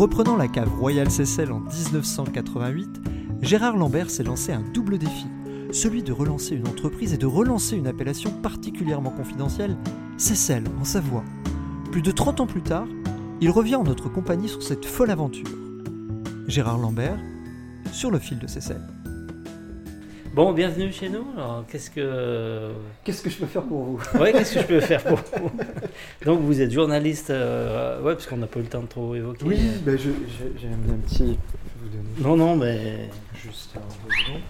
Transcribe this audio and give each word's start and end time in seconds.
Reprenant 0.00 0.38
la 0.38 0.48
cave 0.48 0.70
Royal 0.78 1.10
Cécile 1.10 1.52
en 1.52 1.60
1988, 1.60 3.02
Gérard 3.42 3.76
Lambert 3.76 4.08
s'est 4.08 4.22
lancé 4.22 4.50
un 4.50 4.62
double 4.72 4.96
défi, 4.96 5.26
celui 5.72 6.02
de 6.02 6.10
relancer 6.10 6.54
une 6.56 6.66
entreprise 6.68 7.12
et 7.12 7.18
de 7.18 7.26
relancer 7.26 7.76
une 7.76 7.86
appellation 7.86 8.30
particulièrement 8.30 9.10
confidentielle, 9.10 9.76
Cécile 10.16 10.64
en 10.80 10.84
Savoie. 10.84 11.22
Plus 11.92 12.00
de 12.00 12.12
30 12.12 12.40
ans 12.40 12.46
plus 12.46 12.62
tard, 12.62 12.86
il 13.42 13.50
revient 13.50 13.74
en 13.74 13.84
notre 13.84 14.08
compagnie 14.08 14.48
sur 14.48 14.62
cette 14.62 14.86
folle 14.86 15.10
aventure. 15.10 15.44
Gérard 16.48 16.78
Lambert, 16.78 17.18
sur 17.92 18.10
le 18.10 18.18
fil 18.18 18.38
de 18.38 18.46
Cécile. 18.46 18.80
Bon, 20.32 20.52
bienvenue 20.52 20.92
chez 20.92 21.08
nous. 21.08 21.24
Alors, 21.36 21.64
qu'est-ce 21.68 21.90
que. 21.90 22.70
Qu'est-ce 23.04 23.22
que 23.22 23.30
je 23.30 23.38
peux 23.38 23.46
faire 23.46 23.62
pour 23.62 23.82
vous? 23.84 24.00
Oui, 24.20 24.30
qu'est-ce 24.32 24.54
que 24.54 24.60
je 24.60 24.66
peux 24.66 24.80
faire 24.80 25.02
pour 25.02 25.18
vous? 25.18 25.50
Donc, 26.24 26.40
vous 26.40 26.60
êtes 26.60 26.70
journaliste. 26.70 27.30
Euh... 27.30 28.00
Ouais, 28.02 28.12
parce 28.14 28.26
qu'on 28.26 28.36
n'a 28.36 28.46
pas 28.46 28.60
eu 28.60 28.62
le 28.62 28.68
temps 28.68 28.82
de 28.82 28.86
trop 28.86 29.14
évoquer. 29.14 29.44
Oui, 29.44 29.58
ben 29.84 29.98
je, 29.98 30.10
j'ai 30.56 30.68
un 30.68 30.98
petit. 31.06 31.18
Je 31.18 31.24
vais 31.24 31.36
vous 31.82 31.88
donner 31.88 32.08
Non, 32.20 32.36
non, 32.36 32.56
mais. 32.56 33.08
juste 33.34 33.72
un 33.76 33.80
deux 33.80 34.14
secondes. 34.24 34.42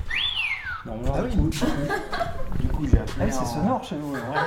Non, 0.87 0.97
non, 0.97 1.13
Ah 1.15 1.23
oui. 1.25 1.37
du 2.61 2.69
coup, 2.69 2.87
j'ai 2.87 2.99
appelé. 2.99 3.15
Ah, 3.21 3.31
c'est 3.31 3.47
sonore 3.47 3.83
chez 3.85 3.97
vous. 3.97 4.15
hein. 4.15 4.45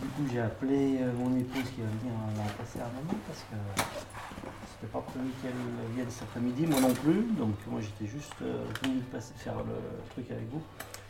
Du 0.00 0.06
coup, 0.08 0.22
j'ai 0.32 0.40
appelé 0.40 0.98
euh, 1.00 1.12
mon 1.12 1.36
épouse 1.38 1.62
qui 1.74 1.80
va 1.82 1.88
venir 2.00 2.14
en 2.14 2.62
passer 2.62 2.78
un 2.80 2.88
moment 3.00 3.18
parce 3.26 3.40
que 3.40 3.82
c'était 4.72 4.92
pas 4.92 5.00
prévu 5.00 5.28
qu'elle 5.42 5.94
vienne 5.94 6.06
cet 6.08 6.22
après-midi, 6.22 6.66
moi 6.66 6.80
non 6.80 6.94
plus. 6.94 7.22
Donc, 7.38 7.54
moi, 7.68 7.80
j'étais 7.80 8.10
juste 8.10 8.32
euh, 8.42 8.64
venu 8.82 9.00
passer, 9.12 9.34
faire 9.36 9.56
le 9.58 9.74
truc 10.10 10.30
avec 10.30 10.48
vous. 10.50 10.62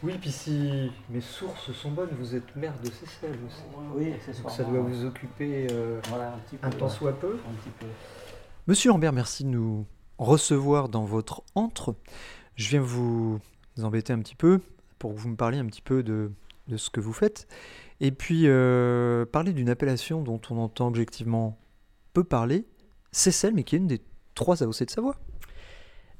Oui, 0.02 0.14
puis 0.20 0.32
si 0.32 0.90
mes 1.08 1.20
sources 1.20 1.70
sont 1.72 1.90
bonnes, 1.92 2.08
vous 2.18 2.34
êtes 2.34 2.56
maire 2.56 2.74
de 2.82 2.86
Cécile 2.90 3.38
aussi. 3.46 3.62
Oui, 3.94 4.06
Donc 4.06 4.14
accessoirement. 4.14 4.56
ça 4.56 4.64
doit 4.64 4.80
vous 4.80 5.04
occuper 5.04 5.68
euh, 5.70 6.00
Voilà, 6.08 6.32
un 6.34 6.38
petit 6.38 6.56
peu. 6.56 6.66
un 6.66 6.70
temps 6.70 6.88
soit 6.88 7.12
peu. 7.18 7.38
Un 7.48 7.54
petit 7.60 7.70
peu. 7.78 7.86
Monsieur 8.66 8.90
Lambert, 8.90 9.12
merci 9.12 9.44
de 9.44 9.50
nous 9.50 9.86
recevoir 10.18 10.88
dans 10.88 11.04
votre 11.04 11.42
antre. 11.54 11.94
Je 12.56 12.68
viens 12.70 12.80
vous 12.80 13.38
embêter 13.80 14.12
un 14.12 14.18
petit 14.18 14.34
peu 14.34 14.60
pour 14.98 15.14
que 15.14 15.20
vous 15.20 15.28
me 15.28 15.36
parliez 15.36 15.58
un 15.58 15.66
petit 15.66 15.82
peu 15.82 16.02
de, 16.02 16.30
de 16.70 16.76
ce 16.76 16.90
que 16.90 17.00
vous 17.00 17.12
faites. 17.12 17.46
Et 18.00 18.12
puis 18.12 18.44
euh, 18.46 19.26
parler 19.26 19.52
d'une 19.52 19.68
appellation 19.68 20.22
dont 20.22 20.40
on 20.50 20.56
entend 20.58 20.88
objectivement 20.88 21.58
peu 22.12 22.24
parler, 22.24 22.64
Cécile, 23.12 23.52
mais 23.54 23.64
qui 23.64 23.76
est 23.76 23.78
une 23.78 23.86
des 23.86 24.00
trois 24.34 24.62
AOC 24.62 24.84
de 24.84 24.90
Savoie. 24.90 25.16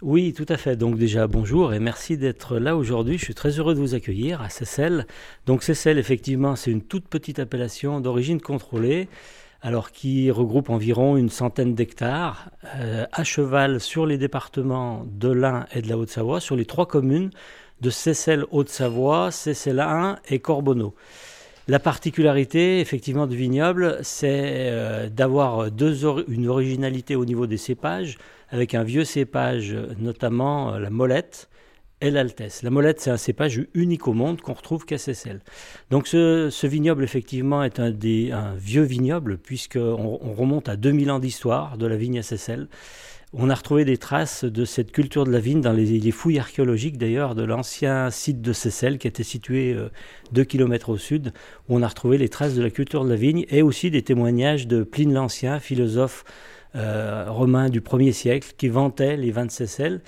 Oui, 0.02 0.32
tout 0.32 0.46
à 0.48 0.56
fait. 0.56 0.76
Donc 0.76 0.96
déjà, 0.96 1.26
bonjour 1.26 1.74
et 1.74 1.78
merci 1.78 2.16
d'être 2.16 2.58
là 2.58 2.74
aujourd'hui. 2.74 3.18
Je 3.18 3.24
suis 3.24 3.34
très 3.34 3.58
heureux 3.58 3.74
de 3.74 3.80
vous 3.80 3.94
accueillir 3.94 4.40
à 4.40 4.48
Cécelle. 4.48 5.06
Donc 5.44 5.62
Cécelle, 5.62 5.98
effectivement, 5.98 6.56
c'est 6.56 6.70
une 6.70 6.82
toute 6.82 7.06
petite 7.06 7.38
appellation 7.38 8.00
d'origine 8.00 8.40
contrôlée, 8.40 9.08
alors 9.60 9.90
qui 9.90 10.30
regroupe 10.30 10.70
environ 10.70 11.18
une 11.18 11.28
centaine 11.28 11.74
d'hectares, 11.74 12.50
euh, 12.76 13.04
à 13.12 13.24
cheval 13.24 13.78
sur 13.78 14.06
les 14.06 14.16
départements 14.16 15.04
de 15.06 15.28
l'Ain 15.28 15.66
et 15.72 15.82
de 15.82 15.88
la 15.88 15.98
Haute-Savoie, 15.98 16.40
sur 16.40 16.56
les 16.56 16.64
trois 16.64 16.86
communes 16.86 17.30
de 17.80 17.90
Cécelle 17.90 18.44
Haute-Savoie, 18.50 19.30
Cécelle 19.30 19.80
1 19.80 20.18
et 20.28 20.38
Corbonneau. 20.38 20.94
La 21.68 21.78
particularité, 21.78 22.80
effectivement, 22.80 23.26
du 23.26 23.36
vignoble, 23.36 23.98
c'est 24.02 24.70
euh, 24.70 25.08
d'avoir 25.08 25.66
une 26.28 26.48
originalité 26.48 27.14
au 27.14 27.24
niveau 27.24 27.46
des 27.46 27.58
cépages, 27.58 28.18
avec 28.48 28.74
un 28.74 28.82
vieux 28.82 29.04
cépage, 29.04 29.76
notamment 29.98 30.74
euh, 30.74 30.78
la 30.80 30.90
molette 30.90 31.48
et 32.00 32.10
l'altesse. 32.10 32.62
La 32.62 32.70
molette, 32.70 33.00
c'est 33.00 33.10
un 33.10 33.16
cépage 33.16 33.62
unique 33.74 34.08
au 34.08 34.14
monde 34.14 34.40
qu'on 34.40 34.54
retrouve 34.54 34.84
qu'à 34.84 34.98
Cécelle. 34.98 35.40
Donc 35.90 36.06
ce, 36.08 36.66
vignoble, 36.66 37.04
effectivement, 37.04 37.62
est 37.62 37.78
un, 37.78 37.90
vieux 38.56 38.82
vignoble, 38.82 39.38
puisqu'on 39.38 40.18
on 40.22 40.32
remonte 40.32 40.68
à 40.68 40.76
2000 40.76 41.10
ans 41.10 41.18
d'histoire 41.18 41.76
de 41.78 41.86
la 41.86 41.96
vigne 41.96 42.18
à 42.18 42.22
Cécelle. 42.22 42.68
On 43.32 43.48
a 43.48 43.54
retrouvé 43.54 43.84
des 43.84 43.96
traces 43.96 44.44
de 44.44 44.64
cette 44.64 44.90
culture 44.90 45.24
de 45.24 45.30
la 45.30 45.38
vigne 45.38 45.60
dans 45.60 45.72
les, 45.72 45.84
les 46.00 46.10
fouilles 46.10 46.40
archéologiques 46.40 46.98
d'ailleurs 46.98 47.36
de 47.36 47.44
l'ancien 47.44 48.10
site 48.10 48.42
de 48.42 48.52
Cécelle 48.52 48.98
qui 48.98 49.06
était 49.06 49.22
situé 49.22 49.76
2 50.32 50.42
km 50.42 50.88
au 50.88 50.98
sud, 50.98 51.32
où 51.68 51.76
on 51.76 51.82
a 51.82 51.86
retrouvé 51.86 52.18
les 52.18 52.28
traces 52.28 52.54
de 52.54 52.62
la 52.62 52.70
culture 52.70 53.04
de 53.04 53.08
la 53.08 53.14
vigne 53.14 53.46
et 53.48 53.62
aussi 53.62 53.92
des 53.92 54.02
témoignages 54.02 54.66
de 54.66 54.82
Pline 54.82 55.12
l'Ancien, 55.12 55.60
philosophe 55.60 56.24
euh, 56.74 57.26
romain 57.28 57.68
du 57.68 57.80
1er 57.80 58.12
siècle, 58.12 58.52
qui 58.56 58.66
vantait 58.66 59.16
les 59.16 59.30
vins 59.30 59.46
de 59.46 59.52
Cécelle, 59.52 60.00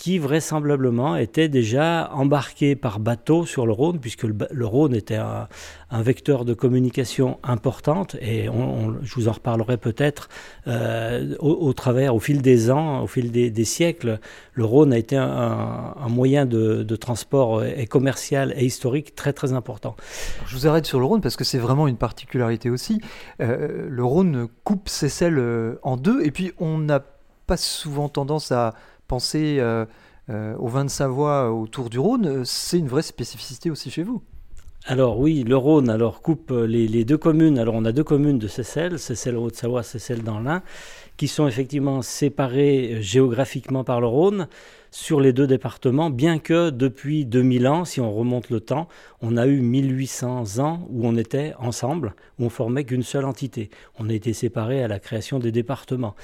qui 0.00 0.18
vraisemblablement 0.18 1.16
étaient 1.16 1.50
déjà 1.50 2.10
embarqués 2.14 2.74
par 2.74 3.00
bateau 3.00 3.44
sur 3.44 3.66
le 3.66 3.72
Rhône, 3.72 3.98
puisque 4.00 4.22
le, 4.22 4.66
Rhône 4.66 4.94
était 4.94 5.16
un, 5.16 5.46
vecteur 5.92 6.46
de 6.46 6.54
communication 6.54 7.38
importante, 7.42 8.16
et 8.22 8.46
je 8.46 9.14
vous 9.14 9.28
en 9.28 9.32
reparlerai 9.32 9.76
peut-être 9.76 10.30
euh, 10.66 11.36
au, 11.38 11.70
travers, 11.74 12.14
au 12.14 12.18
fil 12.18 12.40
des 12.40 12.70
ans, 12.70 13.02
au 13.02 13.06
fil 13.06 13.30
des, 13.30 13.64
siècles, 13.66 14.20
le 14.54 14.64
Rhône 14.64 14.94
a 14.94 14.96
été 14.96 15.18
un, 15.18 16.08
moyen 16.08 16.46
de, 16.46 16.96
transport 16.96 17.58
euh, 17.58 17.70
et 17.76 17.86
commercial 17.86 18.54
et 18.56 18.64
historique 18.64 19.14
très 19.14 19.34
très 19.34 19.52
important. 19.52 19.96
Je 20.46 20.56
vous 20.56 20.66
arrête 20.66 20.86
sur 20.86 20.98
le 20.98 21.04
Rhône 21.04 21.20
parce 21.20 21.36
que 21.36 21.44
c'est 21.44 21.58
vraiment 21.58 21.86
une 21.86 21.98
particularité 21.98 22.70
aussi. 22.70 23.02
Euh, 23.42 23.86
le 23.86 24.04
Rhône 24.04 24.48
coupe 24.64 24.88
Cécile 24.88 25.36
euh, 25.36 25.74
en 25.82 25.98
deux, 25.98 26.24
et 26.24 26.30
puis 26.30 26.52
on 26.58 26.78
n'a 26.78 27.04
pas 27.46 27.58
souvent 27.58 28.08
tendance 28.08 28.50
à 28.50 28.72
penser 29.10 29.56
euh, 29.58 29.86
euh, 30.28 30.54
au 30.58 30.68
vin 30.68 30.84
de 30.84 30.90
Savoie 30.90 31.52
autour 31.52 31.90
du 31.90 31.98
Rhône. 31.98 32.26
Euh, 32.26 32.42
C'est 32.44 32.78
une 32.78 32.86
vraie 32.86 33.02
spécificité 33.02 33.68
aussi 33.68 33.90
chez 33.90 34.04
vous. 34.04 34.22
Alors 34.86 35.20
oui, 35.20 35.44
le 35.44 35.56
Rhône 35.56 35.90
alors 35.90 36.22
coupe 36.22 36.50
euh, 36.50 36.66
les, 36.66 37.04
deux 37.04 37.18
communes. 37.18 37.58
Alors 37.58 37.74
on 37.74 37.84
a 37.84 37.92
deux 37.92 38.04
communes 38.04 38.38
de 38.38 38.48
Cécelle, 38.48 38.98
Cécelle 38.98 39.36
Haute-Savoie, 39.36 39.82
Cécelle 39.82 40.22
dans 40.22 40.40
l'Ain, 40.40 40.62
qui 41.18 41.28
sont 41.28 41.46
effectivement 41.46 42.00
séparées 42.00 42.94
euh, 42.94 43.00
géographiquement 43.02 43.84
par 43.84 44.00
le 44.00 44.06
Rhône 44.06 44.48
sur 44.90 45.20
les 45.20 45.32
deux 45.32 45.46
départements, 45.46 46.10
bien 46.10 46.38
que 46.38 46.70
depuis 46.70 47.24
2000 47.26 47.68
ans, 47.68 47.84
si 47.84 48.00
on 48.00 48.12
remonte 48.12 48.50
le 48.50 48.60
temps, 48.60 48.88
on 49.20 49.36
a 49.36 49.46
eu 49.46 49.60
1800 49.60 50.58
ans 50.58 50.88
où 50.90 51.06
on 51.06 51.14
était 51.14 51.52
ensemble, 51.58 52.14
où 52.38 52.46
on 52.46 52.48
formait 52.48 52.84
qu'une 52.84 53.04
seule 53.04 53.26
entité. 53.26 53.70
On 53.98 54.08
a 54.08 54.14
été 54.14 54.32
séparés 54.32 54.82
à 54.82 54.88
la 54.88 54.98
création 54.98 55.38
des 55.38 55.52
départements. 55.52 56.16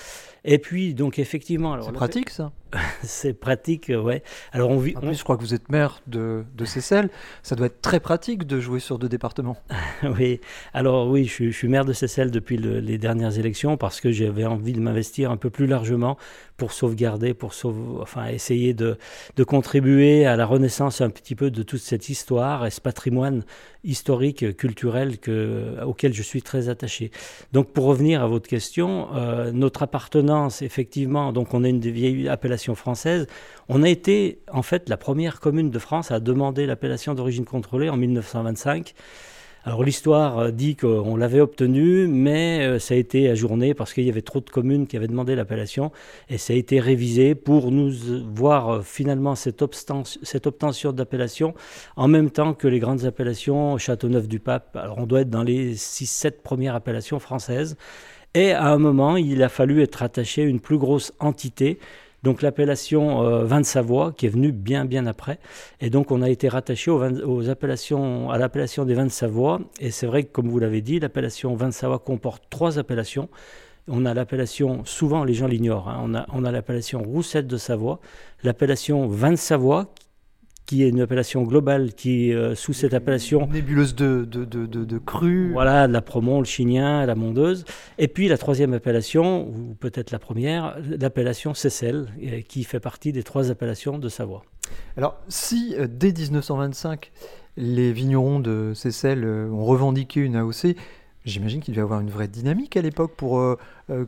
Et 0.47 0.59
puis 0.59 0.95
donc 0.95 1.19
effectivement, 1.19 1.73
alors 1.73 1.87
C'est 1.87 1.93
pratique 1.93 2.31
ça. 2.31 2.53
c'est 3.03 3.33
pratique, 3.33 3.91
ouais. 3.95 4.23
Alors 4.53 4.71
on 4.71 4.79
vit, 4.79 4.95
En 4.97 5.01
on- 5.03 5.07
plus, 5.09 5.15
je 5.19 5.23
crois 5.25 5.37
que 5.37 5.43
vous 5.43 5.55
êtes 5.55 5.69
maire 5.71 6.01
de, 6.09 6.45
de 6.57 6.65
Cécile. 6.65 7.09
Ça 7.43 7.55
doit 7.55 7.67
être 7.67 7.81
très 7.81 8.01
pratique 8.01 8.45
de 8.47 8.61
jouer 8.61 8.81
sur 8.81 8.99
deux 8.99 9.09
départements. 9.09 9.57
Oui, 10.03 10.41
alors 10.75 11.09
oui, 11.09 11.25
je, 11.25 11.31
suis- 11.33 11.53
je 11.53 11.57
suis 11.57 11.69
maire 11.69 11.85
de 11.85 11.93
Cécelle 11.93 12.31
depuis 12.31 12.57
le- 12.59 12.81
les 12.81 12.99
dernières 12.99 13.39
élections 13.39 13.77
parce 13.77 14.01
que 14.01 14.11
j'avais 14.13 14.45
envie 14.45 14.73
de 14.73 14.81
m'investir 14.81 15.31
un 15.31 15.37
peu 15.37 15.49
plus 15.51 15.67
largement 15.67 16.17
pour 16.57 16.73
sauvegarder, 16.73 17.35
pour 17.35 17.53
sauve- 17.55 18.01
enfin, 18.03 18.27
essayer 18.29 18.75
de, 18.75 18.99
de 19.37 19.45
contribuer 19.45 20.27
à 20.27 20.37
la 20.37 20.47
renaissance 20.47 21.01
un 21.01 21.11
petit 21.11 21.35
peu 21.35 21.51
de 21.51 21.63
toute 21.63 21.81
cette 21.81 22.09
histoire 22.09 22.67
et 22.67 22.71
ce 22.71 22.81
patrimoine 22.81 23.45
historique, 23.87 24.57
culturel 24.57 25.19
que, 25.19 25.83
auquel 25.85 26.13
je 26.13 26.23
suis 26.23 26.43
très 26.43 26.69
attaché. 26.69 27.11
Donc 27.53 27.69
pour 27.69 27.85
revenir 27.85 28.23
à 28.23 28.27
votre 28.27 28.49
question, 28.49 29.09
euh, 29.15 29.53
notre 29.53 29.83
appartenance, 29.83 30.61
effectivement, 30.61 31.33
donc 31.33 31.55
on 31.55 31.65
est 31.65 31.71
une 31.71 31.81
des 31.81 31.93
vieilles 31.93 32.29
appellations 32.29 32.75
françaises, 32.75 33.27
on 33.69 33.83
a 33.83 33.89
été 33.89 34.41
en 34.53 34.63
fait 34.63 34.89
la 34.89 34.97
première 34.97 35.41
commune 35.41 35.71
de 35.71 35.79
France 35.79 36.11
à 36.11 36.21
demander 36.21 36.67
l'appellation 36.67 37.15
d'origine 37.15 37.45
contrôlée 37.45 37.89
en 37.89 37.97
1925. 37.97 38.95
Alors 39.67 39.83
l'histoire 39.83 40.39
euh, 40.39 40.51
dit 40.53 40.77
qu'on 40.77 41.17
l'avait 41.17 41.41
obtenu, 41.41 42.07
mais 42.07 42.65
euh, 42.65 42.79
ça 42.79 42.95
a 42.95 42.97
été 42.97 43.29
ajourné 43.29 43.75
parce 43.75 43.93
qu'il 43.93 44.05
y 44.05 44.09
avait 44.09 44.23
trop 44.23 44.39
de 44.39 44.49
communes 44.49 44.87
qui 44.87 44.97
avaient 44.97 45.09
demandé 45.09 45.35
l'appellation 45.35 45.91
et 46.29 46.39
ça 46.39 46.53
a 46.53 46.57
été 46.57 46.79
révisé 46.79 47.35
pour 47.35 47.73
nous 47.73 47.91
euh, 47.91 48.23
voir 48.33 48.85
finalement 48.85 49.35
cette 49.35 49.63
obtention 49.63 50.93
d'appellation 50.93 51.53
en 51.97 52.07
même 52.07 52.31
temps 52.31 52.55
que 52.55 52.69
les 52.69 52.79
grandes 52.79 53.07
appellations 53.07 53.77
Châteauneuf-du-Pape. 53.77 54.77
Alors 54.77 54.99
on 54.99 55.07
doit 55.07 55.23
être 55.23 55.31
dans 55.31 55.43
les 55.43 55.75
6-7 55.75 56.43
premières 56.45 56.77
appellations 56.77 57.19
françaises. 57.19 57.77
Et 58.35 58.53
à 58.53 58.69
un 58.69 58.79
moment, 58.79 59.17
il 59.17 59.43
a 59.43 59.49
fallu 59.49 59.83
être 59.83 60.05
attaché 60.05 60.43
à 60.43 60.45
une 60.45 60.61
plus 60.61 60.79
grosse 60.79 61.13
entité 61.19 61.81
Donc 62.27 62.43
l'appellation 62.43 63.23
euh, 63.23 63.45
vin 63.45 63.61
de 63.61 63.65
Savoie 63.65 64.13
qui 64.17 64.27
est 64.27 64.29
venue 64.29 64.51
bien 64.51 64.85
bien 64.85 65.07
après. 65.07 65.39
Et 65.81 65.91
donc 65.91 66.11
on 66.11 66.23
a 66.23 66.29
été 66.29 66.49
rattaché 66.49 66.91
aux, 66.91 67.49
appellations, 67.49 68.31
à 68.33 68.37
l'appellation 68.37 68.85
des 68.85 68.95
vins 68.95 69.05
de 69.05 69.13
Savoie. 69.13 69.61
Et 69.79 69.93
c'est 69.93 70.09
vrai 70.09 70.25
que 70.25 70.33
comme 70.33 70.49
vous 70.49 70.59
l'avez 70.59 70.81
dit, 70.81 70.99
l'appellation 70.99 71.55
vin 71.55 71.69
de 71.69 71.73
Savoie 71.73 72.01
comporte 72.01 72.43
trois 72.51 72.81
appellations. 72.81 73.29
On 73.87 74.05
a 74.05 74.13
l'appellation, 74.13 74.85
souvent 74.85 75.23
les 75.23 75.35
gens 75.35 75.47
l'ignorent, 75.47 75.89
hein, 75.89 76.01
on 76.03 76.17
a, 76.17 76.27
on 76.33 76.45
a 76.45 76.51
l'appellation 76.51 77.01
Roussette 77.01 77.47
de 77.47 77.57
Savoie, 77.59 78.01
l'appellation 78.43 79.07
vin 79.07 79.31
de 79.31 79.37
Savoie 79.37 79.95
qui 80.67 80.83
est 80.83 80.89
une 80.89 81.01
appellation 81.01 81.43
globale 81.45 81.95
qui, 81.95 82.33
euh, 82.35 82.55
sous 82.55 82.73
cette 82.73 82.93
appellation, 82.93 83.47
Nébuleuse 83.47 83.95
de, 83.95 84.27
de, 84.29 84.45
de, 84.45 84.67
de, 84.67 84.85
de 84.85 84.99
cru. 84.99 85.53
voilà, 85.53 85.87
la 85.87 86.03
Promont, 86.03 86.41
le 86.41 86.45
Chignin, 86.45 87.07
la 87.07 87.15
Mondeuse. 87.15 87.65
Et 87.99 88.09
puis 88.09 88.29
la 88.29 88.37
troisième 88.37 88.75
appellation, 88.75 89.49
ou 89.49 89.77
peut-être 89.79 90.11
la 90.11 90.19
première, 90.19 90.77
l'appellation 91.01 91.53
euh, 91.55 92.41
qui 92.49 92.65
fait 92.65 92.81
partie 92.81 93.13
des 93.13 93.23
trois 93.23 93.51
appellations 93.51 93.99
de 93.99 94.09
Savoie. 94.09 94.43
Alors, 94.97 95.17
si 95.29 95.75
euh, 95.79 95.87
dès 95.89 96.13
1925, 96.13 97.13
les 97.57 97.93
vignerons 97.93 98.41
de 98.41 98.73
Seyssel 98.75 99.25
euh, 99.25 99.49
ont 99.51 99.65
revendiqué 99.65 100.21
une 100.21 100.37
AOC, 100.37 100.77
j'imagine 101.25 101.61
qu'il 101.61 101.75
devait 101.75 101.83
y 101.83 101.85
avoir 101.85 102.01
une 102.01 102.11
vraie 102.11 102.29
dynamique 102.29 102.77
à 102.77 102.83
l'époque 102.83 103.13
pour 103.17 103.39
euh, 103.41 103.57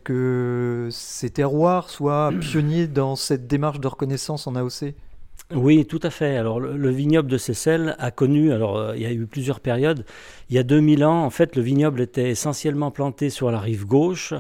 que 0.04 0.88
ces 0.90 1.30
terroirs 1.30 1.90
soient 1.90 2.32
pionniers 2.40 2.86
dans 2.86 3.16
cette 3.16 3.46
démarche 3.46 3.80
de 3.80 3.88
reconnaissance 3.88 4.46
en 4.46 4.54
AOC. 4.54 4.94
Oui, 5.54 5.86
tout 5.86 6.00
à 6.02 6.10
fait. 6.10 6.36
Alors, 6.36 6.60
le, 6.60 6.76
le 6.76 6.90
vignoble 6.90 7.30
de 7.30 7.38
Seyssel 7.38 7.96
a 7.98 8.10
connu, 8.10 8.52
alors 8.52 8.76
euh, 8.76 8.92
il 8.96 9.00
y 9.02 9.06
a 9.06 9.12
eu 9.12 9.24
plusieurs 9.26 9.60
périodes. 9.60 10.04
Il 10.50 10.56
y 10.56 10.58
a 10.58 10.62
2000 10.62 11.02
ans, 11.06 11.24
en 11.24 11.30
fait, 11.30 11.56
le 11.56 11.62
vignoble 11.62 12.02
était 12.02 12.28
essentiellement 12.28 12.90
planté 12.90 13.30
sur 13.30 13.50
la 13.50 13.58
rive 13.58 13.86
gauche 13.86 14.34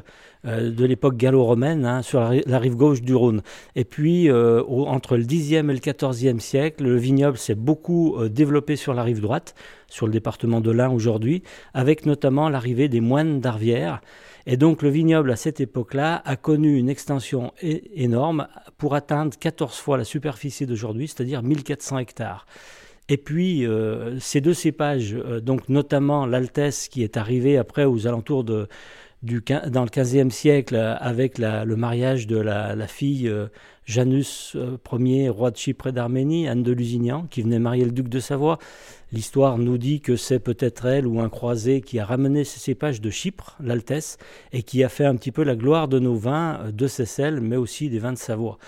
euh, 0.44 0.70
de 0.70 0.84
l'époque 0.84 1.16
gallo-romaine, 1.16 1.86
hein, 1.86 2.02
sur 2.02 2.20
la, 2.20 2.28
ri- 2.28 2.42
la 2.46 2.58
rive 2.58 2.76
gauche 2.76 3.00
du 3.00 3.14
Rhône. 3.14 3.40
Et 3.74 3.84
puis, 3.86 4.28
euh, 4.30 4.62
entre 4.68 5.16
le 5.16 5.24
10e 5.24 5.70
et 5.70 5.72
le 5.72 5.80
14e 5.80 6.40
siècle, 6.40 6.84
le 6.84 6.96
vignoble 6.98 7.38
s'est 7.38 7.54
beaucoup 7.54 8.18
développé 8.28 8.76
sur 8.76 8.92
la 8.92 9.02
rive 9.02 9.22
droite, 9.22 9.54
sur 9.88 10.04
le 10.06 10.12
département 10.12 10.60
de 10.60 10.70
l'Ain 10.70 10.90
aujourd'hui, 10.90 11.42
avec 11.72 12.04
notamment 12.04 12.50
l'arrivée 12.50 12.90
des 12.90 13.00
moines 13.00 13.40
d'Arvière. 13.40 14.02
Et 14.46 14.56
donc 14.56 14.82
le 14.82 14.88
vignoble 14.88 15.30
à 15.30 15.36
cette 15.36 15.60
époque-là 15.60 16.22
a 16.24 16.36
connu 16.36 16.78
une 16.78 16.88
extension 16.88 17.52
énorme 17.60 18.48
pour 18.78 18.94
atteindre 18.94 19.36
14 19.38 19.76
fois 19.76 19.98
la 19.98 20.04
superficie 20.04 20.66
d'aujourd'hui, 20.66 21.08
c'est-à-dire 21.08 21.42
1400 21.42 21.98
hectares. 21.98 22.46
Et 23.08 23.16
puis 23.16 23.66
euh, 23.66 24.18
ces 24.20 24.40
deux 24.40 24.54
cépages, 24.54 25.14
euh, 25.14 25.40
donc 25.40 25.68
notamment 25.68 26.26
l'Altesse 26.26 26.88
qui 26.88 27.02
est 27.02 27.16
arrivée 27.16 27.56
après 27.56 27.84
aux 27.84 28.06
alentours 28.06 28.44
de, 28.44 28.68
dans 29.22 29.82
le 29.82 29.88
15e 29.88 30.30
siècle 30.30 30.74
euh, 30.74 30.94
avec 30.98 31.38
le 31.38 31.74
mariage 31.74 32.26
de 32.26 32.36
la, 32.36 32.86
fille 32.86 33.32
Janus 33.86 34.56
Ier, 34.92 35.30
roi 35.30 35.50
de 35.50 35.56
Chypre 35.56 35.86
et 35.86 35.92
d'Arménie, 35.92 36.48
Anne 36.48 36.62
de 36.62 36.72
Lusignan, 36.72 37.26
qui 37.30 37.40
venait 37.40 37.58
marier 37.58 37.86
le 37.86 37.92
duc 37.92 38.08
de 38.08 38.20
Savoie. 38.20 38.58
L'histoire 39.10 39.56
nous 39.56 39.78
dit 39.78 40.02
que 40.02 40.16
c'est 40.16 40.38
peut-être 40.38 40.84
elle 40.84 41.06
ou 41.06 41.20
un 41.20 41.30
croisé 41.30 41.80
qui 41.80 41.98
a 41.98 42.04
ramené 42.04 42.44
ces 42.44 42.60
cépages 42.60 43.00
de 43.00 43.08
Chypre, 43.08 43.56
l'Altesse, 43.58 44.18
et 44.52 44.62
qui 44.62 44.84
a 44.84 44.90
fait 44.90 45.06
un 45.06 45.16
petit 45.16 45.32
peu 45.32 45.44
la 45.44 45.56
gloire 45.56 45.88
de 45.88 45.98
nos 45.98 46.14
vins 46.14 46.60
euh, 46.60 46.72
de 46.72 46.86
Seyssel, 46.86 47.40
mais 47.40 47.56
aussi 47.56 47.88
des 47.88 47.98
vins 47.98 48.12
de 48.12 48.18
Savoie. 48.18 48.58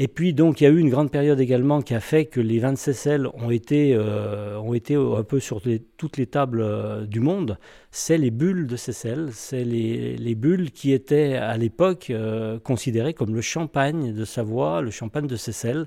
Et 0.00 0.06
puis 0.06 0.32
donc 0.32 0.60
il 0.60 0.64
y 0.64 0.66
a 0.68 0.70
eu 0.70 0.78
une 0.78 0.90
grande 0.90 1.10
période 1.10 1.40
également 1.40 1.82
qui 1.82 1.92
a 1.92 1.98
fait 1.98 2.26
que 2.26 2.38
les 2.38 2.60
vins 2.60 2.72
de 2.72 2.78
Seyssel 2.78 3.26
ont 3.34 3.50
été, 3.50 3.96
euh, 3.96 4.56
ont 4.60 4.72
été 4.72 4.94
un 4.94 5.24
peu 5.24 5.40
sur 5.40 5.60
toutes 5.96 6.18
les 6.18 6.26
tables 6.26 6.60
euh, 6.60 7.04
du 7.04 7.18
monde. 7.18 7.58
C'est 7.90 8.16
les 8.16 8.30
bulles 8.30 8.68
de 8.68 8.76
Seyssel, 8.76 9.30
c'est 9.32 9.64
les, 9.64 10.16
les 10.16 10.34
bulles 10.36 10.70
qui 10.70 10.92
étaient 10.92 11.34
à 11.34 11.56
l'époque 11.56 12.10
euh, 12.10 12.60
considérées 12.60 13.12
comme 13.12 13.34
le 13.34 13.40
champagne 13.40 14.14
de 14.14 14.24
Savoie, 14.24 14.82
le 14.82 14.92
champagne 14.92 15.26
de 15.26 15.34
Seyssel, 15.34 15.86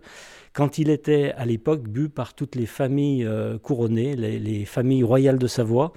quand 0.52 0.78
il 0.78 0.90
était 0.90 1.32
à 1.38 1.46
l'époque 1.46 1.88
bu 1.88 2.10
par 2.10 2.34
toutes 2.34 2.56
les 2.58 2.66
familles 2.66 3.26
couronnées, 3.64 4.18
les, 4.18 4.40
les 4.40 4.66
familles 4.66 5.04
royales 5.04 5.40
de 5.40 5.48
Savoie. 5.48 5.94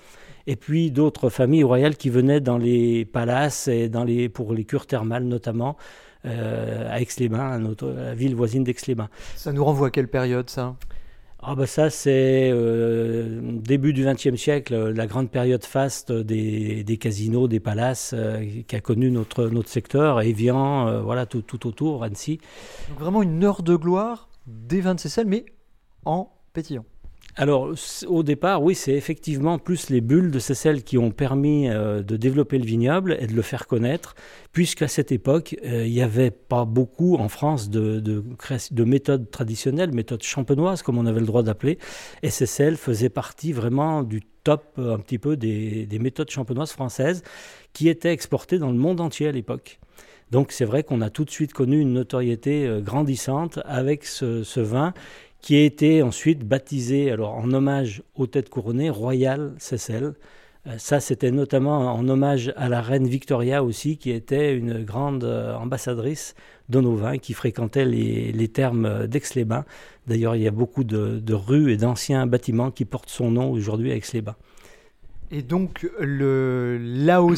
Et 0.47 0.55
puis 0.55 0.93
d'autres 0.93 1.31
familles 1.31 1.65
royales 1.65 1.97
qui 1.97 2.11
venaient 2.11 2.41
dans 2.41 2.59
les 2.59 3.07
palaces 3.07 3.67
et 3.67 3.89
dans 3.89 4.05
les, 4.05 4.29
pour 4.29 4.55
les 4.55 4.65
cures 4.65 4.87
thermales 4.87 5.25
notamment, 5.25 5.77
à 6.25 7.01
Aix-les-Bains, 7.01 7.39
à 7.39 7.85
à 7.85 8.05
la 8.05 8.15
ville 8.15 8.35
voisine 8.35 8.65
d'Aix-les-Bains. 8.65 9.09
Ça 9.37 9.53
nous 9.53 9.65
renvoie 9.65 9.89
à 9.89 9.91
quelle 9.91 10.09
période 10.09 10.51
ça? 10.51 10.77
Ah 11.47 11.55
bah 11.55 11.67
ça 11.67 11.91
c'est 11.91 12.51
euh, 12.51 13.39
début 13.43 13.93
du 13.93 14.07
XXe 14.07 14.35
siècle, 14.37 14.73
euh, 14.73 14.93
la 14.95 15.07
grande 15.07 15.31
période 15.31 15.63
faste 15.63 16.11
des, 16.11 16.85
des 16.85 16.97
casinos, 16.97 17.49
des 17.49 17.61
palaces 17.61 18.15
euh, 18.17 18.63
qui 18.67 18.75
a 18.75 18.81
connu 18.81 19.11
notre, 19.11 19.49
notre 19.49 19.69
secteur, 19.69 20.23
Evian, 20.23 20.89
euh, 20.89 21.03
voilà 21.03 21.27
tout, 21.27 21.43
tout 21.43 21.67
autour, 21.67 22.03
Annecy. 22.03 22.41
Donc 22.89 22.99
vraiment 22.99 23.23
une 23.23 23.45
heure 23.45 23.63
de 23.63 23.77
gloire 23.77 24.31
des 24.47 24.81
vins 24.81 24.95
de 24.95 25.01
Seyssel, 25.01 25.27
mais 25.27 25.45
en 26.07 26.33
pétillant. 26.55 26.87
Alors, 27.37 27.75
au 28.07 28.23
départ, 28.23 28.63
oui, 28.63 28.77
c'est 28.77 28.93
effectivement 28.93 29.59
plus 29.59 29.91
les 29.91 30.01
bulles 30.01 30.31
de 30.31 30.39
Seyssel 30.39 30.85
qui 30.85 30.99
ont 30.99 31.11
permis 31.11 31.69
euh, 31.69 32.01
de 32.01 32.17
développer 32.17 32.59
le 32.59 32.65
vignoble 32.65 33.17
et 33.19 33.27
de 33.27 33.33
le 33.33 33.43
faire 33.43 33.67
connaître, 33.67 34.15
puisqu'à 34.53 34.87
cette 34.87 35.11
époque, 35.11 35.57
euh, 35.65 35.85
il 35.85 35.93
n'y 35.93 36.03
avait 36.03 36.31
pas 36.31 36.65
beaucoup 36.65 37.17
en 37.17 37.29
France 37.29 37.71
de, 37.71 38.23
méthodes 38.85 39.33
traditionnelles, 39.33 39.93
méthodes 39.93 40.23
champenoises, 40.23 40.83
comme 40.83 40.97
on 40.97 41.07
avait 41.07 41.19
le 41.19 41.27
droit 41.27 41.43
d'appeler, 41.43 41.79
et 42.23 42.31
Seyssel 42.31 42.77
faisait 42.77 43.09
partie 43.09 43.53
vraiment 43.53 44.05
du 44.05 44.23
top 44.45 44.63
euh, 44.79 44.95
un 44.95 45.01
petit 45.01 45.19
peu 45.19 45.37
des, 45.37 45.87
des 45.87 45.99
méthodes 45.99 46.31
champenoises 46.31 46.71
françaises 46.71 47.25
qui 47.73 47.89
étaient 47.89 48.13
exportées 48.13 48.61
dans 48.61 48.71
le 48.71 48.79
monde 48.79 49.01
entier 49.01 49.27
à 49.27 49.33
l'époque. 49.33 49.81
Donc 50.31 50.53
c'est 50.53 50.65
vrai 50.65 50.85
qu'on 50.85 51.01
a 51.01 51.11
tout 51.11 51.25
de 51.25 51.31
suite 51.31 51.53
connu 51.53 51.81
une 51.81 51.93
notoriété 51.93 52.81
grandissante 52.81 53.61
avec 53.67 54.05
ce 54.05 54.61
vin 54.61 54.95
qui 55.45 55.57
a 55.57 55.63
été 55.63 56.03
ensuite 56.03 56.43
baptisé, 56.49 57.11
alors 57.11 57.35
en 57.35 57.53
hommage 57.53 58.03
aux 58.15 58.27
têtes 58.27 58.49
couronnées, 58.49 58.89
Royal 58.89 59.53
Seyssel. 59.59 60.15
Euh, 60.67 60.77
Ça, 60.79 61.01
c'était 61.01 61.31
notamment 61.31 61.93
en 61.93 62.09
hommage 62.09 62.55
à 62.57 62.71
la 62.71 62.81
reine 62.81 63.07
Victoria 63.07 63.63
aussi, 63.63 63.99
qui 63.99 64.11
était 64.11 64.57
une 64.57 64.83
grande 64.85 65.23
euh, 65.25 65.55
ambassadrice 65.55 66.35
vins, 66.71 67.19
qui 67.19 67.35
fréquentait 67.35 67.85
les, 67.85 68.33
les 68.33 68.49
thermes 68.49 69.07
d'Aix-les-Bains. 69.07 69.67
D'ailleurs, 70.07 70.35
il 70.35 70.41
y 70.41 70.49
a 70.49 70.51
beaucoup 70.51 70.83
de, 70.83 71.35
rues 71.35 71.73
et 71.73 71.77
d'anciens 71.77 72.27
bâtiments 72.27 72.71
qui 72.71 72.87
portent 72.87 73.11
son 73.11 73.31
nom 73.31 73.51
aujourd'hui 73.51 73.93
à 73.93 73.97
Aix-les-Bains. 73.97 74.37
Et 75.31 75.43
donc 75.43 75.87
l'AOC 76.01 77.37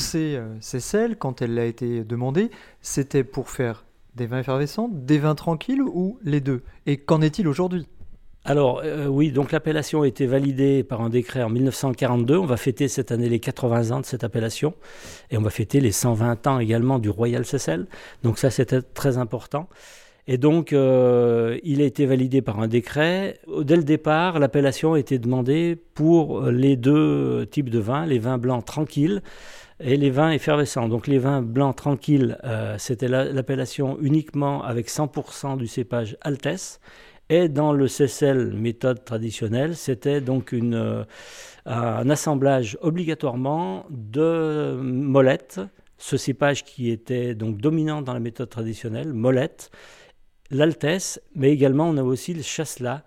Seyssel, 0.61 1.17
quand 1.17 1.43
elle 1.43 1.59
a 1.59 1.65
été 1.65 2.05
demandée, 2.05 2.53
c'était 2.83 3.25
pour 3.25 3.51
faire 3.51 3.85
des 4.15 4.27
vins 4.27 4.39
effervescents, 4.39 4.89
des 4.93 5.19
vins 5.19 5.35
tranquilles 5.35 5.83
ou 5.83 6.19
les 6.23 6.41
deux? 6.41 6.63
Et 6.87 6.99
qu'en 6.99 7.21
est-il 7.21 7.49
aujourd'hui? 7.49 7.89
Alors 8.49 8.83
euh, 8.85 9.07
oui, 9.07 9.33
donc 9.33 9.51
l'appellation 9.51 10.03
a 10.03 10.07
été 10.07 10.25
validée 10.27 10.85
par 10.85 11.01
un 11.01 11.09
décret 11.09 11.43
en 11.43 11.49
1942. 11.51 12.37
On 12.37 12.47
va 12.47 12.57
fêter 12.57 12.87
cette 12.87 13.11
année 13.11 13.29
les 13.29 13.41
80 13.41 13.91
ans 13.91 14.01
de 14.01 14.07
cette 14.07 14.23
appellation 14.23 14.75
et 15.31 15.37
on 15.37 15.43
va 15.43 15.51
fêter 15.51 15.81
les 15.81 15.91
120 15.91 16.47
ans 16.47 16.59
également 16.61 16.99
du 17.01 17.11
Royal 17.11 17.45
Seyssel. 17.45 17.87
Donc 18.23 18.39
ça 18.39 18.51
c'était 18.51 18.83
très 18.83 19.19
important. 19.19 19.69
Et 20.29 20.39
donc 20.39 20.73
euh, 20.73 21.59
il 21.65 21.81
a 21.81 21.85
été 21.85 22.07
validé 22.07 22.41
par 22.41 22.61
un 22.61 22.69
décret. 22.69 23.41
Dès 23.63 23.77
le 23.77 23.83
départ, 23.85 24.39
l'appellation 24.39 24.93
a 24.95 24.99
été 25.01 25.19
demandée 25.19 25.77
pour 25.95 26.43
les 26.43 26.77
deux 26.77 27.47
types 27.47 27.71
de 27.71 27.81
vins, 27.81 28.07
les 28.07 28.19
vins 28.21 28.39
blancs 28.39 28.65
tranquilles 28.65 29.23
et 29.81 29.97
les 29.97 30.11
vins 30.11 30.31
effervescents. 30.31 30.89
Donc 30.89 31.09
les 31.09 31.19
vins 31.19 31.43
blancs 31.43 31.75
tranquilles, 31.77 32.39
euh, 32.45 32.77
c'était 32.79 33.09
la- 33.09 33.25
l'appellation 33.25 33.99
uniquement 34.01 34.63
avec 34.63 34.89
100% 34.89 35.57
du 35.57 35.67
cépage 35.67 36.17
Altesse. 36.23 36.81
Et 37.29 37.49
dans 37.49 37.73
le 37.73 37.89
Seyssel 37.89 38.53
méthode 38.53 39.05
traditionnelle, 39.05 39.75
c'était 39.75 40.21
donc 40.21 40.55
euh, 40.55 41.05
un 41.65 42.09
assemblage 42.09 42.79
obligatoirement 42.83 43.85
de 43.91 44.79
molettes, 44.81 45.61
ce 45.99 46.17
cépage 46.17 46.65
qui 46.65 46.91
était 46.91 47.35
donc 47.35 47.59
dominant 47.59 48.01
dans 48.01 48.15
la 48.15 48.21
méthode 48.21 48.49
traditionnelle, 48.49 49.13
molette, 49.13 49.71
l'altesse, 50.51 51.21
mais 51.35 51.51
également 51.51 51.89
on 51.89 51.97
a 51.97 52.03
aussi 52.05 52.33
le 52.33 52.43
chasselas 52.43 53.03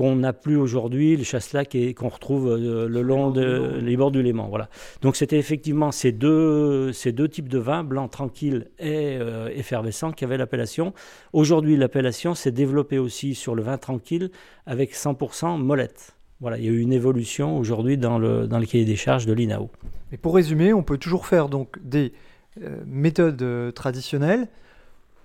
qu'on 0.00 0.16
n'a 0.16 0.32
plus 0.32 0.56
aujourd'hui, 0.56 1.14
le 1.18 1.24
est- 1.24 1.94
qu'on 1.94 2.08
retrouve 2.08 2.48
euh, 2.48 2.88
le 2.88 3.02
long 3.02 3.30
de 3.30 3.78
les 3.82 3.98
bords 3.98 4.10
du 4.10 4.22
Léman. 4.22 4.48
Voilà. 4.48 4.70
Donc 5.02 5.14
c'était 5.14 5.36
effectivement 5.36 5.92
ces 5.92 6.10
deux, 6.10 6.90
ces 6.94 7.12
deux 7.12 7.28
types 7.28 7.50
de 7.50 7.58
vins, 7.58 7.84
blanc 7.84 8.08
tranquille 8.08 8.68
et 8.78 9.18
euh, 9.20 9.50
effervescent, 9.54 10.12
qui 10.12 10.24
avaient 10.24 10.38
l'appellation. 10.38 10.94
Aujourd'hui, 11.34 11.76
l'appellation 11.76 12.34
s'est 12.34 12.50
développée 12.50 12.98
aussi 12.98 13.34
sur 13.34 13.54
le 13.54 13.62
vin 13.62 13.76
tranquille 13.76 14.30
avec 14.64 14.94
100% 14.94 15.58
molette. 15.58 16.16
Voilà, 16.40 16.56
il 16.56 16.64
y 16.64 16.68
a 16.68 16.70
eu 16.70 16.80
une 16.80 16.94
évolution 16.94 17.58
aujourd'hui 17.58 17.98
dans 17.98 18.18
le, 18.18 18.46
dans 18.46 18.58
le 18.58 18.64
cahier 18.64 18.86
des 18.86 18.96
charges 18.96 19.26
de 19.26 19.34
l'INAO. 19.34 19.68
Mais 20.12 20.16
pour 20.16 20.34
résumer, 20.34 20.72
on 20.72 20.82
peut 20.82 20.96
toujours 20.96 21.26
faire 21.26 21.50
donc 21.50 21.76
des 21.84 22.14
euh, 22.62 22.78
méthodes 22.86 23.74
traditionnelles 23.74 24.48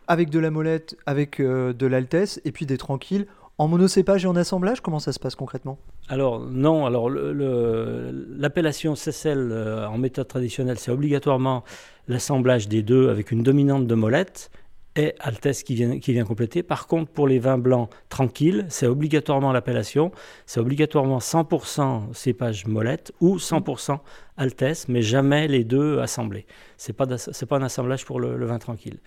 avec 0.08 0.30
de 0.30 0.40
la 0.40 0.52
molette, 0.52 0.98
avec 1.06 1.40
euh, 1.40 1.72
de 1.72 1.88
l'altesse 1.88 2.42
et 2.44 2.52
puis 2.52 2.66
des 2.66 2.78
tranquilles 2.78 3.26
en 3.58 3.68
monocépage 3.68 4.26
et 4.26 4.28
en 4.28 4.36
assemblage. 4.36 4.82
Comment 4.82 5.00
ça 5.00 5.12
se 5.14 5.20
passe 5.20 5.36
concrètement? 5.36 5.78
Alors 6.08 6.40
non, 6.40 6.86
alors 6.86 7.10
l'appellation 7.10 8.96
Seyssel 8.96 9.50
euh, 9.52 9.88
en 9.88 9.98
méthode 9.98 10.28
traditionnelle, 10.28 10.78
c'est 10.78 10.92
obligatoirement 10.92 11.64
l'assemblage 12.08 12.68
des 12.68 12.84
deux 12.84 13.10
avec 13.10 13.32
une 13.32 13.44
dominante 13.44 13.88
de 13.88 13.96
molette 13.96 14.52
et 14.98 15.14
Altesse 15.20 15.64
qui 15.64 15.76
vient, 15.76 16.00
qui 16.00 16.14
vient 16.14 16.24
compléter. 16.24 16.64
Par 16.64 16.88
contre, 16.88 17.12
pour 17.12 17.28
les 17.28 17.40
vins 17.40 17.58
blancs 17.58 17.90
tranquilles, 18.08 18.66
c'est 18.70 18.88
obligatoirement 18.88 19.52
l'appellation, 19.52 20.12
c'est 20.46 20.60
obligatoirement 20.60 21.18
100% 21.18 22.14
cépage 22.14 22.66
molette 22.66 23.12
ou 23.20 23.38
100% 23.38 24.00
Altesse, 24.38 24.88
mais 24.88 25.02
jamais 25.02 25.48
les 25.48 25.64
deux 25.64 26.00
assemblés. 26.00 26.46
Ce 26.78 26.92
n'est 26.92 26.96
pas, 26.96 27.08
pas 27.08 27.58
un 27.58 27.64
assemblage 27.64 28.06
pour 28.06 28.20
le, 28.20 28.38
le 28.38 28.46
vin 28.46 28.58
tranquille. 28.58 29.00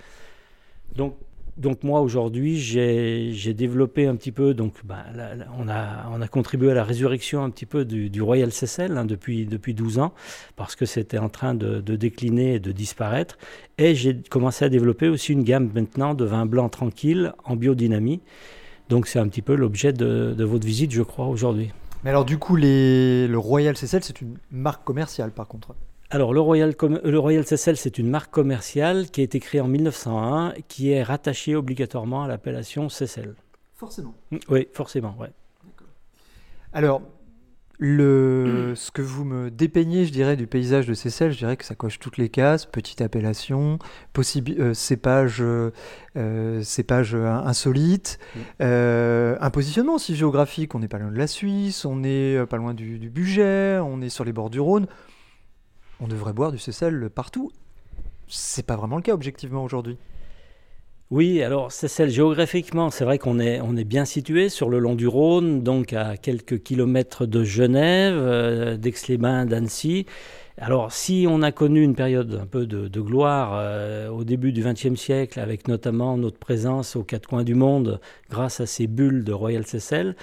Donc 0.95 1.17
donc 1.59 1.83
moi 1.83 2.01
aujourd'hui 2.01 2.59
j'ai 2.59 3.55
développé 3.55 4.07
un 4.07 4.17
petit 4.17 4.33
peu, 4.33 4.55
donc 4.55 4.75
ben, 4.85 5.03
on, 5.59 5.69
a, 5.69 6.09
on 6.13 6.21
a 6.21 6.29
contribué 6.29 6.71
à 6.71 6.75
la 6.75 6.85
résurrection 6.85 7.43
un 7.43 7.51
petit 7.51 7.67
peu 7.67 7.85
du, 7.85 8.23
Royal 8.23 8.53
Cecil 8.53 8.93
hein, 8.97 9.05
depuis, 9.05 9.45
depuis 9.45 9.75
12 9.75 9.99
ans, 9.99 10.13
parce 10.57 10.77
que 10.77 10.87
c'était 10.87 11.19
en 11.19 11.29
train 11.29 11.55
de, 11.55 11.81
décliner 11.81 12.55
et 12.55 12.61
de 12.61 12.73
disparaître. 12.73 13.39
Et 13.77 13.95
j'ai 13.95 14.17
commencé 14.31 14.65
à 14.65 14.69
développer 14.69 15.09
aussi 15.09 15.33
une 15.33 15.43
gamme 15.43 15.71
maintenant 15.75 16.15
de 16.15 16.25
vins 16.25 16.47
blancs 16.47 16.71
tranquilles 16.71 17.33
en 17.45 17.57
biodynamie. 17.57 18.21
Donc 18.89 19.07
c'est 19.07 19.19
un 19.19 19.29
petit 19.29 19.43
peu 19.43 19.55
l'objet 19.55 19.93
de, 19.93 20.35
votre 20.39 20.67
visite 20.67 20.93
je 20.93 21.03
crois 21.03 21.27
aujourd'hui. 21.27 21.71
Mais 22.05 22.11
alors 22.11 22.25
du 22.25 22.39
coup 22.39 22.57
le 22.57 23.37
Royal 23.37 23.77
Cecil 23.77 24.01
c'est 24.03 24.21
une 24.21 24.39
marque 24.53 24.85
commerciale 24.85 25.33
par 25.33 25.49
contre 25.49 25.75
alors, 26.11 26.33
le 26.33 26.41
Royal, 26.41 26.75
le 27.05 27.19
Royal 27.19 27.45
c'est 27.47 27.99
une 27.99 28.09
marque 28.09 28.31
commerciale 28.31 29.11
qui 29.11 29.21
a 29.21 29.25
été 29.25 29.41
créée 29.41 29.61
en 29.61 29.69
1901, 29.69 30.55
qui 30.67 30.91
est 30.91 31.03
rattachée 31.03 31.55
obligatoirement 31.55 32.25
à 32.25 32.29
l'appellation 32.29 32.89
Cecil. 32.89 33.35
Forcément. 33.75 34.15
Mm, 34.31 34.39
oui, 34.49 34.69
forcément, 34.73 35.15
ouais. 35.21 35.31
Alors, 36.73 37.03
le, 37.79 38.73
ce 38.75 38.91
que 38.91 39.03
vous 39.03 39.27
me 39.27 39.51
dépeignez, 39.51 40.07
je 40.07 40.13
dirais, 40.13 40.37
du 40.37 40.47
paysage 40.47 40.87
de 40.87 40.95
Cécile, 40.95 41.31
je 41.31 41.37
dirais 41.37 41.59
que 41.59 41.65
ça 41.67 41.75
coche 41.75 41.99
toutes 41.99 42.17
les 42.17 42.31
cases. 42.31 42.65
Petite 42.65 43.03
appellation, 43.03 43.79
euh, 44.19 44.73
cépage, 44.73 45.43
euh, 45.43 45.73
euh, 46.17 46.63
cépage 46.63 47.15
insolite, 47.15 48.19
mm. 48.35 48.63
un 48.63 49.51
positionnement 49.51 49.97
aussi 49.97 50.17
géographique. 50.17 50.75
On 50.75 50.79
n'est 50.79 50.89
pas 50.89 50.99
loin 50.99 51.13
de 51.13 51.19
la 51.19 51.27
Suisse, 51.27 51.85
on 51.85 51.97
n'est 51.97 52.47
pas 52.47 52.57
loin 52.57 52.73
du, 52.73 52.99
du 52.99 53.11
budget, 53.11 53.79
on 53.79 54.01
est 54.01 54.09
sur 54.09 54.25
les 54.25 54.33
bords 54.33 54.49
du 54.49 54.59
Rhône 54.59 54.87
on 56.01 56.09
devrait 56.09 56.33
boire 56.33 56.53
du 56.53 56.59
Cécel 56.59 57.11
partout. 57.15 57.51
C'est 58.29 58.67
pas 58.67 58.77
vraiment 58.77 58.97
le 58.97 59.03
cas 59.03 59.15
objectivement 59.15 59.65
aujourd'hui. 59.65 59.97
Oui, 61.11 61.43
alors 61.43 61.73
Cécel, 61.73 62.11
géographiquement, 62.11 62.91
c'est 62.91 63.05
vrai 63.05 63.19
qu'on 63.19 63.41
est, 63.41 63.63
on 63.63 63.77
est 63.77 63.85
bien 63.85 64.05
situé 64.05 64.51
sur 64.51 64.69
le 64.69 64.79
long 64.79 64.95
du 64.95 65.09
Rhône, 65.09 65.63
donc 65.63 65.95
à 65.95 66.19
quelques 66.19 66.63
kilomètres 66.63 67.25
de 67.25 67.45
Genève, 67.45 68.15
euh, 68.15 68.77
d'Aix-les-Bains, 68.77 69.47
d'Annecy. 69.47 70.05
Alors, 70.59 70.93
si 70.93 71.25
on 71.27 71.41
a 71.41 71.51
connu 71.51 71.83
une 71.83 71.95
période 71.95 72.39
un 72.43 72.45
peu 72.45 72.67
de, 72.67 73.01
gloire 73.01 73.53
euh, 73.55 74.11
au 74.11 74.25
début 74.25 74.53
du 74.53 74.63
XXe 74.63 74.97
siècle, 74.97 75.41
avec 75.41 75.67
notamment 75.67 76.19
notre 76.19 76.39
présence 76.39 76.95
aux 76.95 77.05
quatre 77.05 77.27
coins 77.27 77.45
du 77.45 77.55
monde 77.55 78.01
grâce 78.29 78.61
à 78.61 78.67
ces 78.67 78.87
bulles 78.87 79.25
de 79.25 79.33
Royal 79.33 79.65
Cécel, 79.65 80.15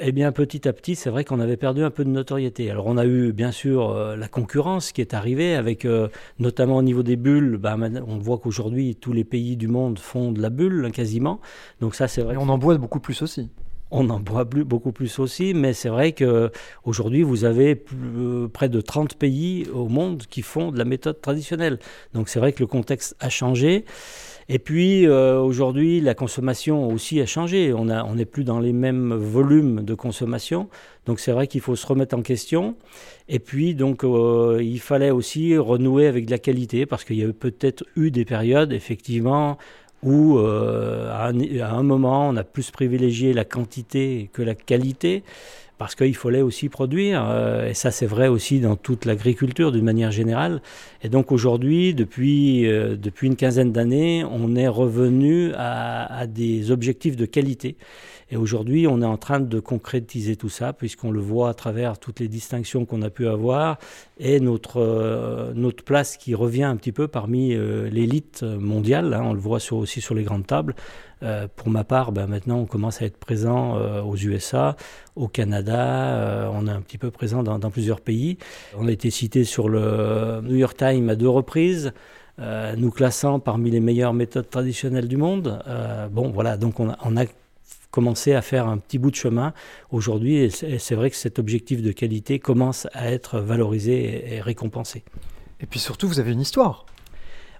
eh 0.00 0.12
bien, 0.12 0.32
petit 0.32 0.68
à 0.68 0.72
petit, 0.72 0.94
c'est 0.94 1.10
vrai 1.10 1.24
qu'on 1.24 1.40
avait 1.40 1.56
perdu 1.56 1.82
un 1.82 1.90
peu 1.90 2.04
de 2.04 2.10
notoriété. 2.10 2.70
Alors, 2.70 2.86
on 2.86 2.96
a 2.96 3.04
eu, 3.04 3.32
bien 3.32 3.52
sûr, 3.52 3.90
euh, 3.90 4.16
la 4.16 4.28
concurrence 4.28 4.92
qui 4.92 5.00
est 5.00 5.14
arrivée, 5.14 5.54
avec 5.54 5.84
euh, 5.84 6.08
notamment 6.38 6.76
au 6.76 6.82
niveau 6.82 7.02
des 7.02 7.16
bulles. 7.16 7.56
Bah, 7.56 7.76
on 8.06 8.18
voit 8.18 8.38
qu'aujourd'hui, 8.38 8.94
tous 8.94 9.12
les 9.12 9.24
pays 9.24 9.56
du 9.56 9.68
monde 9.68 9.98
font 9.98 10.32
de 10.32 10.40
la 10.40 10.50
bulle, 10.50 10.90
quasiment. 10.92 11.40
Donc, 11.80 11.94
ça, 11.94 12.08
c'est 12.08 12.22
vrai. 12.22 12.34
Et 12.34 12.36
on 12.36 12.48
en 12.48 12.58
boit 12.58 12.76
beaucoup 12.78 13.00
plus 13.00 13.22
aussi. 13.22 13.50
On 13.90 14.10
en 14.10 14.20
boit 14.20 14.44
plus, 14.44 14.64
beaucoup 14.64 14.92
plus 14.92 15.18
aussi, 15.18 15.54
mais 15.54 15.72
c'est 15.72 15.88
vrai 15.88 16.12
qu'aujourd'hui, 16.12 17.22
vous 17.22 17.44
avez 17.44 17.82
euh, 17.94 18.46
près 18.48 18.68
de 18.68 18.80
30 18.80 19.14
pays 19.14 19.66
au 19.72 19.88
monde 19.88 20.24
qui 20.28 20.42
font 20.42 20.70
de 20.70 20.78
la 20.78 20.84
méthode 20.84 21.20
traditionnelle. 21.20 21.78
Donc, 22.12 22.28
c'est 22.28 22.38
vrai 22.38 22.52
que 22.52 22.60
le 22.60 22.66
contexte 22.66 23.16
a 23.20 23.30
changé. 23.30 23.84
Et 24.50 24.58
puis 24.58 25.06
euh, 25.06 25.38
aujourd'hui, 25.38 26.00
la 26.00 26.14
consommation 26.14 26.88
aussi 26.88 27.20
a 27.20 27.26
changé. 27.26 27.74
On 27.74 27.84
n'est 27.84 28.24
plus 28.24 28.44
dans 28.44 28.60
les 28.60 28.72
mêmes 28.72 29.12
volumes 29.12 29.82
de 29.82 29.94
consommation. 29.94 30.68
Donc 31.04 31.20
c'est 31.20 31.32
vrai 31.32 31.46
qu'il 31.46 31.60
faut 31.60 31.76
se 31.76 31.86
remettre 31.86 32.16
en 32.16 32.22
question. 32.22 32.74
Et 33.28 33.40
puis 33.40 33.74
donc 33.74 34.04
euh, 34.04 34.58
il 34.62 34.80
fallait 34.80 35.10
aussi 35.10 35.56
renouer 35.58 36.06
avec 36.06 36.26
de 36.26 36.30
la 36.30 36.38
qualité 36.38 36.86
parce 36.86 37.04
qu'il 37.04 37.16
y 37.16 37.24
a 37.24 37.32
peut-être 37.32 37.84
eu 37.96 38.10
des 38.10 38.24
périodes 38.24 38.72
effectivement 38.72 39.58
où 40.02 40.38
euh, 40.38 41.10
à, 41.10 41.28
un, 41.28 41.82
moment 41.82 42.28
on 42.28 42.36
a 42.36 42.44
plus 42.44 42.70
privilégié 42.70 43.32
la 43.32 43.44
quantité 43.44 44.30
que 44.32 44.42
la 44.42 44.54
qualité 44.54 45.24
parce 45.78 45.94
qu'il 45.94 46.16
fallait 46.16 46.42
aussi 46.42 46.68
produire, 46.68 47.24
euh, 47.30 47.68
et 47.70 47.74
ça 47.74 47.92
c'est 47.92 48.06
vrai 48.06 48.26
aussi 48.26 48.58
dans 48.58 48.74
toute 48.74 49.04
l'agriculture 49.04 49.70
d'une 49.70 49.84
manière 49.84 50.10
générale. 50.10 50.60
Et 51.02 51.08
donc 51.08 51.30
aujourd'hui, 51.30 51.94
depuis, 51.94 52.66
euh, 52.66 52.96
depuis 52.96 53.28
une 53.28 53.36
quinzaine 53.36 53.72
d'années, 53.72 54.24
on 54.28 54.56
est 54.56 54.68
revenu 54.68 55.52
à, 55.56 56.26
des 56.26 56.72
objectifs 56.72 57.16
de 57.16 57.26
qualité. 57.26 57.76
Et 58.30 58.36
aujourd'hui, 58.36 58.86
on 58.86 59.00
est 59.00 59.06
en 59.06 59.16
train 59.16 59.40
de 59.40 59.60
concrétiser 59.60 60.36
tout 60.36 60.48
ça, 60.48 60.72
puisqu'on 60.72 61.10
le 61.10 61.20
voit 61.20 61.50
à 61.50 61.54
travers 61.54 61.98
toutes 61.98 62.20
les 62.20 62.28
distinctions 62.28 62.84
qu'on 62.84 63.02
a 63.02 63.10
pu 63.10 63.26
avoir, 63.26 63.78
et 64.18 64.40
notre, 64.40 64.80
euh, 64.80 65.52
notre 65.54 65.84
place 65.84 66.16
qui 66.16 66.34
revient 66.34 66.64
un 66.64 66.76
petit 66.76 66.92
peu 66.92 67.08
parmi 67.08 67.54
l'élite 67.90 68.42
mondiale, 68.42 69.14
hein. 69.14 69.22
on 69.24 69.32
le 69.32 69.40
voit 69.40 69.58
aussi 69.72 70.00
sur 70.00 70.14
les 70.14 70.24
grandes 70.24 70.46
tables. 70.46 70.74
Euh, 71.22 71.48
pour 71.54 71.68
ma 71.68 71.84
part, 71.84 72.12
ben, 72.12 72.26
maintenant, 72.26 72.58
on 72.58 72.66
commence 72.66 73.02
à 73.02 73.06
être 73.06 73.16
présent 73.16 73.76
euh, 73.76 74.02
aux 74.02 74.16
USA, 74.16 74.76
au 75.16 75.28
Canada, 75.28 76.16
euh, 76.16 76.50
on 76.52 76.66
est 76.66 76.70
un 76.70 76.80
petit 76.80 76.98
peu 76.98 77.10
présent 77.10 77.42
dans, 77.42 77.58
plusieurs 77.70 78.00
pays. 78.00 78.38
On 78.76 78.86
a 78.88 78.92
été 78.92 79.10
cité 79.10 79.44
sur 79.44 79.68
le 79.68 80.40
New 80.42 80.56
York 80.56 80.76
Times 80.76 81.08
à 81.08 81.16
deux 81.16 81.28
reprises. 81.28 81.92
nous 82.76 82.90
classant 82.92 83.40
parmi 83.40 83.70
les 83.70 83.80
meilleures 83.80 84.14
méthodes 84.14 84.48
traditionnelles 84.48 85.08
du 85.08 85.16
monde. 85.16 85.60
bon, 86.12 86.30
voilà, 86.30 86.56
donc 86.56 86.78
on 86.80 86.88
a, 86.88 87.24
commencé 87.90 88.34
à 88.34 88.42
faire 88.42 88.68
un 88.68 88.78
petit 88.78 88.98
bout 88.98 89.10
de 89.10 89.16
chemin 89.16 89.52
aujourd'hui 89.90 90.36
et 90.36 90.50
c'est 90.50 90.94
vrai 90.94 91.10
que 91.10 91.16
cet 91.16 91.38
objectif 91.38 91.82
de 91.82 91.92
qualité 91.92 92.38
commence 92.38 92.86
à 92.92 93.10
être 93.10 93.40
valorisé 93.40 94.34
et 94.34 94.40
récompensé. 94.40 95.04
Et 95.60 95.66
puis 95.66 95.80
surtout, 95.80 96.08
vous 96.08 96.20
avez 96.20 96.32
une 96.32 96.40
histoire 96.40 96.86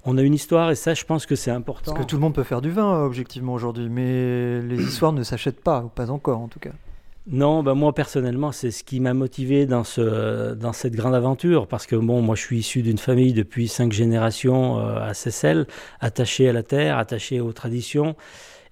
on 0.05 0.17
a 0.17 0.23
une 0.23 0.35
histoire 0.35 0.71
et 0.71 0.75
ça, 0.75 0.95
je 0.95 1.05
pense 1.05 1.27
que 1.27 1.37
c'est 1.37 1.51
important. 1.51 1.93
Parce 1.93 2.05
que 2.05 2.09
tout 2.09 2.17
le 2.17 2.23
monde 2.23 2.35
peut 2.35 2.45
faire 2.45 2.63
du 2.63 2.71
vin, 2.71 3.05
objectivement, 3.05 3.53
aujourd'hui, 3.53 3.89
mais 3.91 4.63
les 4.63 4.83
histoires 4.83 5.13
ne 5.13 5.23
s'achètent 5.23 5.61
pas, 5.61 5.83
ou 5.83 5.89
pas 5.89 6.11
encore 6.11 6.39
en 6.39 6.49
tout 6.49 6.61
cas. 6.61 6.71
Non, 7.31 7.63
bah 7.63 7.75
moi 7.75 7.93
personnellement, 7.93 8.53
c'est 8.53 8.71
ce 8.71 8.83
qui 8.83 9.01
m'a 9.01 9.13
motivé 9.13 9.67
dans, 9.67 9.85
ce, 9.85 10.55
dans 10.55 10.73
cette 10.73 10.95
grande 10.95 11.15
aventure, 11.15 11.67
parce 11.67 11.87
que 11.87 11.95
bon, 11.95 12.23
moi 12.23 12.35
je 12.35 12.41
suis 12.41 12.59
issu 12.61 12.81
d'une 12.81 12.97
famille 12.97 13.35
depuis 13.35 13.69
cinq 13.69 13.93
générations 13.93 14.79
euh, 14.79 14.97
à 14.99 15.13
Seyssel, 15.13 15.67
attachée 16.01 16.49
à 16.49 16.55
la 16.55 16.63
terre, 16.63 16.97
attachée 16.97 17.41
aux 17.41 17.53
traditions. 17.53 18.17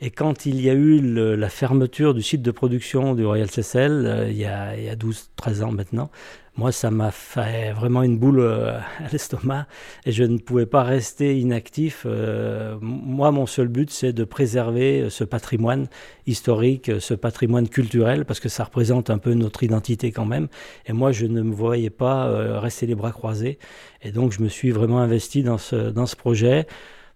Et 0.00 0.10
quand 0.10 0.46
il 0.46 0.58
y 0.62 0.70
a 0.70 0.72
eu 0.72 1.00
la 1.36 1.48
fermeture 1.50 2.14
du 2.14 2.22
site 2.22 2.40
de 2.40 2.50
production 2.50 3.14
du 3.14 3.26
Royal 3.26 3.50
Seyssel, 3.50 4.06
euh, 4.06 4.30
il 4.30 4.38
y 4.38 4.46
a, 4.46 4.74
il 4.74 4.84
y 4.84 4.88
a 4.88 4.96
12-13 4.96 5.62
ans 5.62 5.72
maintenant, 5.72 6.10
moi, 6.56 6.72
ça 6.72 6.90
m'a 6.90 7.10
fait 7.10 7.72
vraiment 7.72 8.02
une 8.02 8.16
boule 8.16 8.40
euh, 8.40 8.78
à 8.78 9.08
l'estomac 9.12 9.66
et 10.06 10.12
je 10.12 10.24
ne 10.24 10.38
pouvais 10.38 10.64
pas 10.64 10.82
rester 10.84 11.38
inactif. 11.38 12.04
Euh, 12.06 12.78
moi, 12.80 13.30
mon 13.30 13.44
seul 13.44 13.68
but, 13.68 13.90
c'est 13.90 14.14
de 14.14 14.24
préserver 14.24 15.08
ce 15.10 15.22
patrimoine 15.22 15.88
historique, 16.26 16.90
ce 16.98 17.12
patrimoine 17.12 17.68
culturel, 17.68 18.24
parce 18.24 18.40
que 18.40 18.48
ça 18.48 18.64
représente 18.64 19.10
un 19.10 19.18
peu 19.18 19.34
notre 19.34 19.64
identité 19.64 20.12
quand 20.12 20.24
même. 20.24 20.48
Et 20.86 20.94
moi, 20.94 21.12
je 21.12 21.26
ne 21.26 21.42
me 21.42 21.54
voyais 21.54 21.90
pas 21.90 22.26
euh, 22.28 22.58
rester 22.58 22.86
les 22.86 22.94
bras 22.94 23.12
croisés. 23.12 23.58
Et 24.00 24.10
donc, 24.10 24.32
je 24.32 24.40
me 24.40 24.48
suis 24.48 24.70
vraiment 24.70 25.00
investi 25.00 25.42
dans 25.42 25.58
ce, 25.58 25.90
dans 25.90 26.06
ce 26.06 26.16
projet 26.16 26.66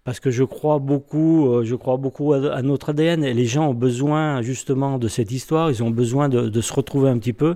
parce 0.03 0.19
que 0.19 0.31
je 0.31 0.43
crois 0.43 0.79
beaucoup, 0.79 1.61
je 1.63 1.75
crois 1.75 1.97
beaucoup 1.97 2.33
à, 2.33 2.63
notre 2.63 2.89
ADN 2.89 3.23
et 3.23 3.35
les 3.35 3.45
gens 3.45 3.69
ont 3.69 3.75
besoin 3.75 4.41
justement 4.41 4.97
de 4.97 5.07
cette 5.07 5.31
histoire, 5.31 5.69
ils 5.69 5.83
ont 5.83 5.91
besoin 5.91 6.27
de, 6.27 6.49
de 6.49 6.61
se 6.61 6.73
retrouver 6.73 7.09
un 7.09 7.19
petit 7.19 7.33
peu. 7.33 7.55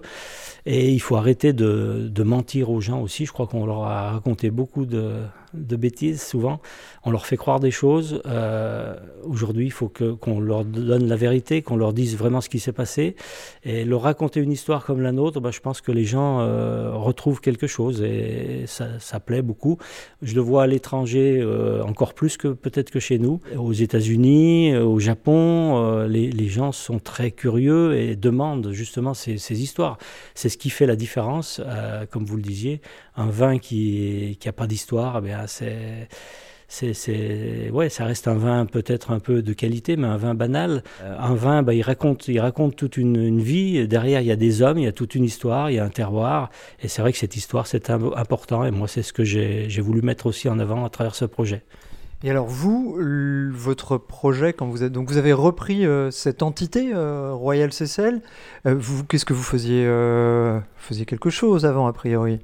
Et 0.67 0.91
il 0.91 0.99
faut 0.99 1.15
arrêter 1.15 1.53
de, 1.53 2.23
mentir 2.23 2.71
aux 2.71 2.81
gens 2.81 3.01
aussi. 3.01 3.25
Je 3.25 3.31
crois 3.31 3.45
qu'on 3.45 3.65
leur 3.65 3.83
a 3.83 4.11
raconté 4.13 4.49
beaucoup 4.49 4.85
de, 4.85 5.13
bêtises 5.53 6.23
souvent. 6.23 6.59
On 7.03 7.11
leur 7.11 7.27
fait 7.27 7.37
croire 7.37 7.59
des 7.59 7.69
choses. 7.71 8.21
Euh, 8.25 8.95
Aujourd'hui, 9.23 9.65
il 9.65 9.71
faut 9.71 9.89
qu'on 9.89 10.39
leur 10.39 10.65
donne 10.65 11.07
la 11.07 11.15
vérité, 11.15 11.61
qu'on 11.61 11.77
leur 11.77 11.93
dise 11.93 12.17
vraiment 12.17 12.41
ce 12.41 12.49
qui 12.49 12.59
s'est 12.59 12.71
passé. 12.71 13.15
Et 13.63 13.85
leur 13.85 14.01
raconter 14.01 14.39
une 14.39 14.51
histoire 14.51 14.85
comme 14.85 15.01
la 15.01 15.11
nôtre, 15.11 15.39
bah, 15.39 15.51
je 15.51 15.59
pense 15.59 15.81
que 15.81 15.91
les 15.91 16.03
gens 16.03 16.39
euh, 16.39 16.91
retrouvent 16.93 17.41
quelque 17.41 17.67
chose 17.67 18.01
et 18.01 18.65
ça, 18.67 19.19
plaît 19.19 19.41
beaucoup. 19.41 19.77
Je 20.21 20.35
le 20.35 20.41
vois 20.41 20.63
à 20.63 20.67
l'étranger 20.67 21.39
euh, 21.41 21.83
encore 21.83 22.13
plus 22.13 22.37
que 22.37 22.49
peut-être 22.49 22.89
que 22.89 22.99
chez 22.99 23.19
nous. 23.19 23.39
Aux 23.57 23.73
États-Unis, 23.73 24.75
au 24.77 24.99
Japon, 24.99 26.05
les, 26.07 26.47
gens 26.47 26.71
sont 26.71 26.99
très 26.99 27.31
curieux 27.31 27.97
et 27.97 28.15
demandent 28.15 28.71
justement 28.71 29.13
ces, 29.13 29.61
histoires. 29.61 29.97
Ce 30.55 30.57
qui 30.57 30.69
fait 30.69 30.85
la 30.85 30.95
différence, 30.95 31.61
euh, 31.65 32.05
comme 32.09 32.25
vous 32.25 32.37
le 32.37 32.41
disiez. 32.41 32.81
Un 33.17 33.27
vin 33.27 33.59
qui 33.59 34.39
n'a 34.45 34.53
pas 34.53 34.67
d'histoire, 34.67 35.21
eh 35.25 35.33
c'est 35.47 36.07
c'est, 36.67 37.69
ouais, 37.71 37.89
ça 37.89 38.05
reste 38.05 38.27
un 38.27 38.35
vin 38.35 38.65
peut-être 38.65 39.11
un 39.11 39.19
peu 39.19 39.41
de 39.41 39.53
qualité, 39.53 39.97
mais 39.97 40.07
un 40.07 40.17
vin 40.17 40.33
banal. 40.33 40.83
Euh, 41.01 41.15
un 41.19 41.35
vin, 41.35 41.63
bah, 41.63 41.73
il, 41.73 41.81
raconte, 41.81 42.27
il 42.27 42.39
raconte 42.39 42.75
toute 42.75 42.97
une, 42.97 43.39
vie. 43.39 43.87
Derrière, 43.87 44.21
il 44.21 44.27
y 44.27 44.31
a 44.31 44.35
des 44.35 44.61
hommes, 44.61 44.77
il 44.79 44.85
y 44.85 44.87
a 44.87 44.91
toute 44.91 45.15
une 45.15 45.23
histoire, 45.23 45.69
il 45.69 45.75
y 45.75 45.79
a 45.79 45.85
un 45.85 45.89
terroir. 45.89 46.49
Et 46.81 46.87
c'est 46.87 47.01
vrai 47.01 47.11
que 47.11 47.17
cette 47.17 47.35
histoire, 47.35 47.67
c'est 47.67 47.89
important. 47.89 48.65
Et 48.65 48.71
moi, 48.71 48.87
c'est 48.87 49.03
ce 49.03 49.13
que 49.13 49.23
j'ai, 49.23 49.67
voulu 49.81 50.01
mettre 50.01 50.25
aussi 50.25 50.49
en 50.49 50.57
avant 50.59 50.85
à 50.85 50.89
travers 50.89 51.15
ce 51.15 51.25
projet. 51.25 51.61
Et 52.23 52.29
alors 52.29 52.47
vous, 52.47 52.97
votre 53.51 53.97
projet, 53.97 54.53
quand 54.53 54.67
vous 54.67 54.83
êtes 54.83 54.91
donc 54.91 55.09
vous 55.09 55.17
avez 55.17 55.33
repris 55.33 55.85
euh, 55.85 56.11
cette 56.11 56.43
entité 56.43 56.91
euh, 56.93 57.33
Royal 57.33 57.73
Cécile, 57.73 58.21
euh, 58.65 58.73
vous 58.77 59.03
qu'est-ce 59.03 59.25
que 59.25 59.33
vous 59.33 59.43
faisiez 59.43 59.85
Vous 59.85 60.61
faisiez 60.77 61.05
quelque 61.05 61.29
chose 61.29 61.65
avant 61.65 61.87
a 61.87 61.93
priori? 61.93 62.39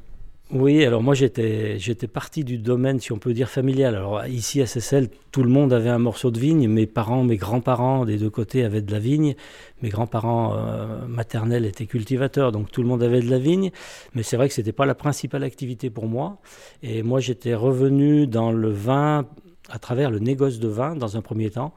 Oui, 0.54 0.84
alors 0.84 1.01
moi 1.01 1.13
j'étais 1.13 1.80
j'étais 1.80 2.08
parti 2.08 2.44
du 2.44 2.58
domaine, 2.58 3.00
si 3.00 3.13
on 3.13 3.18
peut 3.18 3.32
dire, 3.34 3.50
familial. 3.50 3.96
Alors 3.96 4.25
ici 4.25 4.62
à 4.62 4.66
Seyssel, 4.66 5.08
tout 5.32 5.44
le 5.44 5.50
monde 5.50 5.72
avait 5.72 5.90
un 5.90 5.98
morceau 5.98 6.30
de 6.30 6.38
vigne. 6.38 6.68
Mes 6.68 6.88
parents, 6.88 7.24
mes 7.24 7.38
grands-parents 7.38 8.04
des 8.04 8.18
deux 8.18 8.30
côtés 8.30 8.66
avaient 8.66 8.82
de 8.82 8.92
la 8.92 9.00
vigne. 9.00 9.36
Mes 9.82 9.88
grands-parents 9.88 10.54
maternels 11.08 11.66
étaient 11.66 11.86
cultivateurs, 11.86 12.51
donc 12.51 12.70
tout 12.70 12.82
le 12.82 12.90
monde 12.90 13.01
avait 13.01 13.22
de 13.22 13.30
la 13.30 13.40
vigne. 13.40 13.72
Mais 14.13 14.24
c'est 14.24 14.36
vrai 14.36 14.50
que 14.50 14.54
c'était 14.54 14.74
pas 14.74 14.86
la 14.86 14.94
principale 14.94 15.46
activité 15.46 15.90
pour 15.90 16.08
moi. 16.08 16.40
Et 16.84 17.01
moi 17.01 17.22
j'étais 17.22 17.56
revenu 17.56 18.28
dans 18.28 18.51
le 18.51 18.72
vin 18.72 19.25
à 19.72 19.80
travers 19.80 20.12
le 20.12 20.20
négoce 20.20 20.60
de 20.60 20.68
vin 20.68 20.96
dans 20.96 21.18
un 21.18 21.22
premier 21.22 21.50
temps. 21.50 21.74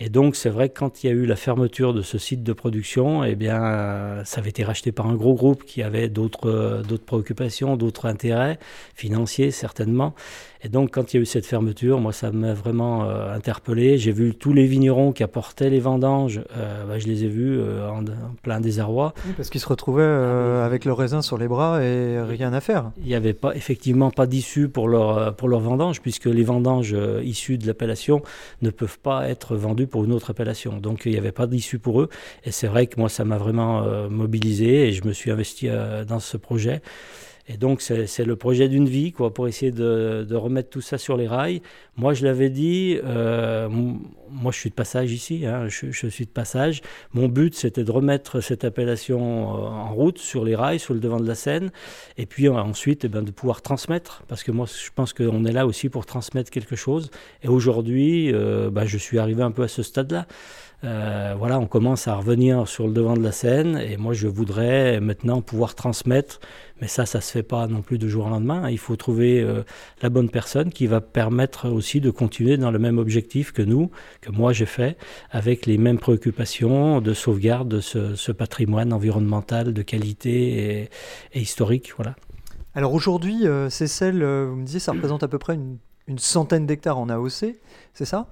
Et 0.00 0.08
donc, 0.10 0.36
c'est 0.36 0.48
vrai 0.48 0.68
que 0.68 0.78
quand 0.78 1.02
il 1.02 1.08
y 1.08 1.10
a 1.10 1.12
eu 1.12 1.26
la 1.26 1.34
fermeture 1.34 1.92
de 1.92 2.02
ce 2.02 2.18
site 2.18 2.44
de 2.44 2.52
production, 2.52 3.24
eh 3.24 3.34
bien, 3.34 4.22
ça 4.24 4.40
avait 4.40 4.50
été 4.50 4.62
racheté 4.62 4.92
par 4.92 5.06
un 5.06 5.14
gros 5.14 5.34
groupe 5.34 5.64
qui 5.64 5.82
avait 5.82 6.08
d'autres 6.08 6.48
euh, 6.48 6.98
préoccupations, 7.04 7.76
d'autres 7.76 8.06
intérêts, 8.06 8.58
financiers 8.94 9.50
certainement. 9.50 10.14
Et 10.62 10.68
donc, 10.68 10.90
quand 10.90 11.12
il 11.12 11.16
y 11.16 11.20
a 11.20 11.22
eu 11.22 11.26
cette 11.26 11.46
fermeture, 11.46 12.00
moi, 12.00 12.12
ça 12.12 12.32
m'a 12.32 12.52
vraiment 12.52 13.04
euh, 13.04 13.32
interpellé. 13.32 13.96
J'ai 13.96 14.10
vu 14.10 14.34
tous 14.34 14.52
les 14.52 14.66
vignerons 14.66 15.12
qui 15.12 15.22
apportaient 15.22 15.70
les 15.70 15.78
vendanges, 15.78 16.40
euh, 16.56 16.84
bah, 16.84 16.98
je 16.98 17.06
les 17.06 17.24
ai 17.24 17.28
vus 17.28 17.58
euh, 17.58 17.88
en, 17.88 18.02
en 18.02 18.34
plein 18.42 18.60
désarroi. 18.60 19.14
Oui, 19.24 19.34
Parce 19.36 19.50
qu'ils 19.50 19.60
se 19.60 19.68
retrouvaient 19.68 20.02
euh, 20.02 20.66
avec 20.66 20.84
le 20.84 20.92
raisin 20.92 21.22
sur 21.22 21.38
les 21.38 21.46
bras 21.46 21.82
et 21.82 22.20
rien 22.20 22.52
à 22.52 22.60
faire. 22.60 22.90
Il 22.98 23.06
n'y 23.06 23.14
avait 23.14 23.34
pas, 23.34 23.54
effectivement 23.54 24.10
pas 24.10 24.26
d'issue 24.26 24.68
pour 24.68 24.88
leur, 24.88 25.18
euh, 25.18 25.30
pour 25.30 25.48
leur 25.48 25.60
vendange, 25.60 26.00
puisque 26.00 26.26
les 26.26 26.42
vendanges 26.42 26.96
issues 27.22 27.58
de 27.58 27.66
l'appellation 27.66 28.22
ne 28.62 28.70
peuvent 28.70 28.98
pas 28.98 29.28
être 29.28 29.54
vendues 29.54 29.86
pour 29.88 30.04
une 30.04 30.12
autre 30.12 30.30
appellation. 30.30 30.78
Donc 30.78 31.02
il 31.06 31.12
n'y 31.12 31.18
avait 31.18 31.32
pas 31.32 31.46
d'issue 31.46 31.78
pour 31.78 32.00
eux. 32.00 32.08
Et 32.44 32.52
c'est 32.52 32.68
vrai 32.68 32.86
que 32.86 32.98
moi, 33.00 33.08
ça 33.08 33.24
m'a 33.24 33.38
vraiment 33.38 33.82
euh, 33.82 34.08
mobilisé 34.08 34.88
et 34.88 34.92
je 34.92 35.04
me 35.04 35.12
suis 35.12 35.30
investi 35.30 35.68
euh, 35.68 36.04
dans 36.04 36.20
ce 36.20 36.36
projet. 36.36 36.80
Et 37.48 37.56
donc, 37.56 37.80
c'est 37.80 38.24
le 38.24 38.36
projet 38.36 38.68
d'une 38.68 38.88
vie, 38.88 39.12
quoi, 39.12 39.32
pour 39.32 39.48
essayer 39.48 39.72
de, 39.72 40.34
remettre 40.34 40.68
tout 40.68 40.82
ça 40.82 40.98
sur 40.98 41.16
les 41.16 41.26
rails. 41.26 41.62
Moi, 41.96 42.12
je 42.12 42.24
l'avais 42.24 42.50
dit, 42.50 42.98
euh, 43.02 43.68
moi, 44.30 44.52
je 44.52 44.58
suis 44.58 44.70
de 44.70 44.74
passage 44.74 45.12
ici, 45.12 45.46
hein, 45.46 45.68
je, 45.68 46.08
suis 46.08 46.26
de 46.26 46.30
passage. 46.30 46.82
Mon 47.12 47.28
but, 47.28 47.54
c'était 47.54 47.84
de 47.84 47.90
remettre 47.90 48.40
cette 48.40 48.64
appellation 48.64 49.20
euh, 49.20 49.68
en 49.68 49.94
route, 49.94 50.18
sur 50.18 50.44
les 50.44 50.54
rails, 50.54 50.78
sur 50.78 50.94
le 50.94 51.00
devant 51.00 51.20
de 51.20 51.26
la 51.26 51.34
scène. 51.34 51.70
Et 52.16 52.26
puis 52.26 52.48
euh, 52.48 52.52
ensuite, 52.52 53.04
eh 53.04 53.08
ben, 53.08 53.22
de 53.22 53.30
pouvoir 53.30 53.62
transmettre, 53.62 54.22
parce 54.28 54.42
que 54.42 54.52
moi, 54.52 54.66
je 54.66 54.90
pense 54.94 55.12
qu'on 55.12 55.44
est 55.44 55.52
là 55.52 55.66
aussi 55.66 55.88
pour 55.88 56.06
transmettre 56.06 56.50
quelque 56.50 56.76
chose. 56.76 57.10
Et 57.42 57.48
aujourd'hui, 57.48 58.32
euh, 58.32 58.70
bah, 58.70 58.84
je 58.86 58.98
suis 58.98 59.18
arrivé 59.18 59.42
un 59.42 59.50
peu 59.50 59.62
à 59.62 59.68
ce 59.68 59.82
stade-là. 59.82 60.26
Voilà, 60.80 61.58
on 61.58 61.66
commence 61.66 62.06
à 62.06 62.14
revenir 62.14 62.68
sur 62.68 62.86
le 62.86 62.92
devant 62.92 63.14
de 63.14 63.22
la 63.22 63.32
scène, 63.32 63.78
et 63.78 63.96
moi, 63.96 64.12
je 64.12 64.28
voudrais 64.28 65.00
maintenant 65.00 65.42
pouvoir 65.42 65.74
transmettre. 65.74 66.38
Mais 66.80 66.88
ça, 66.88 67.06
ça 67.06 67.20
se 67.20 67.32
fait 67.32 67.42
pas 67.42 67.66
non 67.66 67.82
plus 67.82 67.98
de 67.98 68.08
jour 68.08 68.26
au 68.26 68.28
lendemain. 68.28 68.70
Il 68.70 68.78
faut 68.78 68.96
trouver 68.96 69.40
euh, 69.40 69.62
la 70.02 70.08
bonne 70.10 70.30
personne 70.30 70.70
qui 70.70 70.86
va 70.86 71.00
permettre 71.00 71.68
aussi 71.68 72.00
de 72.00 72.10
continuer 72.10 72.56
dans 72.56 72.70
le 72.70 72.78
même 72.78 72.98
objectif 72.98 73.52
que 73.52 73.62
nous, 73.62 73.90
que 74.20 74.30
moi 74.30 74.52
j'ai 74.52 74.66
fait, 74.66 74.96
avec 75.30 75.66
les 75.66 75.78
mêmes 75.78 75.98
préoccupations 75.98 77.00
de 77.00 77.14
sauvegarde 77.14 77.68
de 77.68 77.80
ce, 77.80 78.32
patrimoine 78.32 78.92
environnemental 78.92 79.72
de 79.72 79.82
qualité 79.82 80.88
et, 81.32 81.40
historique. 81.40 81.92
Voilà. 81.96 82.14
Alors 82.74 82.92
aujourd'hui, 82.94 83.46
euh, 83.46 83.70
Cécile, 83.70 84.22
euh, 84.22 84.46
vous 84.48 84.56
me 84.56 84.64
disiez, 84.64 84.80
ça 84.80 84.92
représente 84.92 85.22
à 85.22 85.28
peu 85.28 85.38
près 85.38 85.54
une, 85.54 85.78
une 86.06 86.18
centaine 86.18 86.66
d'hectares 86.66 86.98
en 86.98 87.08
AOC, 87.08 87.56
c'est 87.94 88.04
ça? 88.04 88.28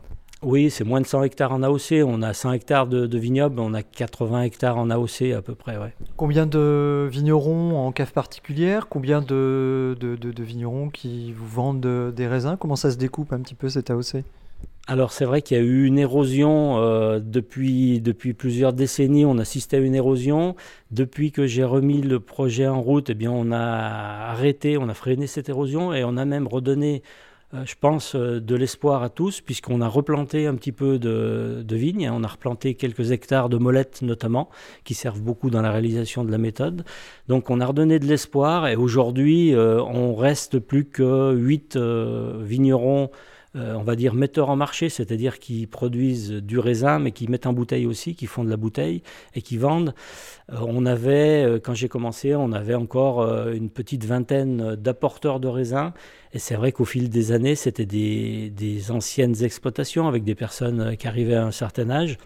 Oui, 0.47 0.71
c'est 0.71 0.85
moins 0.85 1.00
de 1.00 1.07
100 1.07 1.25
hectares 1.25 1.50
en 1.50 1.65
AOC. 1.65 2.05
On 2.07 2.23
a 2.23 2.33
100 2.33 2.53
hectares 2.53 2.87
de, 2.87 3.09
de 3.09 3.19
vignobles, 3.19 3.59
on 3.59 3.75
a 3.75 3.83
80 3.83 4.43
hectares 4.43 4.79
en 4.79 4.91
AOC 4.91 5.33
à 5.37 5.43
peu 5.43 5.57
près. 5.57 5.76
Ouais. 5.76 5.93
Combien 6.17 6.47
de 6.47 7.09
vignerons 7.11 7.76
en 7.76 7.91
cave 7.91 8.13
particulière? 8.13 8.87
Combien 8.89 9.23
de, 9.23 9.97
de, 9.99 10.43
vignerons 10.45 10.89
qui 10.89 11.32
vous 11.32 11.49
vendent 11.49 11.80
de- 11.80 12.13
des 12.15 12.28
raisins? 12.28 12.56
Comment 12.61 12.76
ça 12.76 12.93
se 12.93 12.97
découpe 12.97 13.32
un 13.32 13.41
petit 13.41 13.56
peu 13.56 13.69
cette 13.69 13.91
AOC 13.91 14.23
Alors 14.87 15.11
c'est 15.11 15.25
vrai 15.25 15.43
qu'il 15.43 15.56
y 15.56 15.61
a 15.61 15.65
eu 15.65 15.85
une 15.85 15.99
érosion 15.99 16.78
euh, 16.78 17.19
depuis, 17.19 18.00
depuis 18.00 18.32
plusieurs 18.32 18.73
décennies. 18.73 19.26
On 19.26 19.39
assistait 19.39 19.78
à 19.78 19.80
une 19.80 19.97
érosion. 19.97 20.54
Depuis 20.93 21.32
que 21.32 21.49
j'ai 21.49 21.65
remis 21.65 22.02
le 22.02 22.21
projet 22.21 22.69
en 22.69 22.80
route, 22.80 23.11
eh 23.11 23.15
bien, 23.15 23.32
on 23.32 23.50
a 23.50 23.59
arrêté, 24.30 24.78
on 24.78 24.89
a 24.89 24.95
freiné 24.95 25.26
cette 25.26 25.49
érosion 25.49 25.93
et 25.93 26.04
on 26.04 26.17
a 26.17 26.25
même 26.25 26.47
redonné, 26.47 27.02
je 27.64 27.75
pense, 27.80 28.14
euh, 28.14 28.40
de 28.40 28.54
l'espoir 28.54 29.02
à 29.02 29.08
tous, 29.08 29.40
puisqu'on 29.40 29.80
a 29.80 29.88
replanté 29.88 30.47
un 30.47 30.54
petit 30.54 30.73
peu 30.73 30.99
de, 30.99 31.62
de 31.64 31.76
vignes. 31.76 32.10
On 32.12 32.25
a 32.25 32.26
replanté 32.26 32.75
quelques 32.75 33.12
hectares 33.12 33.49
de 33.49 33.56
molettes 33.56 34.02
notamment, 34.02 34.49
qui 34.84 34.95
servent 34.95 35.23
beaucoup 35.23 35.50
dans 35.50 35.62
la 35.62 35.71
réalisation 35.71 36.25
de 36.25 36.30
la 36.30 36.38
méthode. 36.38 36.84
Donc 37.28 37.50
on 37.50 37.60
a 37.60 37.66
redonné 37.66 37.99
de 37.99 38.06
l'espoir 38.06 38.69
et 38.69 38.76
aujourd'hui, 38.76 39.54
euh, 39.54 39.80
on 39.82 40.14
reste 40.14 40.58
plus 40.58 40.84
que 40.84 41.32
8 41.34 41.76
vignerons 42.40 43.10
euh, 43.56 43.75
on 43.75 43.82
va 43.82 43.97
dire 43.97 44.14
metteurs 44.14 44.50
en 44.50 44.56
marché, 44.56 44.88
c'est-à-dire 44.88 45.38
qui 45.38 45.66
produisent 45.66 46.30
du 46.30 46.58
raisin, 46.58 46.99
mais 46.99 47.12
qui 47.12 47.28
mettent 47.28 47.47
en 47.47 47.52
bouteille 47.52 47.86
aussi, 47.86 48.14
qui 48.14 48.26
font 48.26 48.45
de 48.45 48.50
la 48.50 48.56
bouteille 48.56 49.02
et 49.34 49.40
qui 49.40 49.56
vendent. 49.56 49.95
Euh, 50.52 50.56
on 50.60 50.84
avait, 50.84 51.45
euh, 51.45 51.58
quand 51.58 51.75
j'ai 51.75 51.88
commencé, 51.88 52.34
on 52.34 52.52
avait 52.52 52.75
encore 52.75 53.23
une 53.49 53.71
petite 53.71 54.04
vingtaine 54.04 54.76
d'apporteurs 54.76 55.40
de 55.40 55.49
raisins. 55.49 55.92
Et 56.32 56.38
c'est 56.38 56.54
vrai 56.54 56.73
qu'au 56.73 56.84
fil 56.84 57.08
des 57.08 57.32
années, 57.32 57.54
c'était 57.54 57.86
des, 57.86 58.90
anciennes 58.90 59.42
exploitations 59.42 60.06
avec 60.06 60.23
des 60.23 60.34
personnes 60.34 60.97
qui 60.97 61.08
arrivaient 61.08 61.34
à 61.34 61.47
un 61.47 61.50
certain 61.50 61.88
âge. 61.88 62.19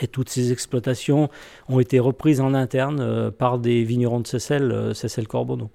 Et 0.00 0.06
toutes 0.06 0.28
ces 0.28 0.52
exploitations 0.52 1.28
ont 1.68 1.80
été 1.80 1.98
reprises 1.98 2.40
en 2.40 2.54
interne 2.54 3.30
par 3.30 3.58
des 3.58 3.84
vignerons 3.84 4.20
de 4.20 4.26
Seyssel, 4.26 4.70
euh, 4.72 5.24
Corbonneau. 5.28 5.70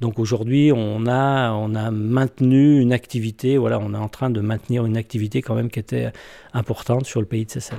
Donc 0.00 0.18
aujourd'hui, 0.18 0.70
on 0.72 1.06
a, 1.06 1.52
on 1.52 1.74
a 1.74 1.90
maintenu 1.90 2.80
une 2.80 2.92
activité, 2.92 3.58
voilà, 3.58 3.80
on 3.80 3.94
est 3.94 3.98
en 3.98 4.08
train 4.08 4.30
de 4.30 4.40
maintenir 4.40 4.86
une 4.86 4.96
activité 4.96 5.42
quand 5.42 5.54
même 5.54 5.70
qui 5.70 5.80
était 5.80 6.12
importante 6.52 7.04
sur 7.06 7.20
le 7.20 7.26
pays 7.26 7.44
de 7.44 7.50
Seyssel. 7.50 7.78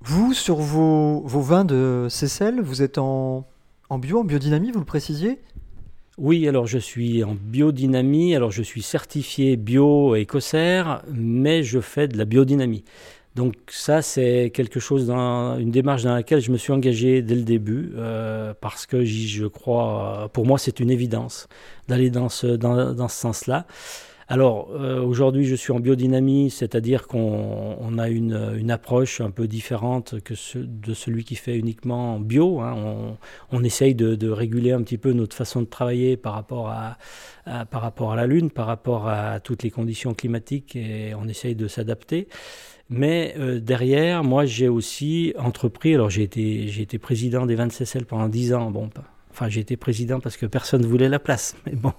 Vous, 0.00 0.32
sur 0.34 0.56
vos, 0.56 1.22
vos 1.26 1.40
vins 1.40 1.64
de 1.64 2.06
Cécile, 2.10 2.60
vous 2.62 2.82
êtes 2.82 2.98
en, 2.98 3.46
en 3.88 3.98
bio, 3.98 4.20
en 4.20 4.24
biodynamie, 4.24 4.70
vous 4.70 4.80
le 4.80 4.84
précisiez? 4.84 5.40
Oui, 6.18 6.48
alors 6.48 6.66
je 6.66 6.78
suis 6.78 7.24
en 7.24 7.34
biodynamie, 7.34 8.34
alors 8.34 8.50
je 8.50 8.62
suis 8.62 8.82
certifié 8.82 9.56
bio 9.56 10.14
écossaire, 10.14 11.02
mais 11.12 11.62
je 11.62 11.80
fais 11.80 12.08
de 12.08 12.16
la 12.16 12.24
biodynamie. 12.24 12.84
Donc 13.36 13.54
ça, 13.68 14.00
c'est 14.00 14.50
quelque 14.54 14.80
chose, 14.80 15.06
dans, 15.08 15.58
une 15.58 15.70
démarche 15.70 16.02
dans 16.04 16.14
laquelle 16.14 16.40
je 16.40 16.50
me 16.50 16.56
suis 16.56 16.72
engagé 16.72 17.20
dès 17.20 17.34
le 17.34 17.42
début, 17.42 17.92
euh, 17.96 18.54
parce 18.58 18.86
que 18.86 19.04
je 19.04 19.44
crois, 19.46 20.30
pour 20.32 20.46
moi, 20.46 20.58
c'est 20.58 20.80
une 20.80 20.90
évidence 20.90 21.46
d'aller 21.86 22.08
dans 22.08 22.30
ce, 22.30 22.46
dans, 22.46 22.94
dans 22.94 23.08
ce 23.08 23.16
sens-là. 23.20 23.66
Alors 24.28 24.70
euh, 24.72 25.00
aujourd'hui, 25.02 25.44
je 25.44 25.54
suis 25.54 25.70
en 25.72 25.80
biodynamie, 25.80 26.50
c'est-à-dire 26.50 27.06
qu'on 27.06 27.76
on 27.78 27.98
a 27.98 28.08
une, 28.08 28.54
une 28.58 28.70
approche 28.72 29.20
un 29.20 29.30
peu 29.30 29.46
différente 29.46 30.20
que 30.20 30.34
ce- 30.34 30.58
de 30.58 30.94
celui 30.94 31.22
qui 31.22 31.36
fait 31.36 31.56
uniquement 31.56 32.18
bio. 32.18 32.60
hein. 32.60 32.74
On, 32.76 33.16
on 33.52 33.62
essaye 33.62 33.94
de, 33.94 34.16
de 34.16 34.28
réguler 34.30 34.72
un 34.72 34.82
petit 34.82 34.98
peu 34.98 35.12
notre 35.12 35.36
façon 35.36 35.60
de 35.60 35.66
travailler 35.66 36.16
par 36.16 36.32
rapport 36.32 36.68
à, 36.70 36.96
à- 37.44 37.66
par 37.66 37.82
rapport 37.82 38.12
à 38.14 38.16
la 38.16 38.26
Lune, 38.26 38.50
par 38.50 38.66
rapport 38.66 39.08
à 39.08 39.38
toutes 39.40 39.62
les 39.62 39.70
conditions 39.70 40.12
climatiques, 40.14 40.74
et 40.74 41.14
on 41.14 41.28
essaye 41.28 41.54
de 41.54 41.68
s'adapter. 41.68 42.26
Mais 42.88 43.34
euh, 43.38 43.58
derrière, 43.58 44.22
moi, 44.22 44.44
j'ai 44.46 44.68
aussi 44.68 45.34
entrepris. 45.38 45.94
Alors, 45.94 46.10
j'ai 46.10 46.22
été, 46.22 46.98
président 46.98 47.46
des 47.46 47.54
26 47.56 47.84
SL 47.84 48.04
pendant 48.06 48.28
10 48.28 48.54
ans. 48.54 48.70
Bon, 48.70 48.88
enfin, 49.30 49.48
j'ai 49.48 49.60
été 49.60 49.76
président 49.76 50.20
parce 50.20 50.36
que 50.36 50.46
personne 50.46 50.82
ne 50.82 50.86
voulait 50.86 51.08
la 51.08 51.18
place. 51.18 51.56
Mais 51.66 51.72
bon, 51.74 51.92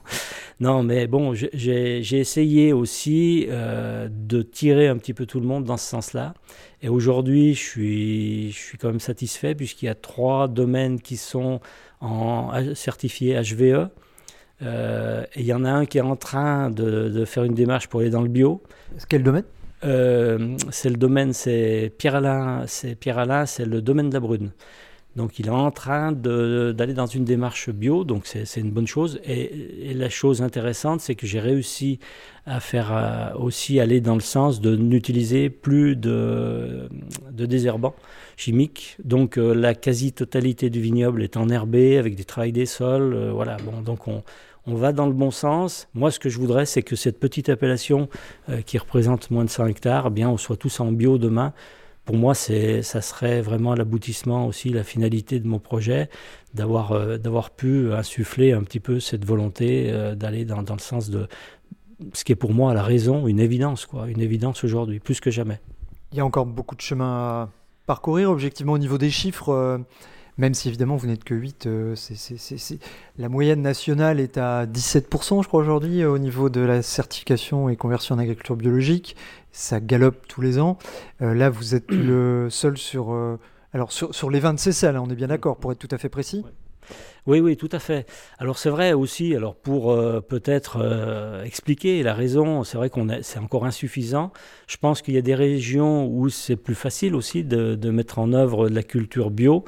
non, 0.60 0.84
mais 0.84 1.06
bon, 1.08 1.34
j'ai- 1.34 2.00
essayé 2.20 2.74
aussi 2.74 3.48
euh, 3.50 4.08
de 4.10 4.42
tirer 4.42 4.88
un 4.88 4.98
petit 4.98 5.14
peu 5.14 5.26
tout 5.26 5.40
le 5.40 5.46
monde 5.46 5.66
dans 5.66 5.78
ce 5.78 5.88
sens-là. 5.88 6.34
Et 6.82 6.90
aujourd'hui, 6.90 7.54
je 7.54 7.60
suis, 7.64 8.52
je 8.52 8.58
suis 8.58 8.78
quand 8.78 8.88
même 8.88 9.00
satisfait 9.00 9.56
puisqu'il 9.56 9.88
y 9.88 9.90
a 9.90 9.96
trois 9.96 10.48
domaines 10.48 11.02
qui 11.02 11.18
sont 11.18 11.60
en 12.00 12.52
certifiés 12.76 13.36
HVE. 13.42 13.90
Euh, 14.64 15.24
et 15.36 15.42
il 15.42 15.46
y 15.46 15.54
en 15.54 15.66
a 15.66 15.70
un 15.70 15.86
qui 15.86 15.98
est 16.00 16.02
en 16.02 16.16
train 16.16 16.72
de, 16.72 17.10
de 17.10 17.26
faire 17.26 17.44
une 17.44 17.54
démarche 17.54 17.88
pour 17.88 18.00
aller 18.00 18.10
dans 18.10 18.22
le 18.22 18.30
bio. 18.30 18.64
Quel 19.10 19.22
domaine? 19.22 19.44
Euh, 19.84 20.58
c'est 20.72 20.90
le 20.90 20.98
domaine, 20.98 21.34
c'est 21.34 21.92
Pierre-Alain, 21.98 22.64
c'est 22.68 22.96
Pierre-Alain, 22.96 23.46
c'est 23.46 23.66
le 23.66 23.82
domaine 23.82 24.10
de 24.10 24.14
la 24.14 24.20
Brune. 24.20 24.52
Donc 25.16 25.40
il 25.40 25.48
est 25.48 25.50
en 25.50 25.72
train 25.72 26.12
d'aller 26.12 26.94
dans 26.94 27.08
une 27.08 27.26
démarche 27.26 27.72
bio, 27.72 28.04
donc 28.04 28.28
c'est 28.28 28.60
une 28.60 28.70
bonne 28.70 28.86
chose. 28.86 29.20
Et, 29.26 29.94
la 29.96 30.10
chose 30.10 30.44
intéressante, 30.44 31.02
c'est 31.02 31.16
que 31.16 31.26
j'ai 31.26 31.40
réussi 31.40 32.00
à 32.46 32.60
faire 32.60 32.92
euh, 32.94 33.34
aussi 33.40 33.80
aller 33.80 34.00
dans 34.00 34.14
le 34.14 34.22
sens 34.22 34.62
de 34.62 34.76
n'utiliser 34.76 35.50
plus 35.50 35.96
de, 35.96 36.88
désherbants 37.32 37.96
chimiques. 38.36 38.98
Donc 39.04 39.38
euh, 39.38 39.56
la 39.56 39.74
quasi-totalité 39.74 40.70
du 40.70 40.82
vignoble 40.82 41.24
est 41.24 41.36
enherbé 41.36 41.98
avec 41.98 42.16
des 42.16 42.24
travails 42.24 42.52
des 42.52 42.68
sols. 42.68 43.32
voilà, 43.34 43.58
bon, 43.58 43.82
donc 43.82 44.08
on, 44.08 44.24
on 44.68 44.76
va 44.76 44.92
dans 44.92 45.08
le 45.08 45.14
bon 45.14 45.32
sens. 45.32 45.88
Moi, 45.94 46.12
ce 46.12 46.20
que 46.20 46.30
je 46.30 46.38
voudrais, 46.38 46.66
c'est 46.66 46.84
que 46.84 46.96
cette 46.96 47.20
petite 47.20 47.50
appellation 47.50 48.10
euh, 48.50 48.62
qui 48.62 48.78
représente 48.78 49.32
moins 49.32 49.46
de 49.46 49.50
100 49.50 49.68
hectares, 49.68 50.08
eh 50.08 50.10
bien, 50.10 50.30
on 50.30 50.38
soit 50.38 50.58
tous 50.58 50.80
en 50.82 50.92
bio 50.92 51.18
demain. 51.18 51.54
Pour 52.04 52.18
moi, 52.18 52.36
c'est, 52.36 52.84
ça 52.84 53.02
serait 53.02 53.42
vraiment 53.42 53.76
l'aboutissement 53.76 54.46
aussi, 54.46 54.70
la 54.70 54.84
finalité 54.84 55.40
de 55.40 55.48
mon 55.48 55.60
projet, 55.60 56.10
d'avoir, 56.54 56.92
euh, 56.92 57.18
d'avoir 57.18 57.50
pu 57.50 57.94
insuffler 57.94 58.52
un 58.52 58.64
petit 58.64 58.82
peu 58.82 59.00
cette 59.00 59.26
volonté 59.26 59.90
euh, 59.90 60.16
d'aller 60.16 60.44
dans, 60.44 60.64
dans, 60.64 60.76
le 60.76 60.80
sens 60.80 61.10
de 61.10 61.28
ce 62.14 62.24
qui 62.26 62.34
est 62.34 62.38
pour 62.38 62.54
moi 62.54 62.74
la 62.74 62.84
raison, 62.84 63.28
une 63.28 63.40
évidence, 63.40 63.86
quoi, 63.86 64.08
une 64.10 64.22
évidence 64.22 64.64
aujourd'hui, 64.66 65.00
plus 65.00 65.20
que 65.22 65.32
jamais. 65.32 65.60
Il 66.12 66.18
y 66.18 66.22
a 66.22 66.26
encore 66.26 66.46
beaucoup 66.46 66.76
de 66.76 66.82
chemin 66.82 67.06
à 67.06 67.50
parcourir, 67.86 68.32
objectivement, 68.32 68.74
au 68.74 68.78
niveau 68.78 68.98
des 68.98 69.10
chiffres 69.10 69.82
même 70.38 70.54
si 70.54 70.68
évidemment 70.68 70.96
vous 70.96 71.08
n'êtes 71.08 71.24
que 71.24 71.34
8, 71.34 71.66
euh, 71.66 71.96
la 73.18 73.30
moyenne 73.30 73.62
nationale 73.62 74.20
est 74.20 74.38
à 74.38 74.66
17%, 74.66 75.42
je 75.42 75.48
crois, 75.48 75.62
aujourd'hui, 75.62 76.06
au 76.06 76.20
niveau 76.20 76.50
de 76.50 76.62
la 76.62 76.82
certification 76.82 77.70
et 77.70 77.76
conversion 77.76 78.16
en 78.16 78.20
agriculture 78.20 78.56
biologique. 78.56 79.16
Ça 79.52 79.80
galope 79.80 80.28
tous 80.28 80.42
les 80.42 80.60
ans. 80.60 80.78
Euh, 81.22 81.34
là, 81.34 81.50
vous 81.50 81.74
êtes 81.74 81.92
le 81.92 82.50
seul 82.52 82.78
sur, 82.78 83.14
euh, 83.14 83.40
alors 83.74 83.92
sur, 83.92 84.14
sur, 84.14 84.30
les 84.30 84.40
20 84.40 84.54
de 84.54 84.60
CCL, 84.60 84.96
hein, 84.96 85.04
on 85.06 85.10
est 85.10 85.16
bien 85.16 85.28
d'accord, 85.28 85.58
pour 85.58 85.72
être 85.72 85.80
tout 85.80 85.90
à 85.92 85.98
fait 85.98 86.10
précis. 86.10 86.46
Oui, 87.26 87.42
oui, 87.42 87.58
tout 87.58 87.68
à 87.72 87.80
fait. 87.80 88.08
Alors 88.38 88.58
c'est 88.58 88.70
vrai 88.70 88.94
aussi, 88.94 89.36
alors 89.36 89.56
pour 89.56 89.94
peut-être 90.30 91.42
expliquer 91.44 92.02
la 92.02 92.14
raison, 92.14 92.64
c'est 92.64 92.78
vrai 92.78 92.90
qu'on 92.90 93.10
c'est 93.22 93.40
encore 93.40 93.66
insuffisant. 93.66 94.32
Je 94.68 94.78
pense 94.78 95.02
qu'il 95.02 95.14
y 95.14 95.18
a 95.18 95.22
des 95.22 95.36
régions 95.36 96.08
où 96.08 96.30
c'est 96.30 96.56
plus 96.56 96.76
facile 96.76 97.16
aussi 97.16 97.44
de, 97.44 97.76
de, 97.76 97.90
mettre 97.90 98.20
en 98.20 98.32
œuvre 98.32 98.70
de 98.70 98.76
la 98.76 98.84
culture 98.84 99.30
bio. 99.30 99.66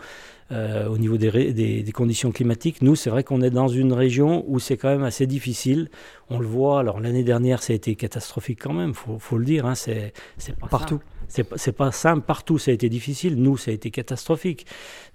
Euh, 0.52 0.88
au 0.88 0.98
niveau 0.98 1.18
des, 1.18 1.54
des, 1.54 1.92
conditions 1.92 2.32
climatiques. 2.32 2.82
Nous, 2.82 2.96
c'est 2.96 3.12
vrai 3.12 3.24
qu'on 3.24 3.44
est 3.44 3.52
dans 3.52 3.68
une 3.68 3.94
région 3.94 4.46
où 4.48 4.58
c'est 4.58 4.78
quand 4.78 4.90
même 4.90 5.04
assez 5.04 5.28
difficile. 5.28 5.90
On 6.30 6.39
le 6.39 6.48
voit, 6.48 6.80
alors 6.80 7.00
l'année 7.00 7.24
dernière, 7.24 7.63
ça 7.63 7.74
a 7.74 7.76
été 7.76 7.96
catastrophique 7.96 8.60
quand 8.62 8.74
même, 8.74 8.89
il 8.89 9.20
faut, 9.20 9.38
le 9.38 9.46
dire. 9.46 9.65
Hein, 9.65 9.76
c'est 9.76 10.13
pas 10.60 10.68
partout. 10.68 11.00
C'est 11.32 11.72
pas 11.74 11.92
simple, 11.92 12.26
partout 12.26 12.58
ça 12.58 12.72
a 12.72 12.74
été 12.74 12.89
difficile, 12.89 13.36
nous 13.36 13.56
ça 13.56 13.70
a 13.70 13.74
été 13.76 13.92
catastrophique. 13.92 14.65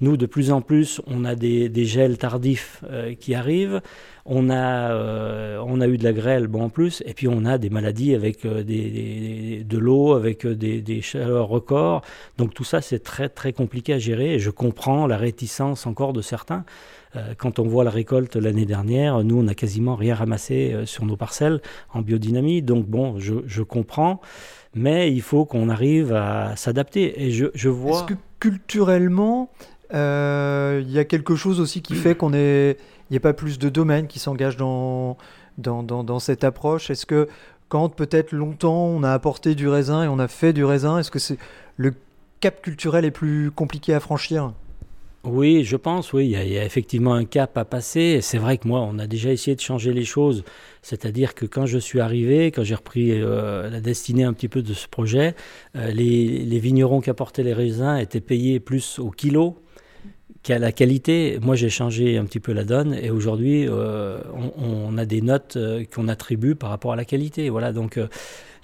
Nous 0.00 0.16
de 0.16 0.27
plus 0.27 0.53
en 0.53 0.61
plus 0.61 1.00
on 1.09 1.24
a 1.24 1.35
des, 1.35 1.68
des 1.68 1.85
gels 1.85 2.18
tardifs 2.18 2.85
euh, 2.88 3.14
qui 3.14 3.35
arrivent, 3.35 3.81
on 4.24 4.48
a, 4.48 4.92
euh, 4.92 5.59
on 5.66 5.81
a 5.81 5.88
eu 5.88 5.98
de 5.98 6.05
la 6.05 6.12
grêle 6.12 6.46
bon 6.46 6.62
en 6.62 6.68
plus, 6.68 7.03
et 7.05 7.14
puis 7.14 7.27
on 7.27 7.44
a 7.44 7.59
des 7.59 7.68
maladies 7.68 8.14
avec 8.14 8.46
des, 8.46 8.62
des, 8.62 9.64
de 9.64 9.79
l'eau, 9.79 10.12
avec 10.12 10.46
des, 10.46 10.83
des, 10.83 11.00
chaleurs 11.00 11.48
records. 11.48 12.03
Donc 12.38 12.55
tout 12.55 12.62
ça 12.62 12.81
c'est 12.81 13.00
très 13.00 13.29
très 13.29 13.53
compliqué 13.53 13.94
à 13.94 13.98
gérer 13.98 14.35
et 14.35 14.38
je 14.38 14.50
comprends 14.50 15.09
la 15.09 15.16
réticence 15.16 15.85
encore 15.85 16.12
de 16.12 16.22
certains. 16.22 16.64
Euh, 17.16 17.35
quand 17.37 17.59
on 17.59 17.64
voit 17.64 17.85
la 17.85 17.90
récolte 17.90 18.37
l'année 18.37 18.66
dernière, 18.66 19.22
nous, 19.22 19.38
on 19.38 19.44
n'a 19.44 19.55
quasiment 19.55 19.94
rien 19.94 20.14
ramassé 20.14 20.72
euh, 20.72 20.87
sur 20.87 21.05
nos 21.05 21.16
parcelles 21.16 21.61
en 21.92 22.03
biodynamie. 22.03 22.62
Donc 22.62 22.87
bon, 22.87 23.18
je, 23.18 23.62
comprends, 23.62 24.20
mais 24.74 25.12
il 25.12 25.22
faut 25.22 25.44
qu'on 25.44 25.68
arrive 25.68 26.12
à 26.12 26.57
s'adapter. 26.57 27.24
Et 27.24 27.31
je, 27.31 27.68
vois... 27.68 27.98
Est-ce 27.98 28.05
que 28.05 28.14
culturellement, 28.40 29.50
euh, 29.92 30.83
il 30.85 30.90
y 30.90 30.98
a 30.98 31.05
quelque 31.05 31.37
chose 31.37 31.61
aussi 31.61 31.83
qui 31.83 31.94
fait 31.94 32.14
qu'on 32.14 32.35
est... 32.35 32.79
Il 33.11 33.12
n'y 33.12 33.18
a 33.18 33.20
pas 33.20 33.35
plus 33.35 33.59
de 33.59 33.68
domaines 33.68 34.07
qui 34.07 34.18
s'engagent 34.18 34.57
dans, 34.57 35.18
dans, 35.59 35.83
dans, 35.83 36.18
cette 36.18 36.42
approche? 36.42 36.90
Est-ce 36.90 37.07
que 37.07 37.29
quand 37.68 37.90
peut-être 37.90 38.33
longtemps 38.33 38.87
on 38.87 39.03
a 39.03 39.12
apporté 39.12 39.55
du 39.55 39.68
raisin 39.68 40.05
et 40.05 40.09
on 40.09 40.18
a 40.18 40.27
fait 40.27 40.53
du 40.53 40.64
raisin, 40.64 40.98
est-ce 40.98 41.11
que 41.11 41.18
c'est 41.18 41.38
le 41.77 41.92
cap 42.40 42.62
culturel 42.62 43.05
est 43.05 43.11
plus 43.11 43.50
compliqué 43.50 43.92
à 43.94 44.00
franchir? 44.00 44.53
Oui, 45.26 45.64
je 45.64 45.76
pense, 45.76 46.12
oui, 46.12 46.26
il 46.26 46.52
y, 46.52 46.58
a, 46.58 46.64
effectivement 46.64 47.14
un 47.14 47.24
cap 47.24 47.56
à 47.56 47.64
passer. 47.64 48.20
C'est 48.20 48.38
vrai 48.38 48.58
que 48.58 48.68
moi, 48.68 48.80
on 48.80 48.98
a 48.98 49.06
déjà 49.06 49.30
essayé 49.32 49.54
de 49.56 49.60
changer 49.60 49.92
les 49.92 50.04
choses. 50.04 50.44
C'est-à-dire 50.82 51.34
que 51.34 51.46
quand 51.46 51.66
je 51.66 51.78
suis 51.78 52.00
arrivé, 52.00 52.50
quand 52.50 52.62
j'ai 52.62 52.74
repris 52.74 53.10
euh, 53.12 53.70
la 53.70 53.80
destinée 53.80 54.24
un 54.24 54.32
petit 54.32 54.48
peu 54.48 54.62
de 54.62 54.74
ce 54.74 54.87
projet, 54.87 55.34
euh, 55.76 55.90
les, 55.90 56.58
vignerons 56.58 57.00
qui 57.00 57.10
apportaient 57.10 57.42
les 57.42 57.54
raisins 57.54 57.96
étaient 57.96 58.20
payés 58.20 58.60
plus 58.60 58.98
au 58.98 59.10
kilo 59.10 59.56
qu'à 60.44 60.61
la 60.61 60.70
qualité. 60.70 61.38
Moi, 61.42 61.57
j'ai 61.57 61.70
changé 61.70 62.16
un 62.16 62.24
petit 62.24 62.38
peu 62.38 62.52
la 62.52 62.62
donne 62.62 62.94
et 62.94 63.11
aujourd'hui, 63.11 63.66
euh, 63.68 64.18
on, 64.57 64.96
a 64.96 65.04
des 65.04 65.22
notes 65.22 65.59
qu'on 65.92 66.07
attribue 66.07 66.54
par 66.54 66.70
rapport 66.70 66.92
à 66.92 66.96
la 66.96 67.04
qualité. 67.04 67.50
Voilà, 67.50 67.72
donc 67.72 67.98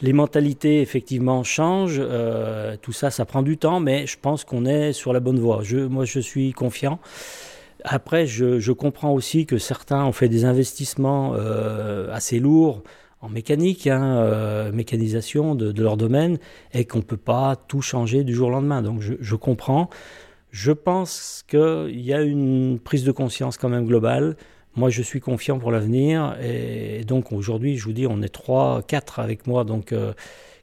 les 0.02 0.12
mentalités, 0.12 0.80
effectivement, 0.80 1.44
changent. 1.44 2.00
Euh, 2.00 2.76
tout 2.80 2.92
ça, 2.92 3.10
ça 3.10 3.24
prend 3.24 3.42
du 3.42 3.58
temps, 3.58 3.80
mais 3.80 4.06
je 4.06 4.16
pense 4.20 4.44
qu'on 4.44 4.64
est 4.64 4.92
sur 4.92 5.12
la 5.12 5.20
bonne 5.20 5.38
voie. 5.38 5.62
Moi, 5.88 6.04
je 6.04 6.20
suis 6.20 6.52
confiant. 6.52 6.98
Après, 7.84 8.26
je, 8.26 8.72
comprends 8.72 9.12
aussi 9.12 9.46
que 9.46 9.58
certains 9.58 10.04
ont 10.04 10.12
fait 10.12 10.28
des 10.28 10.44
investissements 10.44 11.34
euh, 11.34 12.12
assez 12.12 12.38
lourds 12.38 12.82
en 13.22 13.28
mécanique, 13.28 13.86
hein, 13.86 14.16
euh, 14.16 14.72
mécanisation 14.72 15.54
de, 15.54 15.82
leur 15.82 15.98
domaine, 15.98 16.38
et 16.72 16.86
qu'on 16.86 16.98
ne 16.98 17.04
peut 17.04 17.18
pas 17.18 17.56
tout 17.56 17.82
changer 17.82 18.24
du 18.24 18.34
jour 18.34 18.48
au 18.48 18.50
lendemain. 18.50 18.80
Donc 18.80 19.02
je 19.02 19.34
comprends. 19.34 19.90
Je 20.50 20.72
pense 20.72 21.44
qu'il 21.46 22.00
y 22.00 22.12
a 22.12 22.22
une 22.22 22.78
prise 22.78 23.04
de 23.04 23.12
conscience 23.12 23.56
quand 23.56 23.68
même 23.68 23.86
globale. 23.86 24.36
Moi, 24.76 24.90
je 24.90 25.02
suis 25.02 25.20
confiant 25.20 25.58
pour 25.58 25.70
l'avenir. 25.70 26.36
Et 26.42 27.04
donc, 27.04 27.32
aujourd'hui, 27.32 27.76
je 27.76 27.84
vous 27.84 27.92
dis, 27.92 28.06
on 28.06 28.22
est 28.22 28.28
3, 28.28 28.82
4 28.82 29.20
avec 29.20 29.46
moi, 29.46 29.64
donc, 29.64 29.92
euh, 29.92 30.12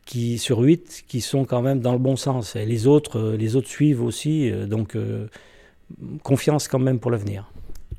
qui, 0.05 0.37
sur 0.37 0.59
8, 0.59 1.03
qui 1.07 1.21
sont 1.21 1.45
quand 1.45 1.61
même 1.61 1.79
dans 1.79 1.93
le 1.93 1.99
bon 1.99 2.15
sens. 2.15 2.55
Et 2.55 2.65
les 2.65 2.87
autres, 2.87 3.19
euh, 3.19 3.37
les 3.37 3.55
autres 3.55 3.67
suivent 3.67 4.03
aussi. 4.03 4.49
Euh, 4.49 4.65
donc, 4.65 4.97
confiance 6.23 6.67
quand 6.67 6.79
même 6.79 6.99
pour 6.99 7.11
l'avenir. 7.11 7.51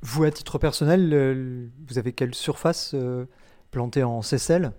Vous, 0.02 0.24
à 0.24 0.30
titre 0.30 0.58
personnel, 0.58 1.70
vous 1.88 1.98
avez 1.98 2.12
quelle 2.12 2.34
surface 2.34 2.94
plantée 3.70 4.02
en 4.02 4.22
sesselle 4.22 4.72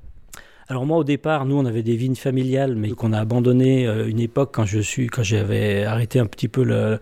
alors 0.69 0.85
moi 0.85 0.99
au 0.99 1.03
départ, 1.03 1.45
nous 1.45 1.57
on 1.57 1.65
avait 1.65 1.81
des 1.81 1.95
vignes 1.95 2.15
familiales, 2.15 2.75
mais 2.75 2.91
qu'on 2.91 3.11
a 3.11 3.19
abandonné 3.19 3.85
une 3.85 4.19
époque 4.19 4.51
quand 4.53 4.65
je 4.65 4.79
suis, 4.79 5.07
quand 5.07 5.23
j'avais 5.23 5.83
arrêté 5.83 6.19
un 6.19 6.27
petit 6.27 6.47
peu 6.47 6.63
le, 6.63 6.99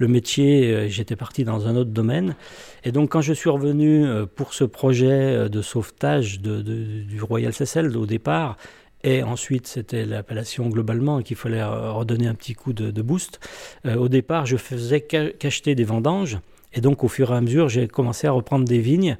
métier, 0.00 0.88
j'étais 0.90 1.14
parti 1.14 1.44
dans 1.44 1.68
un 1.68 1.76
autre 1.76 1.90
domaine. 1.90 2.34
Et 2.82 2.90
donc 2.90 3.10
quand 3.10 3.20
je 3.20 3.32
suis 3.32 3.48
revenu 3.48 4.04
euh, 4.04 4.26
pour 4.26 4.52
ce 4.52 4.64
projet 4.64 5.06
euh, 5.06 5.48
de 5.48 5.62
sauvetage 5.62 6.40
du 6.40 7.22
Royal 7.22 7.52
Cecil 7.52 7.96
au 7.96 8.04
départ, 8.04 8.56
et 9.04 9.22
ensuite 9.22 9.68
c'était 9.68 10.04
l'appellation 10.04 10.68
globalement 10.68 11.22
qu'il 11.22 11.36
fallait 11.36 11.60
euh, 11.60 11.92
redonner 11.92 12.26
un 12.26 12.34
petit 12.34 12.54
coup 12.54 12.72
de, 12.72 13.02
boost, 13.02 13.38
au 13.86 14.08
départ 14.08 14.44
je 14.44 14.56
faisais 14.56 15.00
qu'acheter 15.02 15.76
des 15.76 15.84
vendanges. 15.84 16.38
Et 16.76 16.80
donc 16.80 17.04
au 17.04 17.08
fur 17.08 17.32
et 17.32 17.36
à 17.36 17.40
mesure, 17.40 17.68
j'ai 17.68 17.86
commencé 17.86 18.26
à 18.26 18.32
reprendre 18.32 18.64
des 18.64 18.80
vignes 18.80 19.16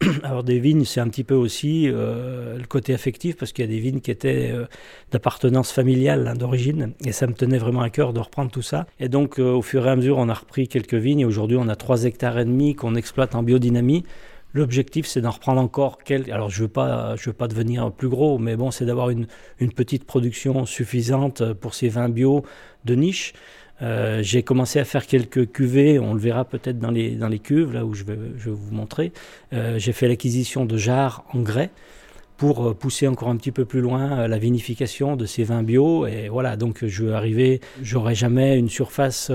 Alors 0.22 0.44
des 0.44 0.58
vignes, 0.58 0.84
c'est 0.84 1.00
un 1.00 1.08
petit 1.08 1.24
peu 1.24 1.34
aussi 1.34 1.88
euh, 1.88 2.58
le 2.58 2.66
côté 2.66 2.92
affectif 2.92 3.36
parce 3.36 3.52
qu'il 3.52 3.64
y 3.64 3.68
a 3.68 3.70
des 3.70 3.78
vignes 3.78 4.00
qui 4.00 4.10
étaient 4.10 4.50
euh, 4.52 4.66
d'appartenance 5.10 5.72
familiale 5.72 6.28
hein, 6.28 6.34
d'origine 6.34 6.92
et 7.04 7.12
ça 7.12 7.26
me 7.26 7.32
tenait 7.32 7.58
vraiment 7.58 7.80
à 7.80 7.88
cœur 7.88 8.12
de 8.12 8.20
reprendre 8.20 8.50
tout 8.50 8.62
ça. 8.62 8.86
Et 9.00 9.08
donc 9.08 9.38
euh, 9.38 9.52
au 9.52 9.62
fur 9.62 9.86
et 9.86 9.90
à 9.90 9.96
mesure, 9.96 10.18
on 10.18 10.28
a 10.28 10.34
repris 10.34 10.68
quelques 10.68 10.94
vignes 10.94 11.20
et 11.20 11.24
aujourd'hui 11.24 11.56
on 11.58 11.68
a 11.68 11.76
3 11.76 12.04
hectares 12.04 12.38
et 12.38 12.44
demi 12.44 12.74
qu'on 12.74 12.94
exploite 12.94 13.34
en 13.34 13.42
biodynamie. 13.42 14.04
L'objectif, 14.52 15.06
c'est 15.06 15.20
d'en 15.20 15.32
reprendre 15.32 15.60
encore 15.60 15.98
quelques. 15.98 16.30
Alors, 16.30 16.48
je 16.48 16.62
ne 16.62 16.66
veux, 16.66 16.72
pas, 16.72 17.14
veux 17.14 17.32
pas 17.34 17.46
devenir 17.46 17.92
plus 17.92 18.08
gros, 18.08 18.38
mais 18.38 18.56
bon, 18.56 18.70
c'est 18.70 18.86
d'avoir 18.86 19.10
une, 19.10 19.26
une 19.58 19.70
petite 19.70 20.04
production 20.04 20.64
suffisante 20.64 21.52
pour 21.52 21.74
ces 21.74 21.90
vins 21.90 22.08
bio 22.08 22.42
de 22.86 22.94
niche. 22.94 23.34
Euh, 23.82 24.22
j'ai 24.22 24.42
commencé 24.42 24.78
à 24.78 24.84
faire 24.84 25.06
quelques 25.06 25.50
cuvées, 25.52 25.98
on 25.98 26.14
le 26.14 26.20
verra 26.20 26.44
peut-être 26.44 26.78
dans 26.78 26.90
les, 26.90 27.10
dans 27.10 27.28
les 27.28 27.38
cuves, 27.38 27.72
là 27.72 27.84
où 27.84 27.94
je 27.94 28.04
vais, 28.04 28.18
je 28.38 28.50
vais 28.50 28.56
vous 28.56 28.74
montrer. 28.74 29.12
Euh, 29.52 29.78
j'ai 29.78 29.92
fait 29.92 30.08
l'acquisition 30.08 30.64
de 30.64 30.76
jarres 30.76 31.24
en 31.32 31.40
grès 31.40 31.70
pour 32.38 32.66
euh, 32.68 32.74
pousser 32.74 33.08
encore 33.08 33.28
un 33.28 33.36
petit 33.36 33.52
peu 33.52 33.64
plus 33.64 33.80
loin 33.80 34.26
la 34.28 34.38
vinification 34.38 35.16
de 35.16 35.26
ces 35.26 35.44
vins 35.44 35.62
bio. 35.62 36.06
Et 36.06 36.28
voilà, 36.28 36.56
donc 36.56 36.84
je 36.86 37.04
vais 37.04 37.12
arriver, 37.12 37.60
j'aurai 37.82 38.14
jamais 38.14 38.58
une 38.58 38.68
surface 38.70 39.30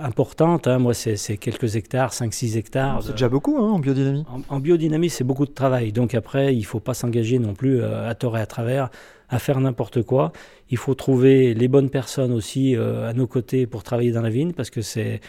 importante. 0.00 0.66
Hein. 0.66 0.78
Moi, 0.78 0.94
c'est 0.94 1.36
quelques 1.36 1.76
hectares, 1.76 2.12
5-6 2.12 2.56
hectares. 2.56 3.02
C'est 3.02 3.12
déjà 3.12 3.28
beaucoup 3.28 3.56
hein, 3.58 3.70
en 3.70 3.78
biodynamie. 3.78 4.24
En, 4.28 4.56
en 4.56 4.60
biodynamie, 4.60 5.10
c'est 5.10 5.24
beaucoup 5.24 5.46
de 5.46 5.52
travail. 5.52 5.92
Donc 5.92 6.14
après, 6.14 6.54
il 6.54 6.60
ne 6.60 6.66
faut 6.66 6.80
pas 6.80 6.94
s'engager 6.94 7.38
non 7.38 7.54
plus 7.54 7.82
à 7.84 8.14
tort 8.14 8.36
et 8.36 8.40
à 8.40 8.46
travers 8.46 8.90
à 9.32 9.38
faire 9.38 9.58
n'importe 9.58 10.02
quoi. 10.02 10.32
Il 10.70 10.76
faut 10.76 10.94
trouver 10.94 11.54
les 11.54 11.66
bonnes 11.66 11.88
personnes 11.90 12.32
aussi 12.32 12.76
euh, 12.76 13.08
à 13.08 13.14
nos 13.14 13.26
côtés 13.26 13.66
pour 13.66 13.82
travailler 13.82 14.12
dans 14.12 14.20
la 14.20 14.28
vigne, 14.28 14.52
parce 14.52 14.70
que 14.70 14.82
c'est 14.82 15.20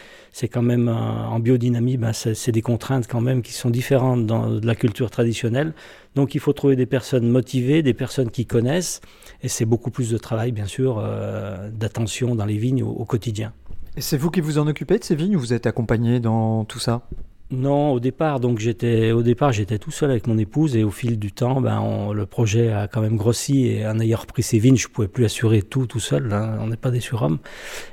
quand 0.42 0.62
même 0.62 0.88
en 0.88 1.40
biodynamie, 1.40 1.96
ben 1.96 2.12
c'est 2.12 2.52
des 2.52 2.62
contraintes 2.62 3.06
quand 3.08 3.22
même 3.22 3.42
qui 3.42 3.52
sont 3.52 3.70
différentes 3.70 4.26
dans 4.26 4.50
de 4.50 4.66
la 4.66 4.74
culture 4.74 5.10
traditionnelle. 5.10 5.72
Donc 6.14 6.34
il 6.34 6.40
faut 6.40 6.52
trouver 6.52 6.76
des 6.76 6.86
personnes 6.86 7.28
motivées, 7.28 7.82
des 7.82 7.94
personnes 7.94 8.30
qui 8.30 8.44
connaissent, 8.46 9.00
et 9.42 9.48
c'est 9.48 9.64
beaucoup 9.64 9.90
plus 9.90 10.10
de 10.10 10.18
travail, 10.18 10.52
bien 10.52 10.66
sûr, 10.66 10.98
euh, 10.98 11.70
d'attention 11.70 12.34
dans 12.34 12.44
les 12.44 12.58
vignes 12.58 12.82
au, 12.82 13.04
quotidien. 13.06 13.52
Et 13.96 14.02
c'est 14.02 14.18
vous 14.18 14.30
qui 14.30 14.42
vous 14.42 14.58
en 14.58 14.66
occupez 14.66 14.98
de 14.98 15.04
ces 15.04 15.14
vignes 15.14 15.36
ou 15.36 15.40
vous 15.40 15.54
êtes 15.54 15.66
accompagné 15.66 16.20
dans 16.20 16.64
tout 16.64 16.78
ça? 16.78 17.02
Non, 17.50 17.92
au 17.92 18.00
départ, 18.00 18.40
donc 18.40 18.58
j'étais 18.58 19.12
au 19.12 19.22
départ 19.22 19.52
j'étais 19.52 19.78
tout 19.78 19.90
seul 19.90 20.10
avec 20.10 20.26
mon 20.26 20.38
épouse 20.38 20.76
et 20.76 20.82
au 20.82 20.90
fil 20.90 21.18
du 21.18 21.30
temps, 21.30 21.60
ben, 21.60 22.10
le 22.12 22.24
projet 22.24 22.72
a 22.72 22.88
quand 22.88 23.02
même 23.02 23.16
grossi 23.16 23.66
et 23.66 23.86
en 23.86 24.00
ayant 24.00 24.18
repris 24.18 24.42
ses 24.42 24.58
vignes, 24.58 24.76
je 24.76 24.88
pouvais 24.88 25.08
plus 25.08 25.26
assurer 25.26 25.60
tout 25.60 25.86
tout 25.86 26.00
seul. 26.00 26.32
Hein, 26.32 26.56
on 26.60 26.68
n'est 26.68 26.78
pas 26.78 26.90
des 26.90 27.00
surhommes 27.00 27.38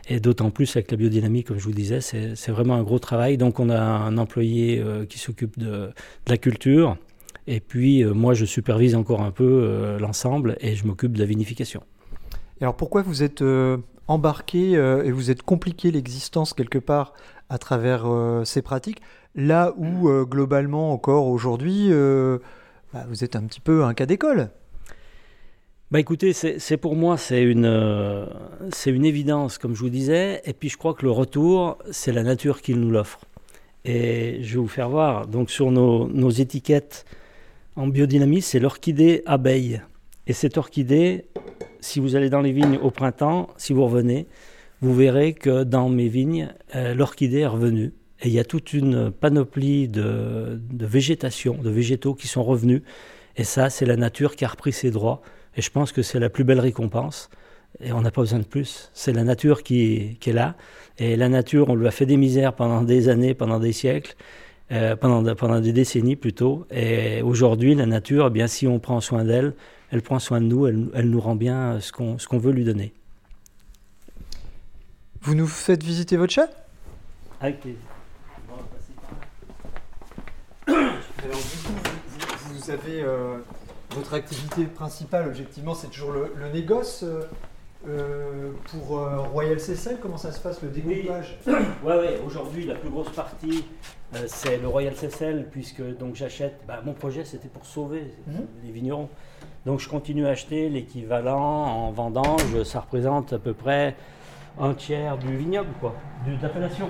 et 0.08 0.22
d'autant 0.22 0.52
plus 0.52 0.74
avec 0.78 0.90
la 0.90 0.96
biodynamie, 0.96 1.44
comme 1.44 1.60
je 1.60 1.66
vous 1.66 1.74
disais, 1.74 2.00
c'est 2.00 2.52
vraiment 2.52 2.76
un 2.76 2.84
gros 2.84 3.00
travail. 3.00 3.38
Donc 3.38 3.60
on 3.60 3.70
a 3.70 3.80
un 3.80 4.18
employé 4.18 4.80
euh, 4.80 5.06
qui 5.06 5.20
s'occupe 5.20 5.60
de, 5.60 5.92
la 6.28 6.38
culture 6.38 6.96
et 7.46 7.60
puis 7.60 8.04
euh, 8.04 8.14
moi 8.14 8.34
je 8.34 8.46
supervise 8.46 8.96
encore 8.96 9.22
un 9.22 9.32
peu 9.32 9.44
euh, 9.44 10.00
l'ensemble 10.00 10.56
et 10.62 10.76
je 10.76 10.88
m'occupe 10.88 11.12
de 11.12 11.20
la 11.20 11.26
vinification. 11.26 11.84
Et 12.62 12.64
alors 12.64 12.78
pourquoi 12.78 13.02
vous 13.02 13.22
êtes 13.22 13.44
embarqué 14.08 14.72
et 14.72 15.12
vous 15.12 15.30
êtes 15.30 15.44
compliqué 15.44 15.92
l'existence 15.92 16.54
quelque 16.54 16.78
part 16.78 17.14
à 17.50 17.58
travers 17.58 18.06
ces 18.46 18.62
pratiques? 18.62 19.02
Là 19.36 19.74
où, 19.78 20.10
euh, 20.10 20.26
globalement, 20.26 20.92
encore 20.92 21.28
aujourd'hui, 21.28 21.88
euh, 21.90 22.40
bah, 22.94 23.06
vous 23.10 23.24
êtes 23.24 23.36
un 23.36 23.44
petit 23.44 23.62
peu 23.62 23.84
un 23.84 23.94
cas 23.94 24.06
d'école. 24.06 24.50
Bah 25.90 26.00
écoutez, 26.00 26.32
c'est 26.32 26.78
pour 26.78 26.96
moi, 26.96 27.18
c'est 27.18 27.44
une, 27.44 27.66
euh, 27.66 28.26
c'est 28.72 28.92
une 28.92 29.04
évidence, 29.04 29.58
comme 29.58 29.76
je 29.76 29.82
vous 29.82 29.90
disais. 29.90 30.42
Et 30.46 30.54
puis 30.54 30.70
je 30.70 30.78
crois 30.78 30.94
que 30.94 31.04
le 31.04 31.12
retour, 31.12 31.78
c'est 31.92 32.14
la 32.14 32.24
nature 32.24 32.62
qui 32.62 32.74
nous 32.76 32.90
l'offre. 32.90 33.20
Et 33.84 34.42
je 34.42 34.54
vais 34.54 34.62
vous 34.62 34.70
faire 34.70 34.90
voir. 34.90 35.28
Donc 35.28 35.50
sur 35.52 35.70
nos, 35.70 36.08
nos 36.08 36.30
étiquettes 36.30 37.06
en 37.76 37.88
biodynamie, 37.88 38.42
c'est 38.42 38.60
l'orchidée 38.60 39.22
abeille. 39.26 39.82
Et 40.28 40.34
cette 40.34 40.58
orchidée, 40.58 41.26
si 41.82 42.00
vous 42.00 42.16
allez 42.16 42.30
dans 42.30 42.42
les 42.42 42.54
vignes 42.54 42.78
au 42.82 42.90
printemps, 42.90 43.50
si 43.58 43.74
vous 43.74 43.84
revenez, 43.84 44.28
vous 44.80 44.96
verrez 44.96 45.34
que 45.34 45.64
dans 45.64 45.90
mes 45.90 46.08
vignes, 46.08 46.54
l'orchidée 46.74 47.40
est 47.40 47.48
revenue. 47.48 47.92
Et 48.22 48.28
il 48.28 48.34
y 48.34 48.40
a 48.40 48.44
toute 48.44 48.74
une 48.74 49.12
panoplie 49.12 49.88
de, 49.88 50.62
végétation, 50.72 51.56
de 51.56 51.70
végétaux 51.70 52.14
qui 52.14 52.28
sont 52.28 52.44
revenus. 52.44 52.84
Et 53.36 53.44
ça, 53.44 53.70
c'est 53.70 53.86
la 53.86 53.98
nature 53.98 54.36
qui 54.36 54.46
a 54.46 54.48
repris 54.48 54.74
ses 54.74 54.92
droits. 54.92 55.22
Et 55.56 55.62
je 55.62 55.72
pense 55.72 55.92
que 55.92 56.04
c'est 56.04 56.20
la 56.20 56.30
plus 56.30 56.44
belle 56.44 56.60
récompense. 56.60 57.30
Et 57.80 57.92
on 57.94 58.02
n'a 58.02 58.12
pas 58.12 58.22
besoin 58.22 58.40
de 58.40 58.46
plus. 58.46 58.92
C'est 58.94 59.14
la 59.14 59.24
nature 59.24 59.64
qui, 59.64 60.18
est 60.24 60.34
là. 60.34 60.56
Et 61.00 61.16
la 61.16 61.30
nature, 61.30 61.70
on 61.70 61.76
lui 61.76 61.88
a 61.88 61.92
fait 61.92 62.06
des 62.06 62.18
misères 62.18 62.54
pendant 62.54 62.84
des 62.84 63.10
années, 63.10 63.34
pendant 63.34 63.60
des 63.60 63.72
siècles, 63.72 64.16
euh, 64.72 64.96
pendant, 64.96 65.34
pendant 65.36 65.60
des 65.60 65.74
décennies 65.74 66.16
plutôt. 66.16 66.68
Et 66.70 67.24
aujourd'hui, 67.24 67.74
la 67.74 67.88
nature, 67.88 68.28
eh 68.28 68.30
bien, 68.30 68.46
si 68.46 68.68
on 68.68 68.78
prend 68.78 69.02
soin 69.02 69.24
d'elle, 69.26 69.54
elle 69.90 70.04
prend 70.04 70.20
soin 70.20 70.42
de 70.42 70.46
nous, 70.46 70.68
elle, 70.68 70.90
elle 70.94 71.10
nous 71.10 71.20
rend 71.20 71.36
bien 71.36 71.80
ce 71.80 71.92
qu'on 71.92 72.38
veut 72.38 72.52
lui 72.52 72.66
donner. 72.66 72.94
Vous 75.22 75.34
nous 75.34 75.48
faites 75.48 75.84
visiter 75.84 76.18
votre 76.18 76.34
chat 76.34 76.50
Avec 77.40 77.62
plaisir. 77.62 77.91
Alors 80.68 81.38
du 81.38 81.58
coup, 81.66 81.74
vous, 82.50 82.72
avez 82.72 83.02
euh, 83.02 83.38
votre 83.96 84.14
activité 84.14 84.66
principale, 84.66 85.28
objectivement, 85.28 85.74
c'est 85.74 85.88
toujours 85.88 86.12
le, 86.12 86.50
négoce. 86.54 87.04
Euh, 87.04 87.22
euh, 87.88 88.52
pour 88.70 89.00
Royal 89.32 89.60
Cecil, 89.60 89.98
comment 90.00 90.18
ça 90.18 90.32
se 90.32 90.40
passe 90.40 90.62
le 90.62 90.70
découpage 90.70 91.40
Oui, 91.48 91.64
ouais, 91.84 92.22
aujourd'hui 92.24 92.68
la 92.68 92.76
plus 92.76 92.90
grosse 92.92 93.10
partie 93.10 93.66
c'est 94.28 94.58
le 94.58 94.68
Royal 94.68 94.96
Cecil, 94.96 95.48
puisque 95.50 95.82
donc 95.98 96.16
j'achète. 96.16 96.60
Bah, 96.68 96.82
mon 96.86 96.94
projet 96.94 97.24
c'était 97.26 97.48
pour 97.48 97.66
sauver 97.66 98.14
mhm. 98.28 98.46
les 98.64 98.72
vignerons. 98.72 99.10
Donc 99.66 99.80
je 99.80 99.90
continue 99.90 100.28
à 100.28 100.32
acheter 100.32 100.70
l'équivalent 100.70 101.40
en 101.40 101.92
vendange, 101.92 102.62
ça 102.64 102.82
représente 102.82 103.34
à 103.34 103.40
peu 103.40 103.54
près 103.54 103.96
un 104.60 104.74
tiers 104.74 105.18
du 105.18 105.36
vignoble, 105.36 105.70
quoi, 105.80 105.96
de 106.28 106.40
l'appellation 106.42 106.90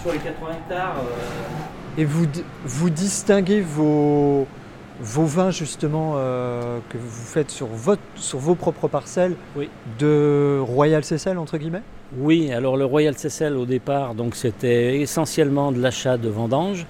sur 0.00 0.12
les 0.12 0.18
80 0.18 0.48
hectares. 0.52 0.96
Euh, 0.98 2.00
Et 2.00 2.04
vous, 2.04 2.26
vous 2.64 2.90
distinguez 2.90 3.60
vos, 3.60 4.46
vos 5.00 5.24
vins 5.24 5.50
justement 5.50 6.14
euh, 6.16 6.78
que 6.88 6.96
vous 6.98 7.24
faites 7.24 7.50
sur, 7.50 7.66
votre, 7.66 8.02
sur 8.16 8.38
vos 8.38 8.54
propres 8.54 8.88
parcelles 8.88 9.34
de 9.98 10.58
Royal 10.60 11.04
Cecil 11.04 11.36
entre 11.38 11.58
guillemets? 11.58 11.82
Oui, 12.18 12.52
alors 12.52 12.76
le 12.76 12.84
Royal 12.84 13.16
Cecil 13.16 13.52
au 13.54 13.66
départ, 13.66 14.14
donc 14.14 14.34
c'était 14.36 15.00
essentiellement 15.00 15.72
de 15.72 15.80
l'achat 15.80 16.16
de 16.16 16.28
vendanges. 16.28 16.86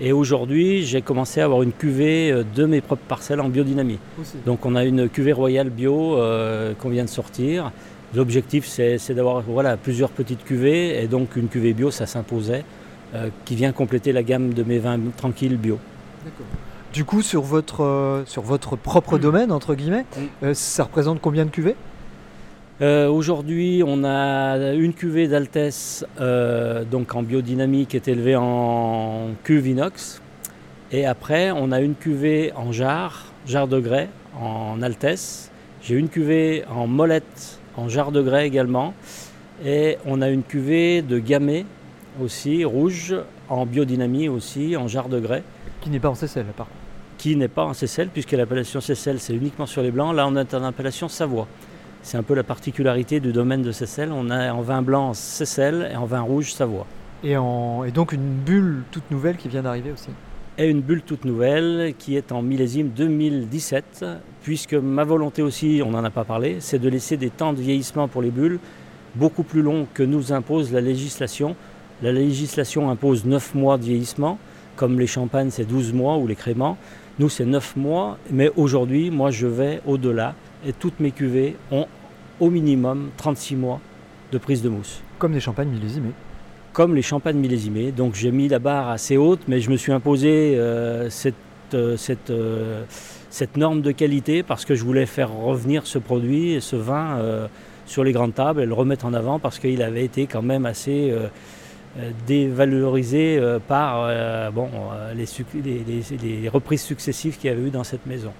Et 0.00 0.12
aujourd'hui, 0.12 0.84
j'ai 0.84 1.02
commencé 1.02 1.40
à 1.40 1.44
avoir 1.46 1.62
une 1.62 1.72
cuvée 1.72 2.30
euh, 2.30 2.44
de 2.54 2.66
mes 2.66 2.80
propres 2.80 3.02
parcelles 3.08 3.40
en 3.40 3.48
biodynamie. 3.48 3.98
Donc 4.46 4.64
on 4.64 4.76
a 4.76 4.84
une 4.84 5.08
cuvée 5.08 5.32
Royal 5.32 5.70
Bio 5.70 6.16
qu'on 6.78 6.88
vient 6.88 7.04
de 7.04 7.08
sortir. 7.08 7.72
L'objectif, 8.14 8.66
c'est 8.66 9.14
d'avoir 9.14 9.42
voilà, 9.42 9.76
plusieurs 9.76 10.10
petites 10.10 10.44
cuvées, 10.44 11.02
et 11.02 11.08
donc 11.08 11.36
une 11.36 11.48
cuvée 11.48 11.74
bio, 11.74 11.90
ça 11.90 12.06
s'imposait, 12.06 12.64
euh, 13.14 13.28
qui 13.44 13.54
vient 13.54 13.72
compléter 13.72 14.12
la 14.12 14.22
gamme 14.22 14.54
de 14.54 14.62
mes 14.62 14.78
vins 14.78 14.98
tranquilles 15.16 15.58
bio. 15.58 15.78
Du 16.92 17.04
coup, 17.04 17.20
sur 17.20 17.42
votre, 17.42 17.84
euh, 17.84 18.24
sur 18.24 18.42
votre 18.42 18.76
propre 18.76 19.18
domaine, 19.18 19.52
entre 19.52 19.74
guillemets, 19.74 20.06
euh, 20.42 20.54
ça 20.54 20.84
représente 20.84 21.20
combien 21.20 21.44
de 21.44 21.50
cuvées? 21.50 21.76
Aujourd'hui, 22.80 23.82
on 23.84 24.04
a 24.04 24.72
une 24.72 24.94
cuvée 24.94 25.26
d'Altesse 25.26 26.06
donc 26.88 27.12
en 27.16 27.24
biodynamie 27.24 27.86
qui 27.86 27.96
est 27.96 28.06
élevée 28.06 28.36
en 28.36 29.30
cuve 29.42 29.66
inox. 29.66 30.22
Et 30.92 31.04
après, 31.04 31.50
on 31.50 31.72
a 31.72 31.80
une 31.80 31.96
cuvée 31.96 32.52
en 32.54 32.70
jarre, 32.70 33.32
jarre 33.46 33.66
de 33.66 33.80
grès, 33.80 34.08
en 34.40 34.80
Altesse. 34.80 35.50
J'ai 35.82 35.96
une 35.96 36.08
cuvée 36.08 36.62
en 36.72 36.86
molette 36.86 37.57
en 37.78 37.88
jarre 37.88 38.12
de 38.12 38.22
grès 38.22 38.46
également. 38.46 38.94
Et 39.64 39.98
on 40.04 40.20
a 40.20 40.28
une 40.28 40.42
cuvée 40.42 41.02
de 41.02 41.18
gamay 41.18 41.64
aussi, 42.20 42.64
rouge, 42.64 43.14
en 43.48 43.66
biodynamie 43.66 44.28
aussi, 44.28 44.76
en 44.76 44.88
jarre 44.88 45.08
de 45.08 45.20
grès. 45.20 45.42
Qui 45.80 45.90
n'est 45.90 46.00
pas 46.00 46.10
en 46.10 46.14
Cécelle, 46.14 46.46
par 46.56 46.66
contre. 46.66 46.78
Qui 47.18 47.36
n'est 47.36 47.48
pas 47.48 47.64
en 47.64 47.74
Cécelle, 47.74 48.08
puisque 48.08 48.32
l'appellation 48.32 48.80
Cécelle, 48.80 49.20
c'est 49.20 49.34
uniquement 49.34 49.66
sur 49.66 49.82
les 49.82 49.90
blancs. 49.90 50.14
Là, 50.14 50.26
on 50.26 50.36
est 50.36 50.54
en 50.54 50.64
appellation 50.64 51.08
Savoie. 51.08 51.46
C'est 52.02 52.16
un 52.16 52.22
peu 52.22 52.34
la 52.34 52.44
particularité 52.44 53.20
du 53.20 53.32
domaine 53.32 53.62
de 53.62 53.72
Cécelle. 53.72 54.12
On 54.12 54.30
a 54.30 54.52
en 54.52 54.60
vin 54.60 54.82
blanc 54.82 55.14
Cécelle 55.14 55.90
et 55.92 55.96
en 55.96 56.04
vin 56.04 56.20
rouge 56.20 56.52
Savoie. 56.52 56.86
Et, 57.24 57.36
en... 57.36 57.82
et 57.84 57.90
donc 57.90 58.12
une 58.12 58.34
bulle 58.46 58.82
toute 58.92 59.10
nouvelle 59.10 59.36
qui 59.36 59.48
vient 59.48 59.62
d'arriver 59.62 59.90
aussi 59.90 60.10
et 60.58 60.68
une 60.68 60.80
bulle 60.80 61.02
toute 61.02 61.24
nouvelle 61.24 61.94
qui 61.98 62.16
est 62.16 62.32
en 62.32 62.42
millésime 62.42 62.88
2017, 62.88 64.04
puisque 64.42 64.74
ma 64.74 65.04
volonté 65.04 65.40
aussi, 65.40 65.80
on 65.84 65.92
n'en 65.92 66.02
a 66.02 66.10
pas 66.10 66.24
parlé, 66.24 66.56
c'est 66.58 66.80
de 66.80 66.88
laisser 66.88 67.16
des 67.16 67.30
temps 67.30 67.52
de 67.52 67.62
vieillissement 67.62 68.08
pour 68.08 68.22
les 68.22 68.32
bulles 68.32 68.58
beaucoup 69.14 69.44
plus 69.44 69.62
longs 69.62 69.86
que 69.94 70.02
nous 70.02 70.32
impose 70.32 70.72
la 70.72 70.80
législation. 70.80 71.54
La 72.02 72.12
législation 72.12 72.90
impose 72.90 73.24
9 73.24 73.54
mois 73.54 73.78
de 73.78 73.84
vieillissement, 73.84 74.38
comme 74.74 74.98
les 74.98 75.06
champagnes 75.06 75.50
c'est 75.50 75.64
12 75.64 75.92
mois 75.92 76.18
ou 76.18 76.26
les 76.26 76.36
créments. 76.36 76.76
Nous 77.20 77.28
c'est 77.28 77.46
9 77.46 77.76
mois, 77.76 78.18
mais 78.30 78.50
aujourd'hui 78.56 79.10
moi 79.10 79.30
je 79.30 79.46
vais 79.46 79.80
au-delà 79.86 80.34
et 80.66 80.72
toutes 80.72 80.98
mes 80.98 81.12
cuvées 81.12 81.56
ont 81.70 81.86
au 82.40 82.50
minimum 82.50 83.10
36 83.16 83.56
mois 83.56 83.80
de 84.32 84.38
prise 84.38 84.62
de 84.62 84.68
mousse. 84.68 85.02
Comme 85.18 85.32
des 85.32 85.40
champagnes 85.40 85.70
millésimées 85.70 86.12
comme 86.78 86.94
les 86.94 87.02
champagnes 87.02 87.38
millésimées. 87.38 87.90
Donc 87.90 88.14
j'ai 88.14 88.30
mis 88.30 88.46
la 88.46 88.60
barre 88.60 88.88
assez 88.88 89.16
haute, 89.16 89.40
mais 89.48 89.60
je 89.60 89.68
me 89.68 89.76
suis 89.76 89.90
imposé 89.90 90.54
euh, 90.54 91.10
cette, 91.10 91.34
euh, 91.74 91.96
euh, 92.30 92.84
cette, 93.30 93.56
norme 93.56 93.82
de 93.82 93.90
qualité 93.90 94.44
parce 94.44 94.64
que 94.64 94.76
je 94.76 94.84
voulais 94.84 95.04
faire 95.04 95.32
revenir 95.32 95.88
ce 95.88 95.98
produit 95.98 96.52
et 96.52 96.60
ce 96.60 96.76
vin 96.76 97.18
sur 97.84 98.04
les 98.04 98.12
grandes 98.12 98.32
tables 98.32 98.60
et 98.60 98.66
le 98.66 98.74
remettre 98.74 99.06
en 99.06 99.12
avant 99.12 99.40
parce 99.40 99.58
qu'il 99.58 99.82
avait 99.82 100.04
été 100.04 100.28
quand 100.28 100.42
même 100.42 100.66
assez 100.66 101.12
dévalorisé 102.28 103.40
par 103.66 104.08
les, 105.16 105.26
les, 106.22 106.48
reprises 106.48 106.82
successives 106.82 107.38
qu'il 107.38 107.50
y 107.50 107.52
avait 107.52 107.66
eu 107.66 107.70
dans 107.70 107.82
cette 107.82 108.06
maison. 108.06 108.30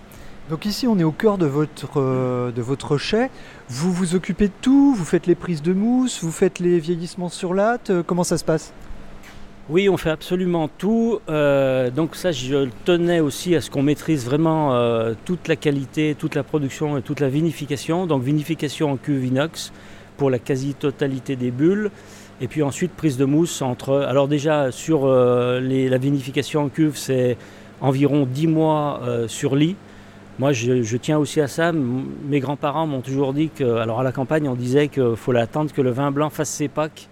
Donc 0.48 0.64
ici, 0.64 0.86
on 0.86 0.98
est 0.98 1.04
au 1.04 1.12
cœur 1.12 1.36
de 1.36 1.44
votre, 1.44 2.00
euh, 2.00 2.50
de 2.50 2.62
votre 2.62 2.96
chai. 2.96 3.28
Vous 3.68 3.92
vous 3.92 4.14
occupez 4.14 4.46
de 4.46 4.52
tout, 4.62 4.94
vous 4.94 5.04
faites 5.04 5.26
les 5.26 5.34
prises 5.34 5.60
de 5.60 5.74
mousse, 5.74 6.22
vous 6.22 6.32
faites 6.32 6.58
les 6.58 6.78
vieillissements 6.78 7.28
sur 7.28 7.52
latte. 7.52 7.90
Euh, 7.90 8.02
comment 8.02 8.24
ça 8.24 8.38
se 8.38 8.44
passe? 8.44 8.72
Oui, 9.68 9.90
on 9.90 9.98
fait 9.98 10.08
absolument 10.08 10.68
tout. 10.68 11.20
Euh, 11.28 11.90
donc 11.90 12.16
ça, 12.16 12.32
je 12.32 12.66
tenais 12.86 13.20
aussi 13.20 13.54
à 13.56 13.60
ce 13.60 13.68
qu'on 13.70 13.82
maîtrise 13.82 14.24
vraiment 14.24 14.72
toute 15.26 15.48
la 15.48 15.56
qualité, 15.56 16.16
toute 16.18 16.34
la 16.34 16.42
production 16.42 16.96
et 16.96 17.02
toute 17.02 17.20
la 17.20 17.28
vinification. 17.28 18.06
Donc 18.06 18.22
vinification 18.22 18.90
en 18.92 18.96
cuve 18.96 19.26
inox 19.26 19.70
pour 20.16 20.30
la 20.30 20.38
quasi-totalité 20.38 21.36
des 21.36 21.50
bulles. 21.50 21.90
Et 22.40 22.48
puis 22.48 22.62
ensuite 22.62 22.92
prise 22.92 23.18
de 23.18 23.26
mousse 23.26 23.60
entre... 23.60 23.96
Alors 23.96 24.28
déjà 24.28 24.72
sur 24.72 25.06
la 25.06 25.98
vinification 25.98 26.62
en 26.62 26.68
cuve, 26.70 26.96
c'est 26.96 27.36
environ 27.82 28.26
10 28.26 28.46
mois 28.46 29.02
sur 29.26 29.54
lit. 29.54 29.76
Moi, 30.38 30.52
je, 30.52 30.96
tiens 30.98 31.18
aussi 31.18 31.40
à 31.40 31.48
ça. 31.48 31.72
Mes 31.72 32.38
grands-parents 32.38 32.86
m'ont 32.86 33.00
toujours 33.00 33.34
dit 33.34 33.50
que, 33.50 33.64
alors 33.78 33.98
à 33.98 34.02
la 34.04 34.12
campagne, 34.12 34.48
on 34.48 34.54
disait 34.54 34.86
qu'il 34.86 35.16
faut 35.16 35.34
attendre 35.34 35.72
que 35.72 35.82
le 35.82 35.90
vin 35.90 36.12
blanc 36.12 36.30
fasse 36.30 36.50
ses 36.50 36.68
Pâques 36.68 37.08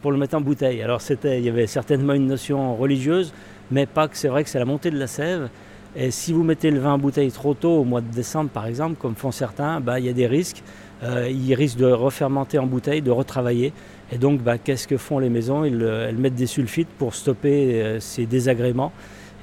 pour 0.00 0.12
le 0.12 0.16
mettre 0.16 0.34
en 0.34 0.40
bouteille. 0.40 0.80
Alors 0.80 1.02
c'était, 1.02 1.38
il 1.38 1.44
y 1.44 1.50
avait 1.50 1.66
certainement 1.66 2.14
une 2.14 2.26
notion 2.26 2.74
religieuse, 2.74 3.34
mais 3.70 3.84
Pâques, 3.84 4.16
c'est 4.16 4.28
vrai 4.28 4.44
que 4.44 4.48
c'est 4.48 4.58
la 4.58 4.64
montée 4.64 4.90
de 4.90 4.98
la 4.98 5.08
sève. 5.08 5.50
Et 5.94 6.10
si 6.10 6.32
vous 6.32 6.42
mettez 6.42 6.70
le 6.70 6.78
vin 6.78 6.94
en 6.94 6.98
bouteille 6.98 7.30
trop 7.30 7.52
tôt, 7.52 7.80
au 7.80 7.84
mois 7.84 8.00
de 8.00 8.10
décembre 8.10 8.48
par 8.48 8.64
exemple, 8.66 8.96
comme 8.98 9.14
font 9.14 9.30
certains, 9.30 9.80
bah, 9.80 10.00
il 10.00 10.06
y 10.06 10.08
a 10.08 10.14
des 10.14 10.26
risques. 10.26 10.62
ils 11.02 11.54
risquent 11.54 11.80
de 11.80 11.92
refermenter 11.92 12.58
en 12.58 12.66
bouteille, 12.66 13.02
de 13.02 13.10
retravailler. 13.10 13.74
Et 14.10 14.16
donc, 14.16 14.40
bah, 14.40 14.56
qu'est-ce 14.56 14.88
que 14.88 14.96
font 14.96 15.18
les 15.18 15.28
maisons? 15.28 15.64
Ils, 15.66 15.82
Elles 15.82 16.16
mettent 16.16 16.34
des 16.34 16.46
sulfites 16.46 16.88
pour 16.98 17.14
stopper 17.14 17.98
ces 18.00 18.24
désagréments. 18.24 18.92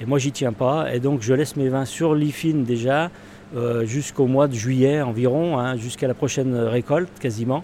Et 0.02 0.06
moi, 0.06 0.20
j'y 0.20 0.32
tiens 0.32 0.54
pas. 0.54 0.94
Et 0.94 1.00
donc, 1.00 1.22
je 1.22 1.34
laisse 1.34 1.56
mes 1.56 1.70
vins 1.70 1.86
sur 1.86 2.16
l'IFIN 2.16 2.64
déjà 2.64 3.12
jusqu'au 3.84 4.28
mois 4.28 4.48
de 4.48 4.54
juillet 4.54 5.02
environ, 5.02 5.58
hein, 5.58 5.78
jusqu'à 5.78 6.08
la 6.08 6.14
prochaine 6.14 6.56
récolte 6.56 7.20
quasiment. 7.20 7.64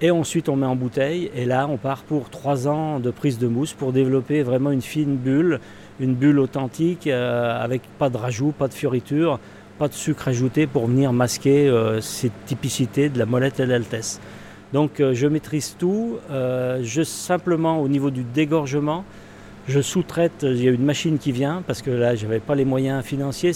Et 0.00 0.12
ensuite, 0.12 0.48
on 0.48 0.54
met 0.54 0.66
en 0.66 0.76
bouteille. 0.76 1.30
Et 1.34 1.44
là, 1.44 1.66
on 1.68 1.76
part 1.76 2.02
pour 2.02 2.30
trois 2.30 2.68
ans 2.68 3.00
de 3.00 3.10
prise 3.10 3.38
de 3.38 3.48
mousse 3.48 3.72
pour 3.72 3.92
développer 3.92 4.42
vraiment 4.42 4.70
une 4.70 4.82
fine 4.82 5.16
bulle, 5.16 5.58
une 5.98 6.14
bulle 6.14 6.38
authentique, 6.38 7.08
euh, 7.08 7.60
avec 7.60 7.82
pas 7.98 8.08
de 8.08 8.16
rajout, 8.16 8.52
pas 8.52 8.68
de 8.68 8.74
fioritures, 8.74 9.40
pas 9.78 9.88
de 9.88 9.94
sucre 9.94 10.28
ajouté 10.28 10.68
pour 10.68 10.86
venir 10.86 11.12
masquer 11.12 11.68
euh, 11.68 12.00
ces 12.00 12.30
typicités 12.46 13.08
de 13.08 13.18
la 13.18 13.26
molette 13.26 13.58
et 13.58 13.66
de 13.66 13.70
l'altesse. 13.70 14.20
Donc, 14.72 15.00
euh, 15.00 15.14
je 15.14 15.26
maîtrise 15.26 15.74
tout. 15.76 16.18
je 16.30 17.02
simplement, 17.02 17.80
au 17.80 17.88
niveau 17.88 18.10
du 18.10 18.22
dégorgement, 18.22 19.04
je 19.66 19.80
sous-traite. 19.80 20.44
Il 20.44 20.62
y 20.62 20.68
a 20.68 20.70
une 20.70 20.84
machine 20.84 21.18
qui 21.18 21.32
vient 21.32 21.62
parce 21.66 21.82
que 21.82 21.90
là, 21.90 22.14
je 22.14 22.24
n'avais 22.24 22.38
pas 22.38 22.54
les 22.54 22.64
moyens 22.64 23.04
financiers. 23.04 23.52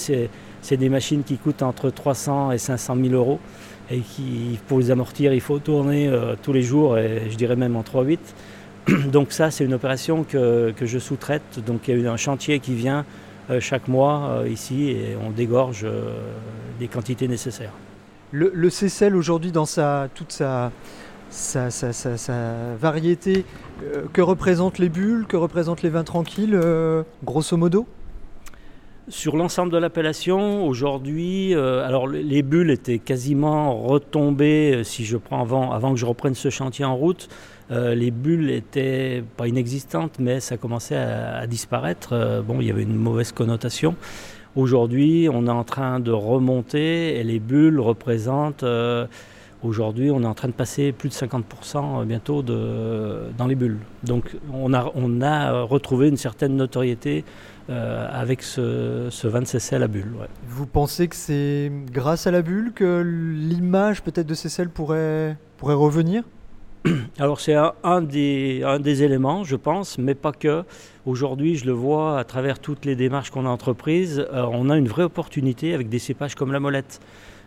Des 0.76 0.88
machines 0.88 1.24
qui 1.24 1.36
coûtent 1.36 1.62
entre 1.62 1.90
300 1.90 2.52
et 2.52 2.58
500 2.58 2.96
000 2.96 3.14
euros 3.14 3.40
et 3.90 4.00
qui, 4.00 4.58
pour 4.68 4.78
les 4.78 4.90
amortir, 4.90 5.34
il 5.34 5.40
faut 5.40 5.58
tourner 5.58 6.08
euh, 6.08 6.34
tous 6.40 6.52
les 6.52 6.62
jours, 6.62 6.98
et 6.98 7.28
je 7.30 7.36
dirais 7.36 7.56
même 7.56 7.76
en 7.76 7.82
3-8. 7.82 8.18
Donc 9.10 9.32
ça, 9.32 9.50
c'est 9.50 9.64
une 9.64 9.74
opération 9.74 10.24
que, 10.24 10.72
que 10.76 10.86
je 10.86 10.98
sous-traite. 10.98 11.60
Donc 11.66 11.88
il 11.88 11.94
y 11.94 11.98
a 11.98 12.00
eu 12.00 12.08
un 12.08 12.16
chantier 12.16 12.58
qui 12.60 12.74
vient 12.74 13.04
euh, 13.50 13.60
chaque 13.60 13.88
mois 13.88 14.28
euh, 14.30 14.48
ici 14.48 14.90
et 14.90 15.16
on 15.22 15.30
dégorge 15.30 15.86
les 16.80 16.88
quantités 16.88 17.28
nécessaires. 17.28 17.72
Le, 18.30 18.50
le 18.54 19.14
aujourd'hui 19.14 19.52
dans 19.52 19.66
sa, 19.66 20.08
toute 20.14 20.32
sa 20.32 20.70
variété, 22.80 23.44
que 24.14 24.22
représentent 24.22 24.78
les 24.78 24.88
bulles, 24.88 25.26
que 25.28 25.36
représentent 25.36 25.82
les 25.82 25.90
vins 25.90 26.04
tranquilles, 26.04 26.58
grosso 27.24 27.56
modo? 27.58 27.86
Sur 29.08 29.36
l'ensemble 29.36 29.72
de 29.72 29.78
l'appellation, 29.78 30.64
aujourd'hui, 30.64 31.54
euh, 31.54 31.84
alors 31.84 32.06
les 32.06 32.42
bulles 32.42 32.70
étaient 32.70 33.00
quasiment 33.00 33.76
retombées, 33.76 34.76
euh, 34.76 34.84
si 34.84 35.04
je 35.04 35.16
prends 35.16 35.42
avant, 35.42 35.92
que 35.92 35.98
je 35.98 36.06
reprenne 36.06 36.36
ce 36.36 36.50
chantier 36.50 36.84
en 36.84 36.94
route, 36.94 37.28
euh, 37.72 37.96
les 37.96 38.12
bulles 38.12 38.50
étaient 38.50 39.24
pas 39.36 39.48
inexistantes, 39.48 40.20
mais 40.20 40.38
ça 40.38 40.56
commençait 40.56 40.96
à, 40.96 41.44
disparaître. 41.48 42.42
bon, 42.46 42.60
il 42.60 42.68
y 42.68 42.70
avait 42.70 42.84
une 42.84 42.94
mauvaise 42.94 43.32
connotation. 43.32 43.96
Aujourd'hui, 44.54 45.28
on 45.32 45.46
est 45.46 45.50
en 45.50 45.64
train 45.64 45.98
de 45.98 46.12
remonter 46.12 47.18
et 47.18 47.24
les 47.24 47.40
bulles 47.40 47.80
représentent, 47.80 48.64
aujourd'hui, 49.64 50.10
on 50.10 50.22
est 50.22 50.26
en 50.26 50.34
train 50.34 50.48
de 50.48 50.52
passer 50.52 50.92
plus 50.92 51.08
de 51.08 51.14
50% 51.14 52.04
bientôt 52.04 52.42
dans 52.42 53.46
les 53.46 53.54
bulles. 53.54 53.78
Donc 54.04 54.36
on 54.52 54.72
a, 54.74 55.62
retrouvé 55.62 56.08
une 56.08 56.18
certaine 56.18 56.54
notoriété 56.56 57.24
avec 57.68 58.42
ce, 58.42 59.08
ce 59.10 59.28
vin 59.28 59.40
de 59.40 59.46
Cécile 59.46 59.82
à 59.82 59.88
bulle. 59.88 60.12
Vous 60.48 60.66
pensez 60.66 61.08
que 61.08 61.16
c'est 61.16 61.70
grâce 61.90 62.26
à 62.26 62.30
la 62.30 62.42
bulle 62.42 62.72
que 62.74 63.02
l'image 63.02 64.02
peut-être 64.02 64.26
de 64.26 64.34
Cécile 64.34 64.68
pourrait, 64.68 65.36
pourrait 65.58 65.74
revenir? 65.74 66.24
Alors 67.18 67.40
c'est 67.40 67.54
un, 67.54 68.02
des, 68.02 68.62
un 68.64 68.80
des 68.80 69.02
éléments, 69.02 69.44
je 69.44 69.56
pense, 69.56 69.98
mais 69.98 70.14
pas 70.14 70.32
que. 70.32 70.64
Aujourd'hui, 71.06 71.56
je 71.56 71.66
le 71.66 71.72
vois 71.72 72.18
à 72.18 72.24
travers 72.24 72.58
toutes 72.58 72.84
les 72.84 72.96
démarches 72.96 73.30
qu'on 73.30 73.46
a 73.46 73.48
entreprises, 73.48 74.24
euh, 74.32 74.46
on 74.50 74.70
a 74.70 74.76
une 74.76 74.88
vraie 74.88 75.04
opportunité 75.04 75.74
avec 75.74 75.88
des 75.88 75.98
cépages 75.98 76.34
comme 76.34 76.52
la 76.52 76.60
molette. 76.60 77.00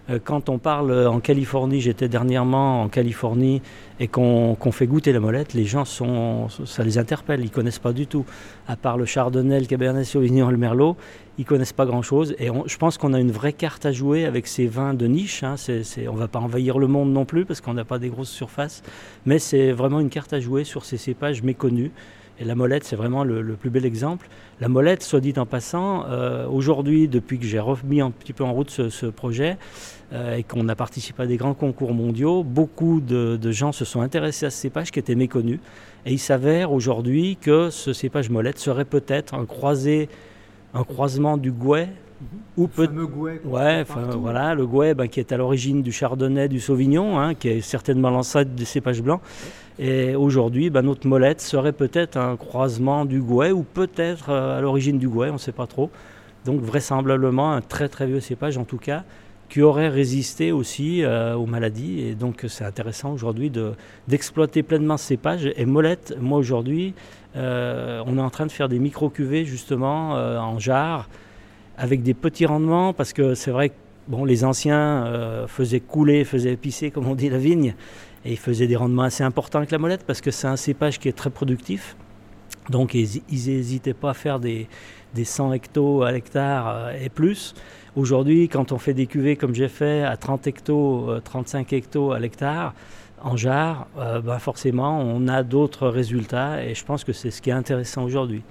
Euh, 0.09 0.19
quand 0.23 0.49
on 0.49 0.59
parle 0.59 1.07
en 1.07 1.19
Californie, 1.19 1.81
j'étais 1.81 2.07
dernièrement 2.07 2.83
en 2.83 2.89
Californie 2.89 3.61
et 3.99 4.07
qu'on 4.07 4.55
fait 4.71 4.87
goûter 4.87 5.13
la 5.13 5.19
molette, 5.19 5.53
les 5.53 5.65
gens 5.65 5.85
sont, 5.85 6.47
ça 6.49 6.83
les 6.83 6.97
interpelle, 6.97 7.41
ils 7.41 7.49
connaissent 7.49 7.79
pas 7.79 7.93
du 7.93 8.07
tout. 8.07 8.25
À 8.67 8.75
part 8.75 8.97
le 8.97 9.05
Chardonnay, 9.05 9.59
le 9.59 9.65
Cabernet 9.65 10.05
Sauvignon 10.05 10.49
le 10.49 10.57
Merlot, 10.57 10.97
ils 11.37 11.45
connaissent 11.45 11.73
pas 11.73 11.85
grand-chose. 11.85 12.35
Et 12.39 12.49
je 12.65 12.77
pense 12.77 12.97
qu'on 12.97 13.13
a 13.13 13.19
une 13.19 13.31
vraie 13.31 13.53
carte 13.53 13.85
à 13.85 13.91
jouer 13.91 14.25
avec 14.25 14.47
ces 14.47 14.67
vins 14.67 14.93
de 14.93 15.07
niche. 15.07 15.43
Hein. 15.43 15.55
on 16.09 16.15
va 16.15 16.27
pas 16.27 16.39
envahir 16.39 16.77
le 16.77 16.87
monde 16.87 17.11
non 17.11 17.25
plus 17.25 17.45
parce 17.45 17.61
qu'on 17.61 17.73
n'a 17.73 17.85
pas 17.85 17.99
des 17.99 18.09
grosses 18.09 18.29
surfaces, 18.29 18.83
mais 19.25 19.39
c'est 19.39 19.71
vraiment 19.71 19.99
une 19.99 20.09
carte 20.09 20.33
à 20.33 20.39
jouer 20.39 20.65
sur 20.65 20.85
ces 20.85 20.97
cépages 20.97 21.41
méconnus. 21.41 21.91
Et 22.39 22.43
la 22.43 22.55
molette, 22.55 22.83
c'est 22.83 22.95
vraiment 22.95 23.23
le, 23.23 23.43
plus 23.55 23.69
bel 23.69 23.85
exemple. 23.85 24.27
La 24.59 24.67
molette, 24.67 25.03
soit 25.03 25.21
dit 25.21 25.33
en 25.37 25.45
passant, 25.45 26.05
euh, 26.07 26.47
aujourd'hui, 26.47 27.07
depuis 27.07 27.39
que 27.39 27.45
j'ai 27.45 27.59
remis 27.59 28.01
un 28.01 28.11
petit 28.11 28.33
peu 28.33 28.43
en 28.43 28.53
route 28.53 28.69
ce, 28.69 29.05
projet 29.05 29.57
euh, 30.11 30.35
et 30.35 30.43
qu'on 30.43 30.67
a 30.67 30.75
participé 30.75 31.23
à 31.23 31.27
des 31.27 31.37
grands 31.37 31.53
concours 31.53 31.93
mondiaux, 31.93 32.43
beaucoup 32.43 32.99
de, 32.99 33.51
gens 33.51 33.71
se 33.71 33.85
sont 33.85 34.01
intéressés 34.01 34.47
à 34.47 34.49
ce 34.49 34.57
cépage 34.57 34.91
qui 34.91 34.99
était 34.99 35.15
méconnu. 35.15 35.59
Et 36.05 36.11
il 36.11 36.19
s'avère 36.19 36.73
aujourd'hui 36.73 37.37
que 37.39 37.69
ce 37.69 37.93
cépage 37.93 38.29
molette 38.29 38.59
serait 38.59 38.85
peut-être 38.85 39.33
un 39.33 39.45
croisé, 39.45 40.09
un 40.73 40.83
croisement 40.83 41.37
du 41.37 41.51
gouet 41.51 41.89
ou 42.57 42.67
peut... 42.67 42.85
fameux 42.85 43.07
gouet. 43.07 43.41
Ouais, 43.45 43.83
voilà, 44.17 44.55
le 44.55 44.65
gouet 44.65 44.93
ben, 44.93 45.07
qui 45.07 45.19
est 45.19 45.31
à 45.31 45.37
l'origine 45.37 45.81
du 45.81 45.91
chardonnay, 45.91 46.47
du 46.47 46.59
sauvignon, 46.59 47.19
hein, 47.19 47.33
qui 47.33 47.49
est 47.49 47.61
certainement 47.61 48.09
l'ancêtre 48.09 48.51
des 48.51 48.65
cépages 48.65 49.01
blancs. 49.01 49.21
Et 49.77 50.15
aujourd'hui, 50.15 50.69
ben, 50.69 50.83
notre 50.83 51.05
molette 51.05 51.41
serait 51.41 51.73
peut-être 51.73 52.17
un 52.17 52.37
croisement 52.37 53.03
du 53.03 53.21
gouet 53.21 53.51
ou 53.51 53.63
peut-être 53.63 54.29
euh, 54.29 54.57
à 54.57 54.61
l'origine 54.61 54.97
du 54.97 55.09
gouet, 55.09 55.29
on 55.29 55.33
ne 55.33 55.37
sait 55.37 55.51
pas 55.51 55.67
trop. 55.67 55.89
Donc 56.45 56.61
vraisemblablement 56.61 57.51
un 57.51 57.61
très 57.61 57.89
très 57.89 58.05
vieux 58.05 58.21
cépage 58.21 58.57
en 58.57 58.63
tout 58.63 58.77
cas, 58.77 59.03
qui 59.49 59.61
aurait 59.61 59.89
résisté 59.89 60.53
aussi 60.53 61.03
euh, 61.03 61.35
aux 61.35 61.45
maladies. 61.45 61.99
Et 62.01 62.15
donc 62.15 62.45
c'est 62.47 62.63
intéressant 62.63 63.11
aujourd'hui 63.11 63.51
d'exploiter 64.07 64.63
pleinement 64.63 64.95
ce 64.95 65.07
cépage. 65.07 65.51
Et 65.57 65.65
molette, 65.65 66.15
moi 66.21 66.37
aujourd'hui, 66.37 66.93
euh, 67.35 68.01
on 68.05 68.17
est 68.17 68.21
en 68.21 68.29
train 68.29 68.45
de 68.45 68.51
faire 68.53 68.69
des 68.69 68.79
micro-cuvées 68.79 69.43
justement 69.43 70.11
en 70.11 70.57
jarre 70.57 71.09
avec 71.77 72.01
des 72.01 72.13
petits 72.13 72.45
rendements, 72.45 72.93
parce 72.93 73.11
que 73.11 73.35
c'est 73.35 73.51
vrai 73.51 73.69
que 73.69 73.75
les 74.25 74.45
anciens 74.45 75.45
faisaient 75.47 75.81
couler, 75.81 76.23
faisaient 76.23 76.53
épicer, 76.53 76.89
comme 76.91 77.07
on 77.07 77.15
dit, 77.15 77.27
la 77.27 77.39
vigne, 77.39 77.75
et 78.25 78.31
ils 78.31 78.37
faisaient 78.37 78.67
des 78.67 78.75
rendements 78.75 79.03
assez 79.03 79.23
importants 79.23 79.59
avec 79.59 79.71
la 79.71 79.77
molette, 79.77 80.03
parce 80.05 80.21
que 80.21 80.31
c'est 80.31 80.47
un 80.47 80.55
cépage 80.55 80.99
qui 80.99 81.07
est 81.07 81.13
très 81.17 81.29
productif. 81.29 81.95
Donc 82.69 82.93
ils 82.95 83.21
n'hésitaient 83.29 83.93
pas 83.93 84.11
à 84.11 84.13
faire 84.13 84.39
des, 84.39 84.67
des 85.13 85.23
100 85.23 85.53
hectos 85.53 86.03
à 86.03 86.11
l'hectare 86.11 86.67
euh, 86.67 86.99
et 86.99 87.09
plus. 87.09 87.53
Aujourd'hui, 87.95 88.49
quand 88.49 88.71
on 88.71 88.79
fait 88.79 88.93
des 88.93 89.05
cuvées 89.05 89.35
comme 89.35 89.53
j'ai 89.53 89.69
fait 89.69 90.03
à 90.03 90.17
30 90.17 90.47
hectos, 90.47 91.19
35 91.23 91.71
euh, 91.71 91.77
hectos 91.77 92.11
à 92.11 92.19
l'hectare, 92.19 92.73
en 93.23 93.37
jarre, 93.37 93.87
ben 93.95 94.37
forcément, 94.37 94.99
on 94.99 95.27
a 95.27 95.41
d'autres 95.41 95.87
résultats 95.87 96.63
et 96.63 96.75
je 96.75 96.85
pense 96.85 97.03
que 97.03 97.11
c'est 97.11 97.31
ce 97.31 97.41
qui 97.41 97.49
est 97.49 97.53
intéressant 97.53 98.03
aujourd'hui. 98.03 98.43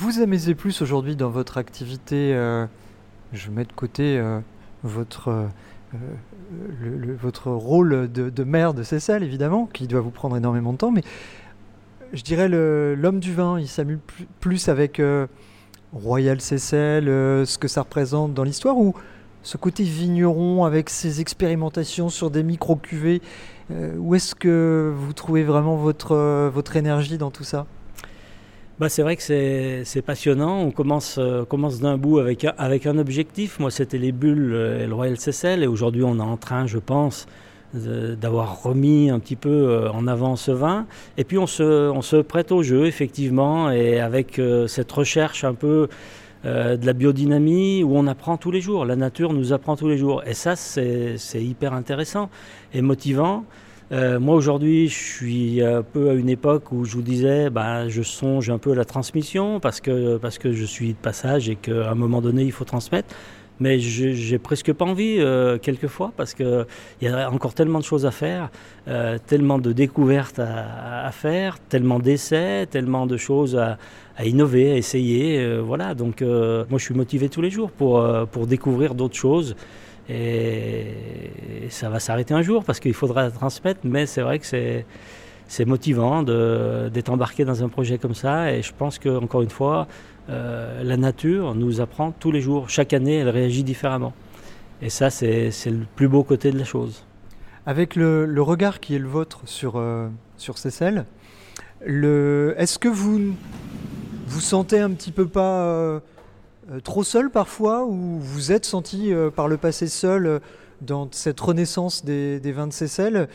Vous 0.00 0.20
amusez 0.20 0.54
plus 0.54 0.80
aujourd'hui 0.80 1.16
dans 1.16 1.28
votre 1.28 1.58
activité, 1.58 2.32
euh, 2.32 2.66
je 3.32 3.50
mets 3.50 3.64
de 3.64 3.72
côté 3.72 4.16
euh, 4.16 4.38
votre, 4.84 5.48
euh, 6.52 6.96
le, 6.98 7.14
votre 7.14 7.50
rôle 7.50 8.10
de, 8.10 8.44
maire 8.44 8.74
de 8.74 8.82
Cécile, 8.82 9.22
évidemment, 9.22 9.68
qui 9.72 9.86
doit 9.86 10.00
vous 10.00 10.10
prendre 10.10 10.36
énormément 10.36 10.72
de 10.72 10.78
temps, 10.78 10.90
mais 10.90 11.02
je 12.12 12.22
dirais 12.22 12.48
l'homme 12.48 13.20
du 13.20 13.34
vin, 13.34 13.60
il 13.60 13.68
s'amuse 13.68 13.98
plus 14.40 14.68
avec 14.68 15.00
Royal 15.92 16.40
Cécile, 16.40 17.04
ce 17.04 17.58
que 17.58 17.68
ça 17.68 17.82
représente 17.82 18.32
dans 18.32 18.44
l'histoire, 18.44 18.78
ou 18.78 18.94
ce 19.42 19.58
côté 19.58 19.82
vigneron 19.82 20.64
avec 20.64 20.88
ses 20.88 21.20
expérimentations 21.20 22.08
sur 22.08 22.30
des 22.30 22.42
micro-cuvées, 22.42 23.20
où 23.98 24.14
est-ce 24.14 24.34
que 24.34 24.90
vous 24.96 25.12
trouvez 25.12 25.44
vraiment 25.44 25.76
votre, 25.76 26.48
votre 26.48 26.76
énergie 26.76 27.18
dans 27.18 27.30
tout 27.30 27.44
ça? 27.44 27.66
Bah, 28.78 28.88
c'est 28.88 29.02
vrai 29.02 29.16
que 29.16 29.22
c'est 29.22 30.02
passionnant. 30.02 30.60
On 30.60 30.70
commence, 30.70 31.16
euh, 31.18 31.44
commence 31.44 31.80
d'un 31.80 31.96
bout 31.96 32.20
avec 32.20 32.44
un, 32.44 32.54
avec 32.58 32.86
un 32.86 32.96
objectif. 32.98 33.58
Moi, 33.58 33.72
c'était 33.72 33.98
les 33.98 34.12
bulles 34.12 34.52
euh, 34.54 34.84
et 34.84 34.86
le 34.86 34.94
Royal 34.94 35.18
Cecil. 35.18 35.64
Et 35.64 35.66
aujourd'hui, 35.66 36.04
on 36.04 36.18
est 36.18 36.22
en 36.22 36.36
train, 36.36 36.68
je 36.68 36.78
pense, 36.78 37.26
d'avoir 37.74 38.62
remis 38.62 39.10
un 39.10 39.18
petit 39.18 39.34
peu 39.34 39.50
euh, 39.50 39.90
en 39.90 40.06
avant 40.06 40.36
ce 40.36 40.52
vin. 40.52 40.86
Et 41.16 41.24
puis, 41.24 41.38
on 41.38 41.48
se, 41.48 41.90
on 41.90 42.02
se 42.02 42.16
prête 42.16 42.52
au 42.52 42.62
jeu, 42.62 42.86
effectivement. 42.86 43.68
Et 43.72 43.98
avec 43.98 44.40
cette 44.68 44.92
recherche 44.92 45.42
un 45.42 45.54
peu 45.54 45.88
de 46.44 46.86
la 46.86 46.92
biodynamie 46.92 47.82
où 47.82 47.96
on 47.96 48.06
apprend 48.06 48.36
tous 48.36 48.52
les 48.52 48.60
jours. 48.60 48.84
La 48.84 48.94
nature 48.94 49.32
nous 49.32 49.52
apprend 49.52 49.74
tous 49.74 49.88
les 49.88 49.98
jours. 49.98 50.22
Et 50.24 50.34
ça, 50.34 50.54
c'est 50.54 51.18
hyper 51.34 51.72
intéressant 51.72 52.30
et 52.72 52.80
motivant. 52.80 53.44
Euh, 53.90 54.20
moi 54.20 54.34
aujourd'hui, 54.34 54.88
je 54.88 54.94
suis 54.94 55.62
un 55.62 55.82
peu 55.82 56.10
à 56.10 56.12
une 56.12 56.28
époque 56.28 56.72
où 56.72 56.84
je 56.84 56.94
vous 56.94 57.02
disais, 57.02 57.48
bah, 57.48 57.88
je 57.88 58.02
songe 58.02 58.50
un 58.50 58.58
peu 58.58 58.72
à 58.72 58.74
la 58.74 58.84
transmission 58.84 59.60
parce 59.60 59.80
que, 59.80 60.18
parce 60.18 60.38
que 60.38 60.52
je 60.52 60.64
suis 60.64 60.92
de 60.92 60.98
passage 60.98 61.48
et 61.48 61.56
qu'à 61.56 61.90
un 61.90 61.94
moment 61.94 62.20
donné, 62.20 62.42
il 62.42 62.52
faut 62.52 62.64
transmettre. 62.64 63.14
Mais 63.60 63.80
j'ai 63.80 64.38
presque 64.38 64.72
pas 64.72 64.84
envie, 64.84 65.16
euh, 65.18 65.58
quelquefois, 65.58 66.12
parce 66.16 66.32
qu'il 66.32 66.66
y 67.02 67.08
a 67.08 67.28
encore 67.28 67.54
tellement 67.54 67.80
de 67.80 67.84
choses 67.84 68.06
à 68.06 68.12
faire, 68.12 68.50
euh, 68.86 69.18
tellement 69.26 69.58
de 69.58 69.72
découvertes 69.72 70.38
à, 70.38 71.10
faire, 71.10 71.58
tellement 71.58 71.98
d'essais, 71.98 72.66
tellement 72.66 73.06
de 73.06 73.16
choses 73.16 73.56
à, 73.56 73.76
à 74.16 74.26
innover, 74.26 74.70
à 74.70 74.76
essayer. 74.76 75.58
voilà, 75.58 75.94
donc 75.94 76.20
moi 76.20 76.78
je 76.78 76.84
suis 76.84 76.94
motivé 76.94 77.28
tous 77.28 77.42
les 77.42 77.50
jours 77.50 77.72
pour, 77.72 78.06
pour 78.30 78.46
découvrir 78.46 78.94
d'autres 78.94 79.16
choses 79.16 79.56
Et 80.08 81.66
ça 81.70 81.90
va 81.90 82.00
s'arrêter 82.00 82.34
un 82.34 82.42
jour 82.42 82.64
parce 82.64 82.80
qu'il 82.80 82.94
faudra 82.94 83.30
transmettre, 83.30 83.80
mais 83.84 84.06
c'est 84.06 84.22
vrai 84.22 84.38
que 84.38 84.46
c'est, 84.46 84.86
c'est 85.48 85.64
motivant 85.64 86.22
d'être 86.22 87.10
embarqué 87.10 87.44
dans 87.44 87.62
un 87.64 87.68
projet 87.68 87.98
comme 87.98 88.14
ça. 88.14 88.52
Et 88.52 88.62
je 88.62 88.72
pense 88.76 88.98
que 88.98 89.08
encore 89.08 89.42
une 89.42 89.50
fois, 89.50 89.86
euh, 90.30 90.82
la 90.82 90.96
nature 90.96 91.54
nous 91.54 91.80
apprend 91.80 92.12
tous 92.12 92.30
les 92.30 92.40
jours. 92.40 92.68
Chaque 92.68 92.92
année, 92.92 93.16
elle 93.16 93.30
réagit 93.30 93.64
différemment. 93.64 94.12
Et 94.82 94.90
ça, 94.90 95.10
c'est, 95.10 95.50
le 95.66 95.86
plus 95.96 96.08
beau 96.08 96.22
côté 96.22 96.52
de 96.52 96.58
la 96.58 96.64
chose. 96.64 97.04
Avec 97.66 97.96
le, 97.96 98.40
regard 98.40 98.80
qui 98.80 98.94
est 98.94 98.98
le 98.98 99.08
vôtre 99.08 99.40
sur, 99.44 99.74
euh, 99.76 100.08
sur 100.36 100.56
Cécile, 100.58 101.04
le, 101.84 102.54
est-ce 102.58 102.78
que 102.78 102.88
vous 102.88 103.34
vous 104.26 104.40
sentez 104.40 104.78
un 104.78 104.90
petit 104.90 105.10
peu 105.10 105.26
pas 105.26 105.62
euh, 105.62 106.00
trop 106.84 107.04
seul 107.04 107.30
parfois 107.30 107.84
ou 107.84 108.18
vous 108.18 108.52
êtes 108.52 108.64
senti 108.64 109.12
par 109.34 109.48
le 109.48 109.56
passé 109.56 109.88
seul 109.88 110.40
dans 110.80 111.08
cette 111.10 111.40
renaissance 111.40 112.04
des, 112.04 112.52
vins 112.52 112.66
de 112.66 112.72
Cécile 112.72 113.28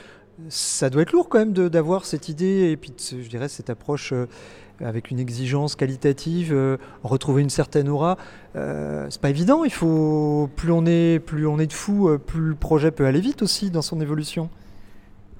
ça 0.49 0.89
doit 0.89 1.03
être 1.03 1.11
lourd 1.11 1.29
quand 1.29 1.39
même 1.39 1.53
d'avoir 1.53 2.05
cette 2.05 2.29
idée 2.29 2.71
et 2.71 2.77
puis 2.77 2.91
je 2.97 3.27
dirais 3.27 3.47
cette 3.47 3.69
approche 3.69 4.13
euh, 4.13 4.27
avec 4.79 5.11
une 5.11 5.19
exigence 5.19 5.75
qualitative, 5.75 6.51
euh, 6.51 6.77
retrouver 7.03 7.41
une 7.43 7.49
certaine 7.49 7.87
aura. 7.87 8.17
Euh, 8.55 9.07
c'est 9.09 9.21
pas 9.21 9.29
évident. 9.29 9.63
Il 9.63 9.71
faut 9.71 10.49
plus 10.55 10.71
on 10.71 10.85
est 10.85 11.19
plus 11.19 11.45
on 11.45 11.59
est 11.59 11.67
de 11.67 11.73
fou, 11.73 12.09
plus 12.25 12.41
le 12.41 12.55
projet 12.55 12.91
peut 12.91 13.05
aller 13.05 13.21
vite 13.21 13.43
aussi 13.43 13.69
dans 13.69 13.81
son 13.81 14.01
évolution. 14.01 14.49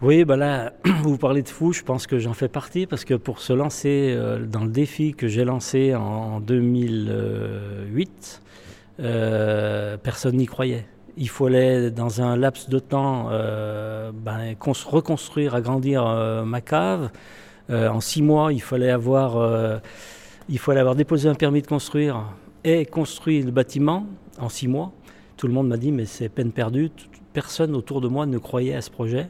Oui, 0.04 0.26
bah 0.26 0.36
là, 0.36 0.74
vous 1.04 1.18
parlez 1.18 1.42
de 1.42 1.50
fou, 1.50 1.74
je 1.74 1.82
pense 1.82 2.06
que 2.06 2.20
j'en 2.20 2.34
fais 2.34 2.50
partie 2.50 2.86
parce 2.86 3.06
que 3.06 3.16
pour 3.16 3.40
se 3.40 3.54
lancer 3.54 4.16
dans 4.48 4.66
le 4.66 4.70
défi 4.70 5.14
que 5.14 5.28
j'ai 5.28 5.46
lancé 5.46 5.96
en 5.96 6.40
2008, 6.42 8.42
personne 10.04 10.38
n'y 10.38 10.46
croyait 10.46 10.86
il 11.18 11.30
fallait, 11.30 11.92
dans 11.92 12.22
un 12.22 12.36
laps 12.36 12.70
de 12.70 12.80
temps, 12.80 13.28
euh, 13.32 14.12
ben, 14.14 14.56
reconstruire, 14.60 15.56
agrandir 15.56 16.06
euh, 16.06 16.44
ma 16.44 16.62
cave. 16.62 17.10
Euh, 17.70 17.90
en 17.90 18.02
six 18.02 18.22
mois, 18.22 18.52
il 18.52 18.62
fallait, 18.62 18.90
avoir, 18.90 19.82
il 20.50 20.60
fallait 20.60 20.80
avoir 20.80 20.96
déposé 20.96 21.30
un 21.30 21.36
permis 21.36 21.62
de 21.62 21.68
construire 21.68 22.24
et 22.64 22.86
construit 22.86 23.42
le 23.42 23.52
bâtiment 23.52 24.08
en 24.40 24.50
six 24.50 24.68
mois. 24.68 24.92
Tout 25.38 25.48
le 25.48 25.54
monde 25.54 25.68
m'a 25.68 25.78
dit, 25.78 25.92
mais 25.92 26.06
c'est 26.06 26.30
peine 26.30 26.52
perdue. 26.52 26.92
Personne 27.34 27.76
autour 27.76 28.02
de 28.02 28.08
moi 28.08 28.26
ne 28.26 28.38
croyait 28.38 28.76
à 28.76 28.82
ce 28.82 28.92
projet. 28.92 29.30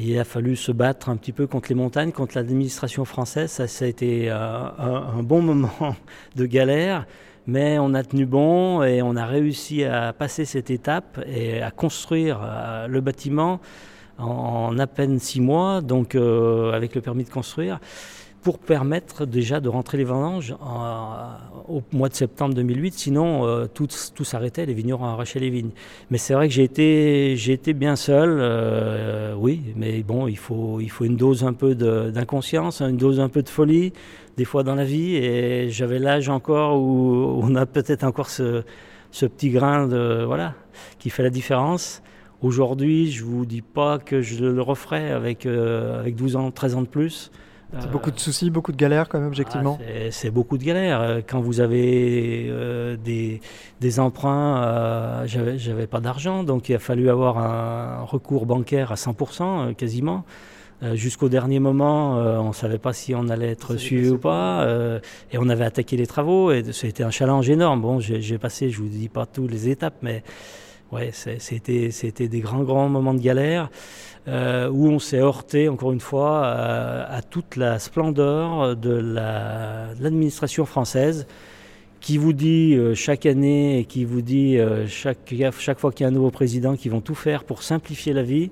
Il 0.00 0.18
a 0.18 0.24
fallu 0.24 0.56
se 0.56 0.72
battre 0.72 1.08
un 1.08 1.16
petit 1.16 1.32
peu 1.32 1.46
contre 1.46 1.68
les 1.68 1.74
montagnes, 1.74 2.12
contre 2.12 2.36
l'administration 2.36 3.04
française. 3.04 3.50
Ça, 3.50 3.66
ça 3.66 3.84
a 3.84 3.88
été 3.88 4.30
un 4.30 5.22
bon 5.22 5.42
moment 5.50 5.96
de 6.36 6.46
galère. 6.46 7.06
Mais 7.48 7.78
on 7.78 7.94
a 7.94 8.02
tenu 8.02 8.26
bon 8.26 8.82
et 8.82 9.00
on 9.00 9.16
a 9.16 9.24
réussi 9.24 9.82
à 9.82 10.12
passer 10.12 10.44
cette 10.44 10.70
étape 10.70 11.18
et 11.26 11.62
à 11.62 11.70
construire 11.70 12.40
euh, 12.42 12.86
le 12.86 13.00
bâtiment 13.00 13.60
en, 14.18 14.78
à 14.78 14.86
peine 14.86 15.18
six 15.18 15.40
mois, 15.40 15.80
donc 15.80 16.14
euh, 16.14 16.72
avec 16.72 16.94
le 16.94 17.00
permis 17.00 17.24
de 17.24 17.30
construire 17.30 17.80
pour 18.48 18.58
permettre 18.58 19.26
déjà 19.26 19.60
de 19.60 19.68
rentrer 19.68 19.98
les 19.98 20.04
vendanges 20.04 20.56
au 21.68 21.82
mois 21.92 22.08
de 22.08 22.14
septembre 22.14 22.54
2008. 22.54 22.94
Sinon, 22.94 23.46
euh, 23.46 23.66
tout, 23.66 23.88
tout 24.14 24.24
s'arrêtait, 24.24 24.64
les 24.64 24.72
vignerons 24.72 25.04
arrachaient 25.04 25.38
les 25.38 25.50
vignes. 25.50 25.72
Mais 26.10 26.16
c'est 26.16 26.32
vrai 26.32 26.48
que 26.48 26.54
j'ai 26.54 26.62
été, 26.62 27.36
j'ai 27.36 27.52
été 27.52 27.74
bien 27.74 27.94
seul, 27.94 28.38
euh, 28.40 29.34
oui, 29.36 29.60
mais 29.76 30.02
bon, 30.02 30.28
il 30.28 30.38
faut, 30.38 30.80
il 30.80 30.88
faut 30.88 31.04
une 31.04 31.16
dose 31.16 31.44
un 31.44 31.52
peu 31.52 31.74
d'inconscience, 31.74 32.80
une 32.80 32.96
dose 32.96 33.20
un 33.20 33.28
peu 33.28 33.42
de 33.42 33.50
folie, 33.50 33.92
des 34.38 34.46
fois 34.46 34.62
dans 34.62 34.76
la 34.76 34.86
vie. 34.86 35.16
Et 35.16 35.68
j'avais 35.68 35.98
l'âge 35.98 36.30
encore 36.30 36.80
où 36.80 37.42
on 37.42 37.54
a 37.54 37.66
peut-être 37.66 38.02
encore 38.02 38.30
ce, 38.30 38.62
petit 39.12 39.50
grain 39.50 39.86
de, 39.86 40.24
voilà, 40.24 40.54
qui 40.98 41.10
fait 41.10 41.22
la 41.22 41.28
différence. 41.28 42.02
Aujourd'hui, 42.40 43.10
je 43.10 43.24
ne 43.24 43.28
vous 43.28 43.44
dis 43.44 43.60
pas 43.60 43.98
que 43.98 44.22
je 44.22 44.42
le 44.46 44.62
referai 44.62 45.10
avec, 45.10 45.44
euh, 45.44 46.00
avec 46.00 46.16
12 46.16 46.36
ans, 46.36 46.50
13 46.50 46.76
ans 46.76 46.82
de 46.82 46.86
plus. 46.86 47.30
C'est 47.78 47.90
beaucoup 47.90 48.10
de 48.10 48.18
soucis, 48.18 48.48
beaucoup 48.50 48.72
de 48.72 48.76
galères 48.76 49.08
quand 49.08 49.18
même, 49.18 49.28
objectivement. 49.28 49.78
Ah, 49.80 50.10
c'est 50.10 50.30
beaucoup 50.30 50.56
de 50.56 50.64
galères. 50.64 51.00
Euh, 51.00 51.20
quand 51.26 51.40
vous 51.40 51.60
avez 51.60 52.46
euh, 52.48 52.96
des, 52.96 53.40
des, 53.80 54.00
emprunts, 54.00 54.62
euh, 54.62 55.26
j'avais 55.26 55.86
pas 55.86 56.00
d'argent, 56.00 56.44
donc 56.44 56.68
il 56.70 56.74
a 56.74 56.78
fallu 56.78 57.10
avoir 57.10 57.38
un 57.38 58.04
recours 58.04 58.46
bancaire 58.46 58.90
à 58.90 58.94
100% 58.94 59.42
euh, 59.42 59.72
quasiment. 59.74 60.24
Jusqu'au 60.94 61.28
dernier 61.28 61.58
moment, 61.58 62.18
on 62.18 62.48
ne 62.50 62.52
savait 62.52 62.78
pas 62.78 62.92
si 62.92 63.12
on 63.12 63.28
allait 63.30 63.50
être 63.50 63.76
suivi 63.76 64.10
ou 64.10 64.18
pas, 64.18 64.64
et 65.32 65.36
on 65.36 65.48
avait 65.48 65.64
attaqué 65.64 65.96
les 65.96 66.06
travaux, 66.06 66.52
et 66.52 66.62
c'était 66.72 67.02
un 67.02 67.10
challenge 67.10 67.50
énorme. 67.50 67.80
Bon, 67.80 67.98
j'ai 67.98 68.38
passé, 68.38 68.70
je 68.70 68.78
vous 68.78 68.86
dis 68.86 69.08
pas 69.08 69.26
toutes 69.26 69.50
les 69.50 69.70
étapes, 69.70 69.96
mais 70.02 70.22
ouais, 70.92 71.10
c'était 71.12 72.28
des 72.28 72.40
grands, 72.40 72.62
grands 72.62 72.88
moments 72.88 73.14
de 73.14 73.20
galère. 73.20 73.70
Euh, 74.26 74.68
où 74.68 74.88
on 74.88 74.98
s'est 74.98 75.20
heurté, 75.20 75.70
encore 75.70 75.90
une 75.92 76.00
fois, 76.00 76.46
à, 76.46 77.22
toute 77.22 77.56
la 77.56 77.78
splendeur 77.78 78.76
de 78.76 78.90
l'administration 80.00 80.66
française 80.66 81.26
qui 82.00 82.18
vous 82.18 82.34
dit 82.34 82.74
euh, 82.74 82.94
chaque 82.94 83.26
année 83.26 83.80
et 83.80 83.84
qui 83.84 84.04
vous 84.04 84.20
dit 84.20 84.58
euh, 84.58 84.86
chaque, 84.86 85.34
chaque 85.58 85.78
fois 85.78 85.92
qu'il 85.92 86.04
y 86.04 86.06
a 86.06 86.08
un 86.08 86.12
nouveau 86.12 86.30
président 86.30 86.76
qui 86.76 86.88
vont 86.88 87.00
tout 87.00 87.14
faire 87.14 87.44
pour 87.44 87.62
simplifier 87.62 88.12
la 88.12 88.22
vie, 88.22 88.50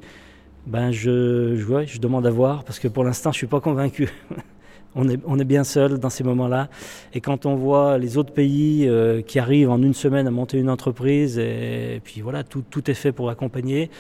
ben 0.67 0.91
je, 0.91 1.57
je, 1.57 1.87
je 1.87 1.99
demande 1.99 2.27
à 2.27 2.31
voir 2.31 2.65
parce 2.65 2.79
que 2.79 2.89
pour 2.89 3.05
l'instant 3.05 3.31
je 3.31 3.37
ne 3.37 3.39
suis 3.39 3.47
pas 3.47 3.61
convaincu. 3.61 4.09
on, 4.97 5.39
est, 5.39 5.45
bien 5.45 5.63
seul 5.63 5.99
dans 5.99 6.11
ces 6.11 6.25
moments-là. 6.25 6.69
Et 7.15 7.21
quand 7.21 7.47
on 7.47 7.55
voit 7.55 7.99
les 7.99 8.17
autres 8.17 8.33
pays 8.33 8.91
qui 9.27 9.39
arrivent 9.39 9.71
en 9.71 9.81
une 9.83 9.95
semaine 9.95 10.27
à 10.27 10.31
monter 10.31 10.59
une 10.59 10.71
entreprise 10.71 11.39
et, 11.39 12.01
puis 12.03 12.23
voilà, 12.23 12.43
tout, 12.43 12.91
est 12.91 12.95
fait 12.95 13.13
pour 13.13 13.31
accompagner. 13.31 13.91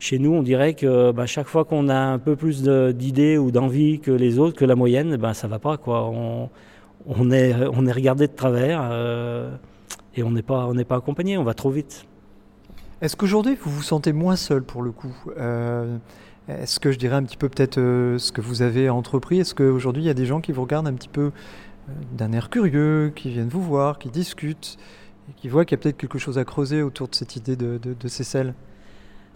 Chez 0.00 0.18
nous, 0.18 0.32
on 0.32 0.42
dirait 0.42 0.74
que 0.74 1.10
bah, 1.10 1.26
chaque 1.26 1.48
fois 1.48 1.64
qu'on 1.64 1.88
a 1.88 1.96
un 1.96 2.18
peu 2.18 2.36
plus 2.36 2.62
d'idées 2.62 3.36
ou 3.36 3.50
d'envie 3.50 3.98
que 3.98 4.12
les 4.12 4.38
autres, 4.38 4.56
que 4.56 4.64
la 4.64 4.76
moyenne, 4.76 5.16
ben, 5.16 5.34
ça 5.34 5.48
va 5.48 5.58
pas. 5.58 5.76
Quoi. 5.76 6.08
On, 7.06 7.30
est, 7.30 7.52
regardé 7.52 8.26
de 8.26 8.32
travers 8.32 8.88
euh, 8.90 9.50
et 10.14 10.22
on 10.22 10.30
n'est 10.30 10.42
pas, 10.42 10.70
pas 10.86 10.96
accompagné, 10.96 11.36
on 11.36 11.44
va 11.44 11.54
trop 11.54 11.70
vite. 11.70 12.06
Est-ce 13.00 13.16
qu'aujourd'hui, 13.16 13.56
vous 13.60 13.70
vous 13.70 13.82
sentez 13.82 14.12
moins 14.12 14.36
seul 14.36 14.62
pour 14.62 14.82
le 14.82 14.90
coup? 14.90 15.14
Euh, 15.38 15.96
Est-ce 16.48 16.80
que 16.80 16.92
je 16.92 16.98
dirais 16.98 17.16
un 17.16 17.22
petit 17.22 17.36
peu 17.36 17.48
peut-être 17.48 17.78
euh, 17.78 18.18
ce 18.18 18.32
que 18.32 18.40
vous 18.40 18.62
avez 18.62 18.88
entrepris? 18.88 19.40
Est-ce 19.40 19.54
qu'aujourd'hui, 19.54 20.02
il 20.02 20.06
y 20.06 20.10
a 20.10 20.14
des 20.14 20.26
gens 20.26 20.40
qui 20.40 20.52
vous 20.52 20.62
regardent 20.62 20.88
un 20.88 20.94
petit 20.94 21.08
peu 21.08 21.30
d'un 22.12 22.32
air 22.32 22.50
curieux, 22.50 23.12
qui 23.14 23.30
viennent 23.30 23.48
vous 23.48 23.62
voir, 23.62 23.98
qui 23.98 24.10
discutent, 24.10 24.78
et 25.28 25.32
qui 25.34 25.48
voient 25.48 25.64
qu'il 25.64 25.76
y 25.76 25.80
a 25.80 25.82
peut-être 25.82 25.96
quelque 25.96 26.18
chose 26.18 26.38
à 26.38 26.44
creuser 26.44 26.82
autour 26.82 27.08
de 27.08 27.14
cette 27.14 27.36
idée 27.36 27.56
de, 27.56 27.78
de, 27.78 27.94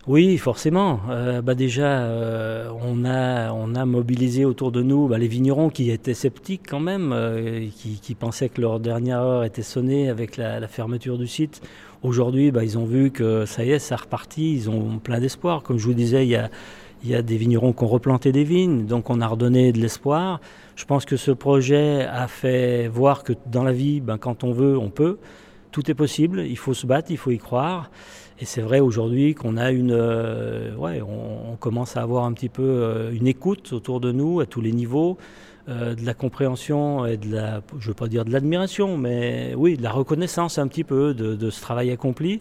oui, 0.08 0.36
forcément. 0.36 0.98
Euh, 1.10 1.42
bah 1.42 1.54
déjà, 1.54 2.00
euh, 2.00 2.68
on, 2.82 3.04
a, 3.04 3.52
on 3.52 3.76
a 3.76 3.86
mobilisé 3.86 4.44
autour 4.44 4.72
de 4.72 4.82
nous 4.82 5.06
bah, 5.06 5.16
les 5.16 5.28
vignerons 5.28 5.70
qui 5.70 5.92
étaient 5.92 6.12
sceptiques 6.12 6.62
quand 6.68 6.80
même, 6.80 7.12
euh, 7.12 7.68
qui, 7.70 8.14
pensaient 8.16 8.48
que 8.48 8.60
leur 8.60 8.80
dernière 8.80 9.20
heure 9.20 9.44
était 9.44 9.62
sonnée 9.62 10.08
avec 10.08 10.36
la, 10.36 10.58
la 10.58 10.66
fermeture 10.66 11.18
du 11.18 11.28
site. 11.28 11.62
Aujourd'hui, 12.02 12.50
bah, 12.50 12.64
ils 12.64 12.78
ont 12.78 12.84
vu 12.84 13.12
que 13.12 13.46
ça 13.46 13.64
y 13.64 13.70
est, 13.70 13.78
ça 13.78 13.94
reparti, 13.94 14.52
ils 14.52 14.68
ont 14.68 14.98
plein 14.98 15.20
d'espoir. 15.20 15.62
Comme 15.62 15.78
je 15.78 15.86
vous 15.86 15.94
disais, 15.94 16.26
il 16.26 16.30
y 16.30 16.36
a, 16.36 16.50
il 17.04 17.10
y 17.10 17.14
a 17.14 17.22
des 17.22 17.36
vignerons 17.36 17.72
qui 17.72 17.82
ont 17.82 17.88
replanté 17.88 18.32
des 18.32 18.44
vignes, 18.44 18.86
donc 18.86 19.10
on 19.10 19.20
a 19.20 19.26
redonné 19.26 19.72
de 19.72 19.80
l'espoir. 19.80 20.40
Je 20.76 20.84
pense 20.84 21.04
que 21.04 21.16
ce 21.16 21.30
projet 21.30 22.04
a 22.04 22.28
fait 22.28 22.88
voir 22.88 23.24
que 23.24 23.32
dans 23.46 23.64
la 23.64 23.72
vie, 23.72 24.00
ben, 24.00 24.18
quand 24.18 24.44
on 24.44 24.52
veut, 24.52 24.78
on 24.78 24.90
peut. 24.90 25.18
Tout 25.72 25.90
est 25.90 25.94
possible, 25.94 26.44
il 26.46 26.58
faut 26.58 26.74
se 26.74 26.86
battre, 26.86 27.10
il 27.10 27.16
faut 27.16 27.30
y 27.30 27.38
croire. 27.38 27.90
Et 28.38 28.44
c'est 28.44 28.60
vrai 28.60 28.80
aujourd'hui 28.80 29.34
qu'on 29.34 29.56
a 29.56 29.70
une, 29.70 29.92
euh, 29.92 30.74
ouais, 30.76 31.00
on, 31.00 31.56
commence 31.56 31.96
à 31.96 32.02
avoir 32.02 32.24
un 32.24 32.32
petit 32.32 32.48
peu 32.48 32.62
euh, 32.62 33.12
une 33.12 33.26
écoute 33.26 33.72
autour 33.72 34.00
de 34.00 34.10
nous 34.10 34.40
à 34.40 34.46
tous 34.46 34.60
les 34.60 34.72
niveaux, 34.72 35.16
euh, 35.68 35.94
de 35.94 36.04
la 36.04 36.14
compréhension 36.14 37.06
et 37.06 37.16
de 37.16 37.32
la, 37.32 37.60
je 37.78 37.88
veux 37.88 37.94
pas 37.94 38.08
dire 38.08 38.24
de 38.24 38.32
l'admiration, 38.32 38.98
mais 38.98 39.54
oui, 39.56 39.76
de 39.76 39.82
la 39.82 39.92
reconnaissance 39.92 40.58
un 40.58 40.66
petit 40.66 40.82
peu 40.84 41.14
de, 41.14 41.36
de 41.36 41.50
ce 41.50 41.60
travail 41.60 41.90
accompli. 41.90 42.40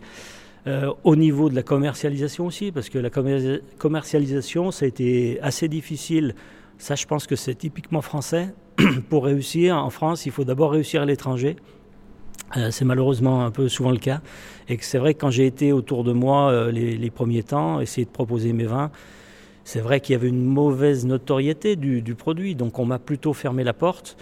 Au 1.03 1.15
niveau 1.15 1.49
de 1.49 1.55
la 1.55 1.63
commercialisation 1.63 2.45
aussi, 2.45 2.71
parce 2.71 2.89
que 2.89 2.99
la 2.99 3.09
commercialisation, 3.09 4.71
ça 4.71 4.85
a 4.85 4.87
été 4.87 5.39
assez 5.41 5.67
difficile. 5.67 6.35
Ça, 6.77 6.95
je 6.95 7.05
pense 7.05 7.27
que 7.27 7.35
c'est 7.35 7.55
typiquement 7.55 8.01
français. 8.01 8.53
Pour 9.09 9.25
réussir 9.25 9.77
en 9.77 9.89
France, 9.89 10.25
il 10.25 10.31
faut 10.31 10.43
d'abord 10.43 10.71
réussir 10.71 11.01
à 11.01 11.05
l'étranger. 11.05 11.55
Euh, 12.57 12.71
c'est 12.71 12.85
malheureusement 12.85 13.45
un 13.45 13.51
peu 13.51 13.69
souvent 13.69 13.91
le 13.91 13.97
cas. 13.97 14.21
Et 14.67 14.77
c'est 14.81 14.97
vrai 14.97 15.13
que 15.13 15.19
quand 15.19 15.29
j'ai 15.29 15.45
été 15.45 15.71
autour 15.71 16.03
de 16.03 16.11
moi 16.11 16.51
euh, 16.51 16.71
les, 16.71 17.09
premiers 17.09 17.43
temps, 17.43 17.79
essayer 17.79 18.05
de 18.05 18.11
proposer 18.11 18.51
mes 18.53 18.65
vins, 18.65 18.91
c'est 19.63 19.79
vrai 19.79 19.99
qu'il 19.99 20.13
y 20.13 20.15
avait 20.15 20.27
une 20.27 20.43
mauvaise 20.43 21.05
notoriété 21.05 21.75
du, 21.75 22.15
produit. 22.15 22.55
Donc 22.55 22.79
on 22.79 22.85
m'a 22.85 22.99
plutôt 22.99 23.33
fermé 23.33 23.63
la 23.63 23.73
porte. 23.73 24.17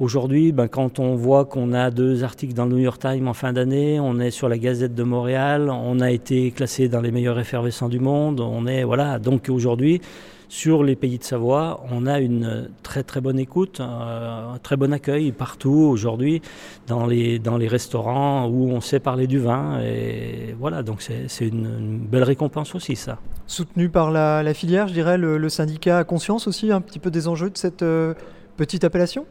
Aujourd'hui, 0.00 0.50
ben, 0.50 0.66
quand 0.66 0.98
on 0.98 1.14
voit 1.14 1.44
qu'on 1.44 1.72
a 1.72 1.92
deux 1.92 2.24
articles 2.24 2.52
dans 2.52 2.64
le 2.64 2.72
New 2.72 2.82
York 2.82 3.00
Times 3.00 3.28
en 3.28 3.32
fin 3.32 3.52
d'année, 3.52 4.00
on 4.00 4.18
est 4.18 4.32
sur 4.32 4.48
la 4.48 4.58
Gazette 4.58 4.92
de 4.92 5.04
Montréal, 5.04 5.70
on 5.70 6.00
a 6.00 6.10
été 6.10 6.50
classé 6.50 6.88
dans 6.88 7.00
les 7.00 7.12
meilleurs 7.12 7.38
effervescents 7.38 7.88
du 7.88 8.00
monde, 8.00 8.40
on 8.40 8.66
est 8.66 8.82
voilà. 8.82 9.20
Donc 9.20 9.48
aujourd'hui, 9.48 10.00
sur 10.48 10.82
les 10.82 10.96
pays 10.96 11.18
de 11.18 11.22
Savoie, 11.22 11.84
on 11.92 12.06
a 12.06 12.18
une 12.18 12.70
très 12.82 13.04
très 13.04 13.20
bonne 13.20 13.38
écoute, 13.38 13.78
euh, 13.78 14.54
un 14.54 14.58
très 14.58 14.76
bon 14.76 14.92
accueil 14.92 15.30
partout 15.30 15.70
aujourd'hui 15.70 16.42
dans 16.88 17.06
les, 17.06 17.38
dans 17.38 17.56
les 17.56 17.68
restaurants 17.68 18.48
où 18.48 18.70
on 18.70 18.80
sait 18.80 18.98
parler 18.98 19.28
du 19.28 19.38
vin. 19.38 19.80
Et 19.80 20.56
voilà, 20.58 20.82
donc 20.82 21.02
c'est 21.02 21.46
une, 21.46 21.98
belle 21.98 22.24
récompense 22.24 22.74
aussi 22.74 22.96
ça. 22.96 23.18
Soutenu 23.46 23.88
par 23.90 24.10
la, 24.10 24.54
filière, 24.54 24.88
je 24.88 24.92
dirais, 24.92 25.18
le, 25.18 25.48
syndicat 25.48 25.98
a 25.98 26.04
conscience 26.04 26.48
aussi 26.48 26.72
un 26.72 26.80
petit 26.80 26.98
peu 26.98 27.12
des 27.12 27.28
enjeux 27.28 27.50
de 27.50 27.58
cette 27.58 27.82
euh, 27.82 28.14
petite 28.56 28.82
appellation? 28.82 29.24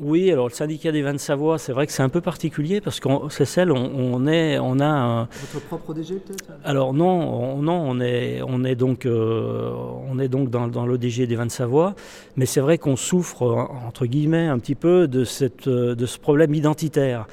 Oui, 0.00 0.32
alors 0.32 0.48
le 0.48 0.54
syndicat 0.54 0.92
des 0.92 1.02
vins 1.02 1.12
de 1.12 1.18
Savoie, 1.18 1.58
c'est 1.58 1.72
vrai 1.72 1.86
que 1.86 1.92
c'est 1.92 2.02
un 2.02 2.08
peu 2.08 2.22
particulier 2.22 2.80
parce 2.80 3.00
qu'on 3.00 3.28
c'est 3.28 3.44
celle 3.44 3.70
on, 3.70 3.92
on, 3.94 4.26
est 4.26 4.58
on 4.58 4.80
a 4.80 4.86
un... 4.86 5.20
votre 5.52 5.66
propre 5.66 5.92
DG 5.92 6.14
peut-être 6.14 6.50
Alors 6.64 6.94
non, 6.94 7.06
on, 7.06 7.62
non, 7.62 7.84
on 7.86 8.00
est 8.00 8.40
on 8.46 8.64
est 8.64 8.76
donc 8.76 9.04
euh, 9.04 9.70
on 10.10 10.18
est 10.18 10.28
donc 10.28 10.48
dans, 10.48 10.68
dans 10.68 10.86
l'ODG 10.86 11.26
des 11.26 11.36
vins 11.36 11.44
de 11.44 11.50
Savoie, 11.50 11.94
mais 12.36 12.46
c'est 12.46 12.60
vrai 12.60 12.78
qu'on 12.78 12.96
souffre 12.96 13.68
entre 13.86 14.06
guillemets 14.06 14.46
un 14.46 14.58
petit 14.58 14.74
peu 14.74 15.06
de 15.06 15.24
cette 15.24 15.68
de 15.68 16.06
ce 16.06 16.18
problème 16.18 16.54
identitaire. 16.54 17.26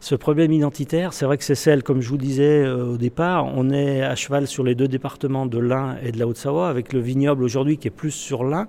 Ce 0.00 0.14
problème 0.14 0.52
identitaire, 0.52 1.12
c'est 1.12 1.24
vrai 1.24 1.36
que 1.36 1.44
c'est 1.44 1.54
celle, 1.54 1.82
comme 1.82 2.00
je 2.00 2.08
vous 2.08 2.18
disais 2.18 2.62
euh, 2.62 2.92
au 2.94 2.96
départ, 2.96 3.46
on 3.46 3.70
est 3.70 4.02
à 4.02 4.14
cheval 4.14 4.46
sur 4.46 4.62
les 4.62 4.74
deux 4.74 4.88
départements 4.88 5.46
de 5.46 5.58
l'Ain 5.58 5.96
et 6.02 6.12
de 6.12 6.18
la 6.18 6.26
Haute-Savoie, 6.26 6.68
avec 6.68 6.92
le 6.92 7.00
vignoble 7.00 7.42
aujourd'hui 7.42 7.78
qui 7.78 7.88
est 7.88 7.90
plus 7.90 8.10
sur 8.10 8.44
l'Ain. 8.44 8.68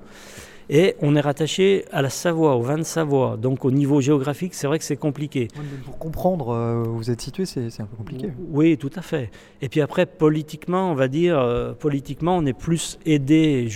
Et 0.69 0.95
on 1.01 1.15
est 1.15 1.21
rattaché 1.21 1.85
à 1.91 2.01
la 2.01 2.09
Savoie, 2.09 2.55
au 2.55 2.61
vin 2.61 2.77
de 2.77 2.83
Savoie. 2.83 3.37
Donc 3.37 3.63
au 3.63 3.71
niveau 3.71 4.01
géographique, 4.01 4.53
c'est 4.53 4.67
vrai 4.67 4.79
que 4.79 4.83
c'est 4.83 4.97
compliqué. 4.97 5.47
pour 5.85 5.97
comprendre 5.97 6.49
euh, 6.49 6.83
où 6.85 6.97
vous 6.97 7.11
êtes 7.11 7.21
situé, 7.21 7.45
c'est 7.45 7.67
un 7.79 7.85
peu 7.85 7.95
compliqué. 7.95 8.31
Oui, 8.49 8.77
tout 8.77 8.91
à 8.95 9.01
fait. 9.01 9.31
Et 9.61 9.69
puis 9.69 9.81
après, 9.81 10.05
politiquement, 10.05 10.91
on 10.91 10.95
va 10.95 11.07
dire, 11.07 11.39
euh, 11.39 11.73
politiquement, 11.73 12.37
on 12.37 12.45
est 12.45 12.57
plus 12.57 12.99
aidé. 13.05 13.69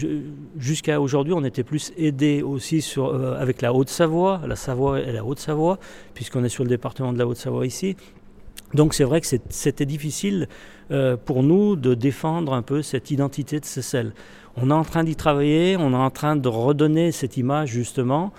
Jusqu'à 0.58 1.00
aujourd'hui, 1.00 1.34
on 1.34 1.44
était 1.46 1.64
plus 1.64 1.94
aidé 1.98 2.42
aussi 2.42 2.82
sur, 2.82 3.08
euh, 3.08 3.39
avec 3.39 3.62
la 3.62 3.74
Haute-Savoie, 3.74 4.42
la 4.46 4.56
Savoie 4.56 5.00
et 5.00 5.12
la 5.12 5.24
Haute-Savoie, 5.24 5.80
puisqu'on 6.14 6.44
est 6.44 6.50
sur 6.50 6.64
le 6.64 6.70
département 6.70 7.14
de 7.14 7.18
la 7.18 7.26
Haute-Savoie 7.26 7.66
ici. 7.66 7.96
Donc 8.74 8.93
c'est 8.93 9.04
vrai 9.04 9.22
que 9.22 9.28
c'était 9.49 9.86
difficile 9.86 10.47
pour 11.26 11.43
nous 11.43 11.76
de 11.76 11.93
défendre 11.93 12.54
un 12.54 12.62
peu 12.62 12.82
cette 12.82 13.12
identité 13.12 13.60
de 13.60 13.66
Cécile. 13.66 14.14
On 14.58 14.70
est 14.70 14.74
en 14.74 14.84
train 14.84 15.04
d'y 15.04 15.16
travailler, 15.16 15.78
on 15.78 15.91
est 15.91 15.95
en 15.95 16.10
train 16.10 16.36
de 16.36 16.47
redonner 16.47 17.12
cette 17.12 17.38
image 17.38 17.70
justement. 17.70 18.32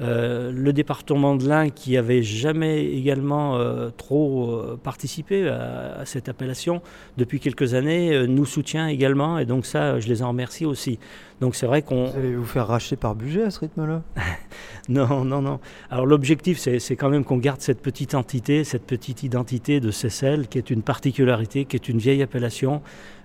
Euh, 0.00 0.50
le 0.50 0.72
département 0.72 1.36
de 1.36 1.46
l'Ain, 1.46 1.68
qui 1.68 1.96
avait 1.96 2.22
jamais 2.22 2.84
également 2.84 3.56
euh, 3.56 3.90
trop 3.96 4.50
euh, 4.50 4.80
participé 4.82 5.46
à, 5.48 6.04
cette 6.06 6.28
appellation 6.28 6.80
depuis 7.18 7.38
quelques 7.38 7.74
années, 7.74 8.26
nous 8.26 8.46
soutient 8.46 8.88
également 8.88 9.38
et 9.38 9.44
donc 9.44 9.66
ça, 9.66 10.00
je 10.00 10.08
les 10.08 10.22
en 10.22 10.28
remercie 10.28 10.64
aussi. 10.64 10.98
Donc 11.40 11.54
c'est 11.54 11.66
vrai 11.66 11.82
qu'on. 11.82 12.06
Vous 12.06 12.18
allez 12.18 12.34
vous 12.34 12.44
faire 12.44 12.66
racheter 12.66 12.96
par 12.96 13.14
budget 13.14 13.44
à 13.44 13.50
ce 13.50 13.60
rythme-là? 13.60 14.02
Non, 14.88 15.24
non, 15.24 15.40
non. 15.40 15.60
Alors 15.88 16.04
l'objectif, 16.04 16.58
c'est 16.58 16.96
quand 16.96 17.10
même 17.10 17.22
qu'on 17.22 17.36
garde 17.36 17.60
cette 17.60 17.80
petite 17.80 18.14
entité, 18.14 18.64
cette 18.64 18.86
petite 18.86 19.22
identité 19.22 19.78
de 19.78 19.92
Cécile, 19.92 20.48
qui 20.50 20.58
est 20.58 20.68
une 20.68 20.82
particularité, 20.82 21.64
qui 21.64 21.76
est 21.76 21.88
une 21.88 21.98
vieille 21.98 22.22
appellation. 22.22 22.82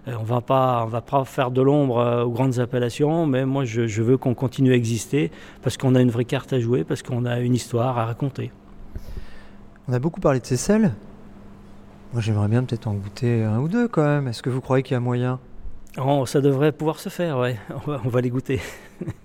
Euh, 0.07 0.13
on 0.19 0.23
va 0.23 0.41
pas, 0.41 0.85
va 0.85 1.01
pas 1.01 1.25
faire 1.25 1.51
de 1.51 1.61
l'ombre 1.61 1.97
euh, 1.97 2.23
aux 2.23 2.31
grandes 2.31 2.59
appellations, 2.59 3.25
mais 3.25 3.45
moi 3.45 3.65
je, 3.65 4.01
veux 4.01 4.17
qu'on 4.17 4.33
continue 4.33 4.71
à 4.71 4.75
exister 4.75 5.31
parce 5.63 5.77
qu'on 5.77 5.95
a 5.95 6.01
une 6.01 6.11
vraie 6.11 6.25
carte 6.25 6.53
à 6.53 6.59
jouer, 6.59 6.83
parce 6.83 7.01
qu'on 7.01 7.25
a 7.25 7.39
une 7.39 7.55
histoire 7.55 7.97
à 7.97 8.05
raconter. 8.05 8.51
On 9.87 9.93
a 9.93 9.99
beaucoup 9.99 10.21
parlé 10.21 10.39
de 10.39 10.45
Cécile. 10.45 10.93
Moi 12.13 12.21
j'aimerais 12.21 12.47
bien 12.47 12.63
peut-être 12.63 12.87
en 12.87 12.93
goûter 12.93 13.43
un 13.43 13.59
ou 13.59 13.67
deux 13.67 13.87
quand 13.87 14.03
même. 14.03 14.27
Est-ce 14.27 14.41
que 14.41 14.49
vous 14.49 14.61
croyez 14.61 14.83
qu'il 14.83 14.93
y 14.93 14.97
a 14.97 14.99
moyen? 14.99 15.39
Oh, 15.97 16.25
Ça 16.25 16.41
devrait 16.41 16.71
pouvoir 16.71 16.99
se 16.99 17.09
faire, 17.09 17.37
ouais. 17.39 17.57
on 17.87 18.09
va 18.09 18.21
les 18.21 18.29
goûter. 18.29 18.61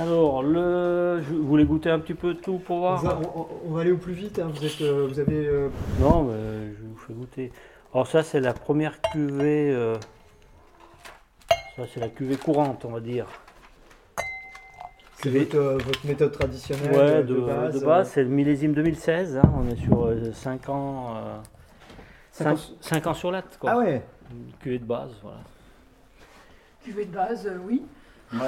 Alors, 0.00 0.42
le... 0.42 1.20
vous 1.28 1.46
voulez 1.46 1.64
goûter 1.64 1.90
un 1.90 1.98
petit 1.98 2.14
peu 2.14 2.34
tout 2.34 2.58
pour 2.58 2.78
voir 2.78 3.04
on 3.66 3.72
va, 3.72 3.82
aller 3.82 3.92
au 3.92 3.98
plus 3.98 4.14
vite. 4.14 4.38
Hein. 4.38 4.50
Vous, 4.54 4.64
êtes, 4.64 4.80
euh, 4.80 5.06
vous 5.06 5.20
avez. 5.20 5.46
Euh, 5.46 5.68
non, 6.00 6.22
mais 6.22 6.72
je 6.74 6.82
vous 6.82 6.96
fais 6.96 7.12
goûter. 7.12 7.52
Alors, 7.92 8.06
ça, 8.06 8.22
c'est 8.22 8.40
la 8.40 8.54
première 8.54 9.00
cuvée. 9.12 9.70
Euh, 9.70 9.96
ça, 11.76 11.82
c'est 11.92 12.00
la 12.00 12.08
cuvée 12.08 12.36
courante, 12.36 12.84
on 12.86 12.92
va 12.92 13.00
dire. 13.00 13.26
C'est 15.22 15.28
votre, 15.28 16.06
méthode 16.06 16.32
traditionnelle 16.32 16.96
ouais, 16.96 17.22
de, 17.22 17.84
base, 17.84 18.08
c'est 18.08 18.22
le 18.22 18.30
millésime 18.30 18.72
2016. 18.72 19.36
Hein. 19.36 19.52
on 19.54 19.68
est 19.68 19.76
sur 19.76 20.10
5 20.32 20.68
ans. 20.70 21.42
5, 22.32 23.06
ans 23.06 23.14
sur 23.14 23.30
latte, 23.30 23.58
quoi. 23.58 23.72
Ah 23.72 23.78
ouais 23.78 24.02
cuvée 24.60 24.78
de 24.78 24.84
base, 24.84 25.10
voilà. 25.22 25.40
Cuvée 26.82 27.04
de 27.04 27.14
base, 27.14 27.50
oui. 27.66 27.82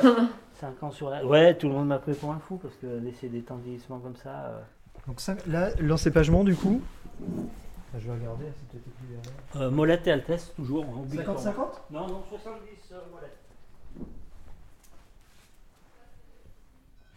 5 0.62 0.82
ans 0.84 0.90
sur 0.92 1.10
la. 1.10 1.26
Ouais, 1.26 1.54
tout 1.54 1.66
le 1.66 1.74
monde 1.74 1.88
m'a 1.88 1.98
pris 1.98 2.14
pour 2.14 2.30
un 2.30 2.38
fou 2.38 2.56
parce 2.56 2.76
que 2.76 2.86
laisser 2.86 3.28
des 3.28 3.40
temps 3.40 3.56
de 3.56 3.64
vieillissement 3.64 3.98
comme 3.98 4.14
ça. 4.14 4.44
Euh. 4.46 4.60
Donc 5.08 5.20
ça, 5.20 5.34
là, 5.48 5.70
l'encépagement 5.80 6.44
du 6.44 6.54
coup 6.54 6.80
ah, 7.20 7.98
Je 7.98 8.06
vais 8.06 8.12
regarder, 8.12 8.44
c'est 8.46 8.68
peut-être 8.68 8.94
plus 8.94 9.06
derrière. 9.08 9.32
Euh, 9.56 9.70
molette 9.72 10.06
et 10.06 10.12
Altesse, 10.12 10.52
toujours. 10.54 10.84
50-50 10.84 11.54
Non, 11.90 12.06
non, 12.06 12.22
70 12.30 12.60
euh, 12.92 12.96
molette. 13.12 13.38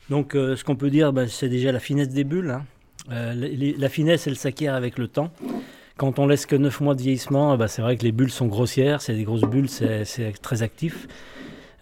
Donc 0.09 0.31
ce 0.33 0.63
qu'on 0.63 0.75
peut 0.75 0.89
dire, 0.89 1.13
bah, 1.13 1.27
c'est 1.27 1.49
déjà 1.49 1.71
la 1.71 1.79
finesse 1.79 2.09
des 2.09 2.23
bulles. 2.23 2.49
Hein. 2.49 2.65
la 3.09 3.89
finesse, 3.89 4.25
elle 4.25 4.37
s'acquiert 4.37 4.73
avec 4.73 4.97
le 4.97 5.07
temps. 5.07 5.29
Quand 5.97 6.17
on 6.17 6.25
laisse 6.25 6.47
que 6.47 6.55
9 6.55 6.81
mois 6.81 6.95
de 6.95 7.01
vieillissement, 7.01 7.55
bah, 7.57 7.67
c'est 7.67 7.83
vrai 7.83 7.95
que 7.95 8.03
les 8.03 8.11
bulles 8.11 8.31
sont 8.31 8.47
grossières, 8.47 9.01
c'est 9.03 9.13
des 9.13 9.23
grosses 9.23 9.41
bulles, 9.41 9.69
c'est 9.69 10.33
très 10.41 10.63
actif, 10.63 11.07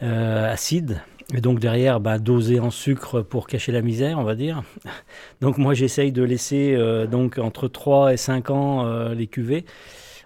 acide. 0.02 1.02
Et 1.34 1.42
donc 1.42 1.60
derrière, 1.60 2.00
bah, 2.00 2.20
doser 2.20 2.60
en 2.60 2.72
sucre 2.72 3.22
pour 3.22 3.48
cacher 3.48 3.72
la 3.72 3.82
misère, 3.82 4.20
on 4.20 4.24
va 4.24 4.36
dire. 4.36 4.64
Donc 5.42 5.58
moi 5.58 5.74
j'essaye 5.74 6.12
de 6.12 6.24
laisser 6.24 6.74
euh, 6.76 7.08
donc 7.08 7.38
entre 7.38 7.68
3 7.68 8.14
et 8.14 8.18
5 8.18 8.50
ans 8.50 8.86
euh, 8.86 9.14
les 9.14 9.28
cuvées. 9.28 9.66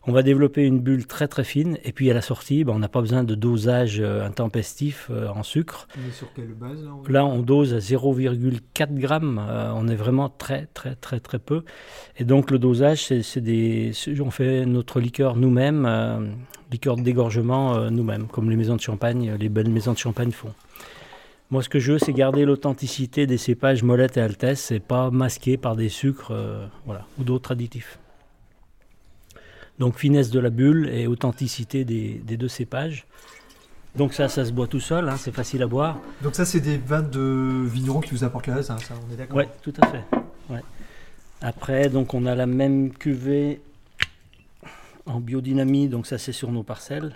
On 0.10 0.14
va 0.14 0.24
développer 0.24 0.64
une 0.64 0.80
bulle 0.80 1.06
très 1.06 1.28
très 1.28 1.44
fine 1.44 1.78
et 1.84 1.92
puis 1.92 2.10
à 2.10 2.14
la 2.14 2.22
sortie, 2.22 2.64
bah, 2.64 2.72
on 2.74 2.80
n'a 2.80 2.88
pas 2.88 3.02
besoin 3.02 3.26
de 3.26 3.36
dosage 3.36 4.00
euh, 4.00 4.26
intempestif 4.26 5.12
en 5.36 5.44
sucre. 5.44 5.88
On 5.98 6.08
est 6.08 6.14
sur 6.14 6.32
quelle 6.34 6.54
base 6.54 6.82
là 6.84 6.92
on, 6.94 7.12
là, 7.12 7.26
on 7.26 7.42
dose 7.42 7.74
à 7.74 7.80
0,4 7.80 8.94
grammes. 8.94 9.42
on 9.76 9.88
est 9.88 9.96
vraiment 9.96 10.30
très 10.30 10.68
très 10.74 10.96
très 10.96 11.20
très 11.20 11.40
peu. 11.40 11.64
Et 12.18 12.24
donc 12.24 12.52
le 12.52 12.60
dosage, 12.60 13.08
c'est 13.22 13.42
des, 13.42 13.92
on 14.22 14.32
fait 14.32 14.66
notre 14.66 15.00
liqueur 15.02 15.36
nous-mêmes, 15.36 16.38
liqueur 16.72 16.96
de 16.96 17.02
dégorgement 17.02 17.90
nous-mêmes, 17.90 18.28
comme 18.28 18.50
les 18.50 18.56
maisons 18.56 18.76
de 18.76 18.82
champagne, 18.82 19.36
les 19.38 19.50
belles 19.50 19.70
maisons 19.70 19.94
de 19.94 19.98
champagne 19.98 20.32
font. 20.32 20.54
Moi, 21.50 21.64
ce 21.64 21.70
que 21.70 21.80
je 21.80 21.94
veux, 21.94 22.00
c'est 22.00 22.12
garder 22.12 22.44
l'authenticité 22.44 23.26
des 23.26 23.38
cépages 23.38 23.82
Molette 23.82 24.18
et 24.18 24.22
Altesse 24.22 24.72
et 24.72 24.82
pas 24.82 25.12
masquer 25.12 25.56
par 25.58 25.78
des 25.78 25.88
sucres 25.88 26.32
euh, 26.32 26.68
voilà, 26.86 27.06
ou 27.18 27.24
d'autres 27.24 27.54
additifs. 27.54 28.00
Donc, 29.80 29.98
finesse 29.98 30.30
de 30.30 30.40
la 30.40 30.50
bulle 30.50 30.90
et 30.90 31.08
authenticité 31.08 31.86
des, 31.86 32.20
deux 32.20 32.50
cépages. 32.50 33.06
Donc 33.96 34.14
ça, 34.14 34.28
ça 34.28 34.46
se 34.46 34.52
boit 34.52 34.68
tout 34.68 34.80
seul, 34.80 35.10
hein, 35.10 35.16
c'est 35.18 35.34
facile 35.34 35.64
à 35.64 35.68
boire. 35.68 35.98
Donc 36.22 36.36
ça, 36.36 36.46
c'est 36.46 36.60
des 36.60 36.78
vins 36.78 37.02
de 37.02 37.64
vignerons 37.66 38.02
qui 38.02 38.12
vous 38.12 38.24
apportent 38.24 38.48
la 38.48 38.62
ça, 38.62 38.76
on 38.92 39.14
est 39.14 39.18
d'accord? 39.18 39.38
Oui, 39.38 39.46
tout 39.64 39.74
à 39.82 39.88
fait. 39.88 40.04
Après, 41.42 41.90
donc 41.90 42.14
on 42.14 42.26
a 42.26 42.36
la 42.36 42.46
même 42.46 42.92
cuvée 42.92 43.62
en 45.06 45.20
biodynamie, 45.20 45.88
donc 45.88 46.06
ça 46.06 46.18
c'est 46.18 46.32
sur 46.32 46.52
nos 46.52 46.64
parcelles. 46.64 47.16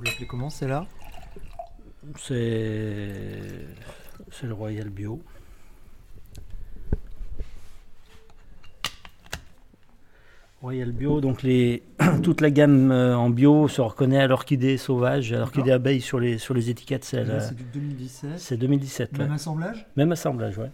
Vous 0.00 0.06
l'appelez 0.06 0.26
comment 0.26 0.48
c'est 0.48 0.66
là 0.66 0.86
C'est 2.16 3.66
c'est 4.30 4.46
le 4.46 4.54
Royal 4.54 4.88
Bio. 4.88 5.22
Royal 10.62 10.92
Bio, 10.92 11.20
donc 11.20 11.42
les, 11.42 11.82
toute 12.22 12.40
la 12.40 12.50
gamme 12.50 12.90
euh, 12.90 13.14
en 13.14 13.28
bio 13.28 13.68
se 13.68 13.82
reconnaît 13.82 14.22
à 14.22 14.26
l'orchidée 14.26 14.78
sauvage, 14.78 15.34
à 15.34 15.40
l'orchidée 15.40 15.70
abeille 15.70 16.00
sur 16.00 16.18
les, 16.18 16.38
sur 16.38 16.54
les 16.54 16.70
étiquettes. 16.70 17.04
C'est 17.04 17.54
du 17.54 17.64
2017 17.64 18.38
C'est 18.38 18.56
2017. 18.56 19.18
Même 19.18 19.32
assemblage 19.32 19.86
Même 19.96 20.12
assemblage, 20.12 20.56
ouais. 20.56 20.70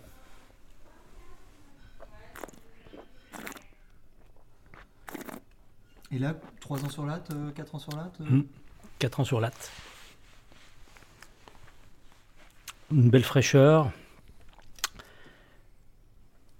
Et 6.12 6.20
là, 6.20 6.36
3 6.60 6.84
ans 6.84 6.90
sur 6.90 7.04
latte, 7.06 7.32
4 7.56 7.74
ans 7.74 7.78
sur 7.80 7.96
latte 7.96 8.20
4 8.98 9.20
ans 9.20 9.24
sur 9.24 9.40
latte. 9.40 9.70
Une 12.92 13.10
belle 13.10 13.24
fraîcheur. 13.24 13.90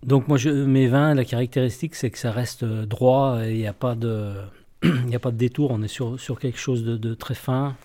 Donc 0.03 0.28
moi, 0.28 0.39
je, 0.39 0.51
mes 0.51 0.87
vins, 0.87 1.14
la 1.14 1.24
caractéristique, 1.24 1.95
c'est 1.95 2.11
que 2.11 2.18
ça 2.18 2.30
reste 2.30 2.64
droit 2.64 3.45
et 3.45 3.53
il 3.53 3.59
n'y 3.59 3.66
a 3.66 3.72
pas 3.72 3.95
de, 3.95 4.34
il 4.82 5.14
a 5.14 5.18
pas 5.18 5.30
de 5.30 5.37
détour. 5.37 5.70
On 5.70 5.82
est 5.82 5.89
sur, 5.89 6.18
sur 6.20 6.39
quelque 6.39 6.59
chose 6.59 6.84
de, 6.84 6.97
de 6.97 7.14
très 7.14 7.34
fin. 7.34 7.76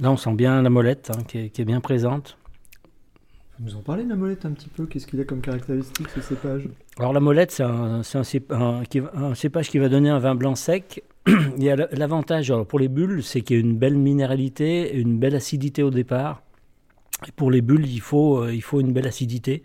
Là, 0.00 0.10
on 0.10 0.16
sent 0.16 0.34
bien 0.34 0.60
la 0.60 0.70
molette 0.70 1.10
hein, 1.14 1.22
qui, 1.26 1.38
est, 1.38 1.50
qui 1.50 1.62
est 1.62 1.64
bien 1.64 1.80
présente. 1.80 2.36
Vous 3.58 3.64
nous 3.64 3.76
en 3.76 3.80
parlez 3.80 4.04
de 4.04 4.10
la 4.10 4.16
molette 4.16 4.44
un 4.44 4.52
petit 4.52 4.68
peu? 4.68 4.84
Qu'est-ce 4.84 5.06
qu'il 5.06 5.18
a 5.20 5.24
comme 5.24 5.40
caractéristique 5.40 6.08
ce 6.10 6.20
cépage? 6.20 6.68
Alors 6.98 7.14
la 7.14 7.20
molette, 7.20 7.50
c'est 7.52 7.62
un 7.62 8.02
cépage 8.02 9.70
qui 9.70 9.78
va 9.78 9.88
donner 9.88 10.10
un 10.10 10.18
vin 10.18 10.34
blanc 10.34 10.54
sec. 10.54 11.02
L'avantage 11.26 12.52
pour 12.68 12.78
les 12.78 12.88
bulles, 12.88 13.22
c'est 13.22 13.40
qu'il 13.40 13.56
y 13.56 13.58
a 13.58 13.62
une 13.62 13.76
belle 13.76 13.96
minéralité, 13.96 14.94
une 14.94 15.18
belle 15.18 15.34
acidité 15.34 15.82
au 15.82 15.90
départ. 15.90 16.42
Et 17.26 17.32
pour 17.32 17.50
les 17.50 17.62
bulles, 17.62 17.86
il 17.86 18.00
faut, 18.00 18.42
euh, 18.44 18.80
une 18.80 18.92
belle 18.92 19.06
acidité. 19.06 19.62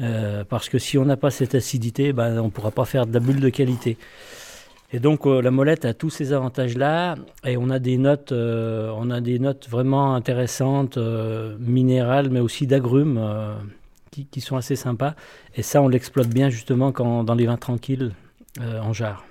Euh, 0.00 0.44
parce 0.44 0.68
que 0.68 0.78
si 0.78 0.98
on 0.98 1.04
n'a 1.04 1.16
pas 1.16 1.30
cette 1.30 1.54
acidité, 1.54 2.12
ben, 2.12 2.40
on 2.40 2.46
ne 2.46 2.50
pourra 2.50 2.72
pas 2.72 2.84
faire 2.84 3.06
de 3.06 3.14
la 3.14 3.20
bulle 3.20 3.40
de 3.40 3.48
qualité. 3.50 3.96
Et 4.92 4.98
donc 4.98 5.26
euh, 5.26 5.40
la 5.40 5.50
molette 5.50 5.84
a 5.84 5.94
tous 5.94 6.10
ces 6.10 6.32
avantages-là, 6.32 7.16
et 7.44 7.56
on 7.56 7.70
a 7.70 7.78
des 7.78 7.98
notes, 7.98 8.32
vraiment 8.32 10.14
intéressantes, 10.14 10.98
minérales, 11.60 12.30
mais 12.30 12.40
aussi 12.40 12.66
d'agrumes, 12.66 13.20
qui, 14.10 14.40
sont 14.40 14.56
assez 14.56 14.76
sympas. 14.76 15.14
Et 15.54 15.62
ça, 15.62 15.82
on 15.82 15.88
l'exploite 15.88 16.28
bien 16.28 16.48
justement 16.50 16.90
dans 16.90 17.34
les 17.34 17.46
vins 17.46 17.56
tranquilles 17.56 18.12
en 18.60 18.92
jarre. 18.92 19.24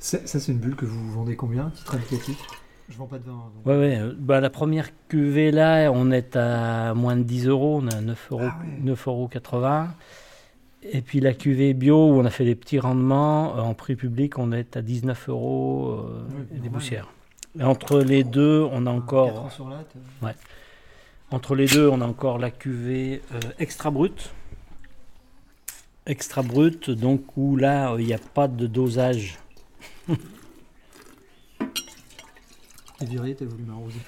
C'est- 0.00 0.26
Ça, 0.26 0.40
c'est 0.40 0.52
une 0.52 0.58
bulle 0.58 0.76
que 0.76 0.86
vous 0.86 1.12
vendez 1.12 1.36
combien 1.36 1.70
Titre 1.70 1.94
indicatif? 1.94 2.38
Je 2.88 2.96
vends 2.96 3.06
pas 3.06 3.18
de 3.18 3.24
vin. 3.24 3.32
donc. 3.32 3.66
Ouais, 3.66 3.76
ouais. 3.78 3.98
euh, 3.98 4.14
Bah, 4.18 4.40
la 4.40 4.48
première 4.50 4.88
cuvée 5.08 5.50
là, 5.50 5.90
on 5.92 6.10
est 6.10 6.36
à 6.36 6.94
moins 6.94 7.16
de 7.16 7.22
10 7.22 7.46
euros, 7.46 7.80
on 7.82 7.88
est 7.88 7.94
à 7.94 8.00
9 8.00 8.28
euros, 8.32 8.42
Ah 8.46 8.58
ouais. 8.62 8.78
9 8.82 9.08
euros 9.08 9.28
80. 9.28 9.94
Et 10.84 11.02
puis 11.02 11.20
la 11.20 11.34
cuvée 11.34 11.74
bio 11.74 11.96
où 12.08 12.20
on 12.20 12.24
a 12.24 12.30
fait 12.30 12.44
des 12.44 12.54
petits 12.54 12.78
rendements, 12.78 13.56
euh, 13.56 13.60
en 13.60 13.74
prix 13.74 13.96
public, 13.96 14.38
on 14.38 14.52
est 14.52 14.76
à 14.76 14.82
19 14.82 15.28
euros 15.28 15.90
euh, 16.08 16.22
Oui, 16.52 16.60
des 16.60 16.70
poussières. 16.70 17.08
Et 17.58 17.64
entre 17.64 17.98
les 18.00 18.22
deux, 18.24 18.66
on 18.70 18.86
a 18.86 18.90
encore, 18.90 19.46
ans 19.46 19.50
sur 19.50 19.68
latte, 19.68 19.94
entre 21.30 21.54
les 21.56 21.66
deux, 21.66 21.88
on 21.88 22.00
a 22.00 22.06
encore 22.06 22.38
la 22.38 22.50
cuvée 22.50 23.20
euh, 23.34 23.40
extra 23.58 23.90
brute. 23.90 24.30
Extra 26.06 26.40
brute, 26.42 26.90
donc 26.90 27.36
où 27.36 27.56
là, 27.56 27.92
euh, 27.92 28.00
il 28.00 28.06
n'y 28.06 28.14
a 28.14 28.18
pas 28.18 28.48
de 28.48 28.66
dosage. 28.66 29.36
Et 33.00 33.04
viré, 33.04 33.34
t'as 33.34 33.44
voulu 33.44 33.62
m'arroser. 33.64 33.98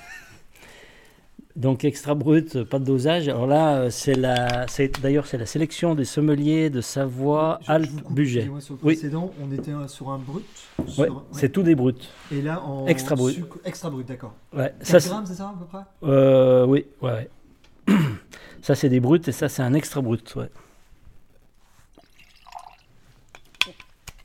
Donc 1.56 1.84
extra 1.84 2.14
brut, 2.14 2.62
pas 2.64 2.78
de 2.78 2.84
dosage. 2.84 3.28
Alors 3.28 3.46
là, 3.46 3.90
c'est 3.90 4.14
la, 4.14 4.66
c'est 4.68 5.00
d'ailleurs 5.00 5.26
c'est 5.26 5.36
la 5.36 5.46
sélection 5.46 5.94
des 5.94 6.04
sommeliers 6.04 6.70
de 6.70 6.80
Savoie, 6.80 7.58
Je- 7.66 7.72
Alpes, 7.72 8.02
coupe, 8.02 8.18
Sur 8.24 8.74
le 8.74 8.78
Oui. 8.82 8.94
précédent, 8.94 9.32
on 9.42 9.52
était 9.52 9.72
sur 9.88 10.10
un 10.10 10.18
brut. 10.18 10.44
sur- 10.86 11.00
Ouais, 11.02 11.08
ouais. 11.10 11.16
c'est 11.32 11.50
tout 11.50 11.62
des 11.62 11.74
bruts. 11.74 11.94
Et 12.32 12.40
là, 12.40 12.62
en 12.62 12.86
Extra 12.86 13.14
brut. 13.16 13.34
sucre- 13.36 13.58
Extra 13.64 13.90
brut, 13.90 14.06
d'accord. 14.06 14.34
Ouais, 14.56 14.72
4 14.84 15.00
ça, 15.00 15.08
grammes, 15.08 15.26
c'est 15.26 15.34
ça 15.34 15.48
à 15.48 15.54
peu 15.58 15.66
près? 15.66 15.82
Euh, 16.04 16.66
oui, 16.66 16.86
ouais, 17.02 17.28
ouais. 17.88 17.96
ça 18.62 18.74
c'est 18.74 18.88
des 18.88 19.00
bruts 19.00 19.20
et 19.26 19.32
ça 19.32 19.48
c'est 19.48 19.62
un 19.62 19.74
extra 19.74 20.00
brut. 20.00 20.34
Ouais. 20.36 20.50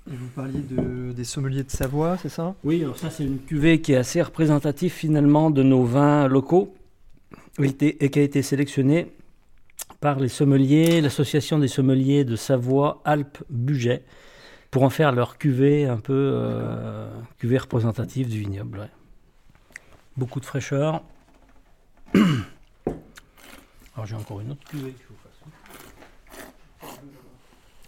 Vous 0.08 0.28
parliez 0.36 0.60
de, 0.62 1.12
des 1.14 1.24
sommeliers 1.24 1.64
de 1.64 1.72
Savoie, 1.72 2.18
c'est 2.18 2.30
ça? 2.30 2.54
Oui, 2.64 2.84
alors 2.84 2.98
ça 2.98 3.10
c'est 3.10 3.24
une 3.26 3.40
cuvée 3.40 3.82
qui 3.82 3.94
est 3.94 3.98
assez 3.98 4.22
représentative 4.22 4.92
finalement 4.92 5.50
de 5.50 5.64
nos 5.64 5.84
vins 5.84 6.28
locaux 6.28 6.76
et 7.62 7.74
qui- 7.74 8.20
a 8.20 8.22
été 8.24 8.42
sélectionnée 8.44 9.12
par 10.02 10.20
les 10.20 10.28
sommeliers, 10.30 11.02
l'association 11.02 11.58
des 11.58 11.68
sommeliers 11.68 12.24
de 12.24 12.36
Savoie, 12.36 13.02
Alpes, 13.06 13.40
Bugey, 13.50 14.04
pour 14.70 14.84
en 14.84 14.90
faire 14.92 15.12
leur 15.12 15.38
cuvée 15.40 15.86
un 15.86 15.98
peu 15.98 16.14
euh, 16.14 17.10
cuvée 17.40 17.58
représentative 17.58 18.30
du 18.30 18.40
vignoble. 18.40 18.80
ouais. 18.80 18.90
Beaucoup 20.18 20.40
de 20.40 20.46
fraîcheur. 20.46 21.02
Alors 23.96 24.06
j'ai 24.06 24.16
encore 24.16 24.42
une 24.42 24.52
autre 24.52 24.64
cuvée 24.70 24.92
qu'il 24.92 25.06
faut 25.06 25.16
faire. 26.82 26.90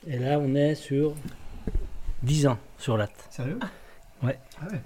Et 0.07 0.17
là 0.17 0.39
on 0.39 0.55
est 0.55 0.73
sur 0.75 1.13
10 2.23 2.47
ans 2.47 2.57
sur 2.77 2.97
latte. 2.97 3.27
Sérieux? 3.29 3.59
Ouais. 4.23 4.39
Ah 4.61 4.65
ouais. 4.71 4.81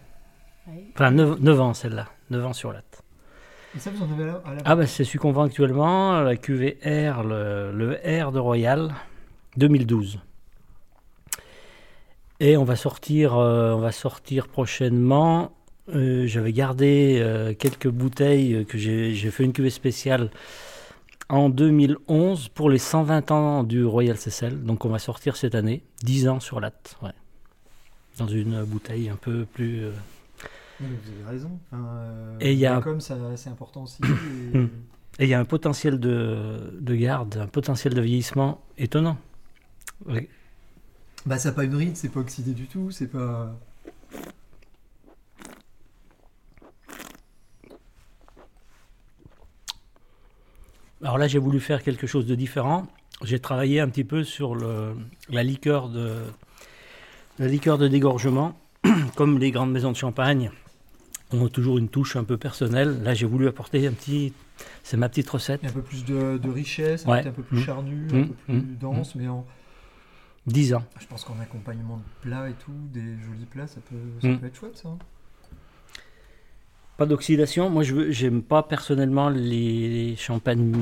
Enfin 0.93 1.11
9, 1.11 1.59
ans 1.59 1.73
celle-là, 1.73 2.07
9 2.29 2.45
ans 2.45 2.53
sur 2.53 2.71
latte. 2.71 3.01
Et 3.75 3.79
ça, 3.79 3.89
vous 3.91 4.03
en 4.03 4.11
avez 4.13 4.23
à 4.23 4.27
la, 4.27 4.33
à 4.45 4.53
la- 4.55 4.61
Ah 4.65 4.75
bah 4.75 4.85
c'est 4.85 5.03
celui 5.03 5.19
qu'on 5.19 5.31
vend 5.31 5.43
actuellement, 5.43 6.21
la 6.21 6.35
cuvée 6.35 6.77
R, 6.83 7.23
le, 7.23 7.71
le 7.71 8.23
R 8.23 8.31
de 8.31 8.39
Royal 8.39 8.93
2012. 9.57 10.19
Et 12.39 12.57
on 12.57 12.63
va 12.63 12.75
sortir, 12.75 13.37
euh, 13.37 13.73
on 13.73 13.79
va 13.79 13.91
sortir 13.91 14.47
prochainement. 14.47 15.51
euh, 15.93 16.25
J'avais 16.27 16.53
gardé 16.53 17.19
euh, 17.21 17.53
quelques 17.53 17.87
bouteilles 17.87 18.55
euh, 18.55 18.63
que 18.63 18.77
j'ai 18.77 19.13
j'ai 19.13 19.31
fait 19.31 19.43
une 19.43 19.53
cuvée 19.53 19.69
spéciale 19.69 20.31
en 21.29 21.49
2011 21.49 22.49
pour 22.49 22.69
les 22.69 22.77
120 22.79 23.31
ans 23.31 23.63
du 23.63 23.85
Royal 23.85 24.17
Cecil. 24.17 24.63
Donc 24.63 24.85
on 24.85 24.89
va 24.89 24.99
sortir 24.99 25.35
cette 25.37 25.55
année, 25.55 25.83
10 26.03 26.27
ans 26.27 26.39
sur 26.39 26.59
latte, 26.59 26.97
ouais. 27.03 27.11
Dans 28.17 28.27
une 28.27 28.63
bouteille 28.63 29.09
un 29.09 29.15
peu 29.15 29.45
plus. 29.45 29.83
euh, 29.85 29.91
vous 30.79 30.85
avez 31.21 31.31
raison. 31.31 31.59
Enfin, 31.71 31.83
euh, 31.85 32.37
Et 32.39 32.53
il 32.53 32.59
y 32.59 32.65
a 32.65 32.75
un- 32.77 32.81
Comme 32.81 33.01
ça, 33.01 33.17
c'est 33.35 33.49
important 33.49 33.83
aussi. 33.83 34.01
et- 34.53 34.57
Hmm. 34.57 34.69
Et 35.19 35.25
il 35.25 35.29
y 35.29 35.33
a 35.33 35.39
un 35.39 35.45
potentiel 35.45 35.99
de, 35.99 36.73
de 36.79 36.95
garde, 36.95 37.37
un 37.37 37.47
potentiel 37.47 37.93
de 37.93 38.01
vieillissement 38.01 38.61
étonnant. 38.77 39.17
Oui. 40.07 40.27
Bah, 41.25 41.37
ça 41.37 41.49
n'a 41.49 41.55
pas 41.55 41.65
une 41.65 41.75
ride, 41.75 41.95
c'est 41.97 42.09
pas 42.09 42.21
oxydé 42.21 42.53
du 42.53 42.65
tout, 42.67 42.89
c'est 42.91 43.07
pas. 43.07 43.53
Alors 51.03 51.17
là, 51.17 51.27
j'ai 51.27 51.39
voulu 51.39 51.59
faire 51.59 51.83
quelque 51.83 52.07
chose 52.07 52.25
de 52.25 52.35
différent. 52.35 52.87
J'ai 53.23 53.39
travaillé 53.39 53.79
un 53.79 53.89
petit 53.89 54.03
peu 54.03 54.23
sur 54.23 54.55
le, 54.55 54.95
la 55.29 55.43
liqueur 55.43 55.89
de 55.89 56.17
la 57.39 57.47
liqueur 57.47 57.77
de 57.77 57.87
dégorgement, 57.87 58.57
comme 59.15 59.39
les 59.39 59.51
grandes 59.51 59.71
maisons 59.71 59.91
de 59.91 59.97
champagne 59.97 60.51
ont 61.31 61.47
toujours 61.47 61.77
une 61.77 61.87
touche 61.89 62.15
un 62.15 62.23
peu 62.23 62.37
personnelle. 62.37 63.01
Là, 63.03 63.13
j'ai 63.13 63.25
voulu 63.25 63.47
apporter 63.47 63.87
un 63.87 63.91
petit, 63.93 64.33
c'est 64.83 64.97
ma 64.97 65.07
petite 65.09 65.29
recette. 65.29 65.63
Un 65.63 65.71
peu 65.71 65.81
plus 65.81 66.03
de, 66.05 66.37
de 66.37 66.49
richesse, 66.49 67.05
un 67.07 67.11
Ouais. 67.11 67.17
côté 67.19 67.29
un 67.29 67.33
peu 67.33 67.43
plus 67.43 67.57
Hmm. 67.59 67.63
charnu, 67.63 68.07
un 68.07 68.27
peu 68.27 68.33
plus 68.33 68.53
Hmm. 68.55 68.75
dense, 68.79 69.15
mais 69.15 69.27
en, 69.27 69.45
10 70.47 70.73
ans. 70.73 70.83
je 70.99 71.05
pense 71.07 71.23
qu'en 71.23 71.39
accompagnement 71.39 71.97
de 71.97 72.03
plats 72.29 72.49
et 72.49 72.53
tout, 72.53 72.71
des 72.93 73.01
jolis 73.01 73.45
plats, 73.49 73.67
ça 73.67 73.79
peut, 73.89 73.95
ça 74.21 74.27
peut 74.39 74.47
être 74.47 74.55
chouette 74.55 74.77
ça. 74.77 74.89
hein. 74.89 74.97
Pas 76.97 77.05
d'oxydation. 77.05 77.69
Moi, 77.69 77.83
je 77.83 78.11
j'aime 78.11 78.41
pas 78.43 78.61
personnellement 78.61 79.29
les 79.29 80.15
champagnes 80.17 80.73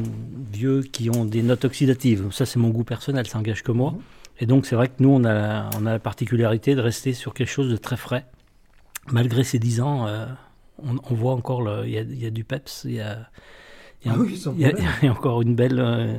vieux 0.52 0.82
qui 0.82 1.10
ont 1.10 1.24
des 1.26 1.44
notes 1.44 1.64
oxydatives. 1.66 2.30
Ça, 2.32 2.46
c'est 2.46 2.60
mon 2.60 2.70
goût 2.70 2.84
personnel, 2.84 3.28
ça 3.28 3.38
engage 3.38 3.64
que 3.64 3.72
moi. 3.72 3.94
Et 4.40 4.46
donc, 4.46 4.66
c'est 4.66 4.76
vrai 4.76 4.88
que 4.88 4.96
nous, 5.00 5.10
on 5.10 5.24
a, 5.26 5.70
on 5.78 5.86
a 5.86 5.92
la 5.92 6.00
particularité 6.00 6.76
de 6.76 6.82
rester 6.82 7.14
sur 7.14 7.34
quelque 7.34 7.50
chose 7.50 7.70
de 7.70 7.78
très 7.78 7.98
frais. 7.98 8.26
Malgré 9.12 9.44
ces 9.44 9.60
10 9.60 9.82
ans, 9.82 10.08
euh, 10.08 10.26
on, 10.82 10.96
on 11.10 11.14
voit 11.14 11.34
encore, 11.34 11.86
il 11.86 11.90
y 11.92 12.16
y 12.20 12.26
a 12.26 12.30
du 12.32 12.44
peps, 12.44 12.84
il 12.86 12.92
y 12.94 13.00
a, 13.02 13.30
y 14.06 14.10
a- 14.10 14.14
Ah 14.14 14.18
oui, 14.18 14.42
y 14.58 14.66
a- 15.08 15.12
encore 15.12 15.42
une 15.42 15.56
belle, 15.56 15.80
euh, 15.80 16.18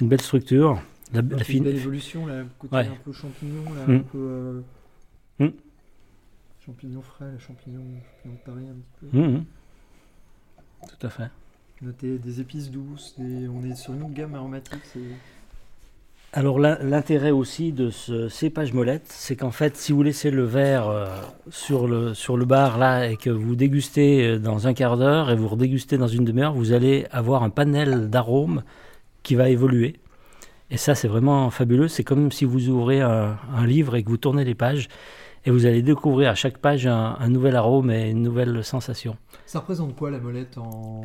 une 0.00 0.08
belle 0.08 0.20
structure. 0.20 0.80
La, 1.12 1.20
la 1.20 1.28
peu 1.38 1.38
fine- 1.44 1.64
belle 1.64 1.76
évolution, 1.76 2.26
là, 2.26 2.38
le 2.40 2.46
côté 2.58 2.74
Ouais. 2.76 2.86
un 2.86 2.94
peu 3.04 3.12
champignon, 3.12 3.64
là, 3.74 3.86
Hmm. 3.86 3.96
un 3.96 3.98
peu. 4.00 4.18
euh, 4.18 4.60
Hmm. 5.40 5.50
Champignon 6.64 7.02
frais, 7.02 7.32
le 7.32 7.38
champignon, 7.38 7.80
champignon 8.22 8.34
de 8.36 8.40
Paris 8.52 8.66
un 8.70 8.74
petit 9.00 9.10
peu. 9.10 9.18
Mhm. 9.18 9.44
Tout 10.88 11.06
à 11.06 11.10
fait. 11.10 11.30
Noter 11.80 12.18
des 12.18 12.40
épices 12.40 12.70
douces, 12.70 13.14
des- 13.18 13.48
on 13.48 13.64
est 13.64 13.74
sur 13.74 13.92
une 13.94 14.12
gamme 14.12 14.34
aromatique. 14.36 14.78
c'est- 14.84 15.00
Alors 16.34 16.58
l'in- 16.58 16.78
l'intérêt 16.82 17.30
aussi 17.30 17.72
de 17.72 17.90
ce 17.90 18.28
cépage 18.30 18.72
molette, 18.72 19.04
c'est 19.06 19.36
qu'en 19.36 19.50
fait, 19.50 19.76
si 19.76 19.92
vous 19.92 20.02
laissez 20.02 20.30
le 20.30 20.44
verre 20.44 20.88
euh, 20.88 21.06
sur, 21.50 21.86
le, 21.86 22.44
bar 22.46 22.78
là 22.78 23.06
et 23.06 23.18
que 23.18 23.28
vous 23.28 23.54
dégustez 23.54 24.26
euh, 24.26 24.38
dans 24.38 24.66
un 24.66 24.72
quart 24.72 24.96
d'heure 24.96 25.30
et 25.30 25.36
vous 25.36 25.48
redégustez 25.48 25.98
dans 25.98 26.06
une 26.06 26.24
demi-heure, 26.24 26.54
vous 26.54 26.72
allez 26.72 27.06
avoir 27.10 27.42
un 27.42 27.50
panel 27.50 28.08
d'arômes 28.08 28.62
qui 29.22 29.34
va 29.34 29.50
évoluer. 29.50 29.96
Et 30.70 30.78
ça, 30.78 30.94
c'est 30.94 31.06
vraiment 31.06 31.50
fabuleux. 31.50 31.88
C'est 31.88 32.02
comme 32.02 32.32
si 32.32 32.46
vous 32.46 32.70
ouvrez 32.70 33.02
un, 33.02 33.36
livre 33.66 33.94
et 33.94 34.02
que 34.02 34.08
vous 34.08 34.16
tournez 34.16 34.44
les 34.46 34.54
pages 34.54 34.88
et 35.44 35.50
vous 35.50 35.66
allez 35.66 35.82
découvrir 35.82 36.30
à 36.30 36.34
chaque 36.34 36.56
page 36.56 36.86
un, 36.86 37.14
un 37.20 37.28
nouvel 37.28 37.56
arôme 37.56 37.90
et 37.90 38.08
une 38.08 38.22
nouvelle 38.22 38.64
sensation. 38.64 39.18
Ça 39.44 39.58
représente 39.58 39.94
quoi 39.94 40.10
la 40.10 40.18
molette 40.18 40.56
en 40.56 41.02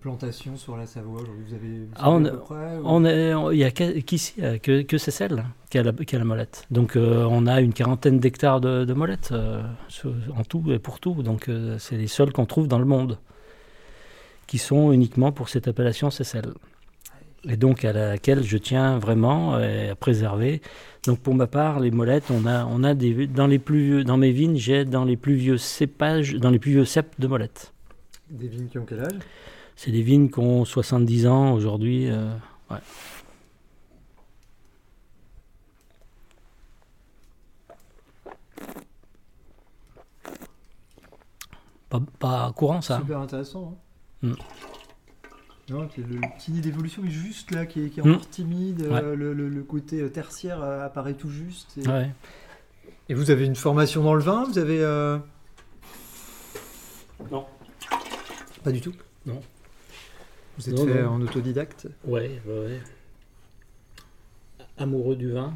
plantation 0.00 0.56
sur 0.56 0.76
la 0.76 0.86
Savoie 0.86 1.20
aujourd'hui 1.22 1.44
Vous 1.48 1.54
avez, 1.54 1.68
vous 1.78 1.86
Ah, 1.96 2.00
savez 2.04 2.10
on- 2.14 2.24
à 2.24 2.30
peu 2.30 2.38
près 2.38 2.76
ou- 2.78 2.82
On 2.84 3.04
est, 3.04 3.34
on- 3.34 3.50
il 3.50 3.58
y 3.58 3.64
a 3.64 3.70
qu'ici 3.70 4.34
euh, 4.42 4.58
que, 4.58 4.82
que 4.82 4.98
c'est 4.98 5.10
celle 5.10 5.44
qui 5.70 5.78
a 5.78 5.82
la, 5.82 5.92
qui 5.92 6.14
a 6.16 6.18
la 6.18 6.24
molette? 6.24 6.66
Donc 6.70 6.96
euh, 6.96 7.26
on 7.30 7.46
a 7.46 7.60
une 7.60 7.72
quarantaine 7.72 8.18
d'hectares 8.20 8.60
de, 8.60 8.84
de 8.84 8.92
molettes 8.94 9.30
euh, 9.32 9.62
en 10.36 10.44
tout 10.44 10.64
et 10.72 10.78
pour 10.78 11.00
tout. 11.00 11.22
Donc 11.22 11.48
euh, 11.48 11.76
c'est 11.78 11.96
les 11.96 12.06
seuls 12.06 12.32
qu'on 12.32 12.46
trouve 12.46 12.68
dans 12.68 12.78
le 12.78 12.84
monde 12.84 13.18
qui 14.46 14.58
sont 14.58 14.92
uniquement 14.92 15.32
pour 15.32 15.48
cette 15.48 15.68
appellation 15.68 16.10
Cécelle. 16.10 16.52
et 17.48 17.56
donc 17.56 17.84
à 17.84 17.92
laquelle 17.92 18.42
je 18.44 18.58
tiens 18.58 18.98
vraiment 18.98 19.54
euh, 19.54 19.92
à 19.92 19.94
préserver. 19.94 20.60
Donc 21.06 21.18
pour 21.20 21.34
ma 21.34 21.46
part, 21.46 21.80
les 21.80 21.90
molettes, 21.90 22.30
on 22.30 22.46
a, 22.46 22.64
on 22.66 22.84
a 22.84 22.94
des, 22.94 23.26
dans, 23.26 23.46
les 23.48 23.58
plus 23.58 23.82
vieux, 23.84 24.04
dans 24.04 24.16
mes 24.16 24.30
vignes, 24.30 24.56
j'ai 24.56 24.84
dans 24.84 25.04
les 25.04 25.16
plus 25.16 25.34
vieux 25.34 25.58
cépages, 25.58 26.34
dans 26.34 26.50
les 26.50 26.58
plus 26.60 26.72
vieux 26.72 26.84
cèpes 26.84 27.14
de 27.18 27.26
molettes. 27.26 27.72
Des 28.30 28.46
vignes 28.48 28.68
qui 28.68 28.78
ont 28.78 28.84
quel 28.86 29.00
âge? 29.00 29.18
C'est 29.76 29.90
des 29.90 30.02
vignes 30.02 30.30
qui 30.30 30.38
ont 30.38 30.64
70 30.64 31.26
ans 31.26 31.52
aujourd'hui. 31.54 32.08
euh, 32.10 32.32
ouais. 32.70 32.78
Pas, 41.88 42.00
pas 42.18 42.52
courant 42.56 42.80
ça. 42.80 42.96
hein. 42.96 43.00
Super 43.00 43.18
intéressant. 43.18 43.78
Mm. 44.22 44.32
Non, 45.68 45.82
le 45.82 45.88
petit 46.36 46.52
nid 46.52 46.60
d'évolution 46.60 47.04
est 47.04 47.10
juste 47.10 47.50
là, 47.50 47.66
qui 47.66 47.84
est, 47.84 47.88
qui 47.90 48.00
est 48.00 48.02
Mm. 48.02 48.12
encore 48.12 48.28
timide. 48.28 48.80
Ouais. 48.82 49.02
euh, 49.02 49.14
le, 49.14 49.32
le- 49.32 49.48
le 49.48 49.62
côté 49.62 50.00
euh, 50.00 50.08
tertiaire 50.08 50.62
apparaît 50.62 51.14
tout 51.14 51.30
juste. 51.30 51.76
Et, 51.78 51.86
Ouais. 51.88 52.10
et 53.08 53.14
vous 53.14 53.30
avez 53.30 53.44
une 53.46 53.56
formation 53.56 54.02
dans 54.02 54.14
le 54.14 54.22
vin 54.22 54.44
Vous 54.44 54.58
avez. 54.58 54.80
euh, 54.82 55.18
Non. 57.30 57.46
Pas 58.64 58.72
du 58.72 58.80
tout? 58.80 58.92
Non. 59.26 59.40
Vous 60.64 60.70
êtes 60.70 60.78
Non, 60.78 60.86
fait 60.86 61.02
non. 61.02 61.08
en 61.10 61.20
autodidacte 61.22 61.88
Ouais. 62.04 62.40
Amoureux 64.78 65.16
du 65.16 65.30
vin. 65.32 65.52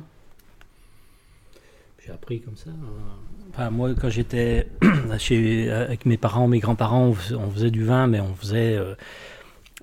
J'ai 2.05 2.13
appris 2.13 2.41
comme 2.41 2.57
ça. 2.57 2.71
euh. 2.71 3.51
Enfin, 3.51 3.71
moi, 3.71 3.95
quand 4.01 4.09
j'étais 4.11 4.69
chez 5.19 5.71
avec 5.71 6.07
mes 6.07 6.17
parents, 6.17 6.47
mes 6.49 6.59
grands-parents, 6.61 7.07
on 7.07 7.15
faisait, 7.15 7.35
on 7.35 7.51
faisait 7.51 7.71
du 7.71 7.85
vin, 7.85 8.07
mais 8.07 8.21
on 8.21 8.35
faisait 8.35 8.77
euh, 8.77 8.95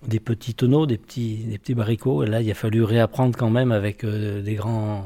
des 0.07 0.19
petits 0.19 0.53
tonneaux, 0.53 0.85
des 0.85 0.97
petits, 0.97 1.37
des 1.45 1.57
petits 1.57 1.73
baricots. 1.73 2.23
Et 2.23 2.27
là, 2.27 2.41
il 2.41 2.49
a 2.49 2.53
fallu 2.53 2.83
réapprendre 2.83 3.37
quand 3.37 3.49
même 3.49 3.71
avec 3.71 4.03
euh, 4.03 4.41
des 4.41 4.55
grands, 4.55 5.05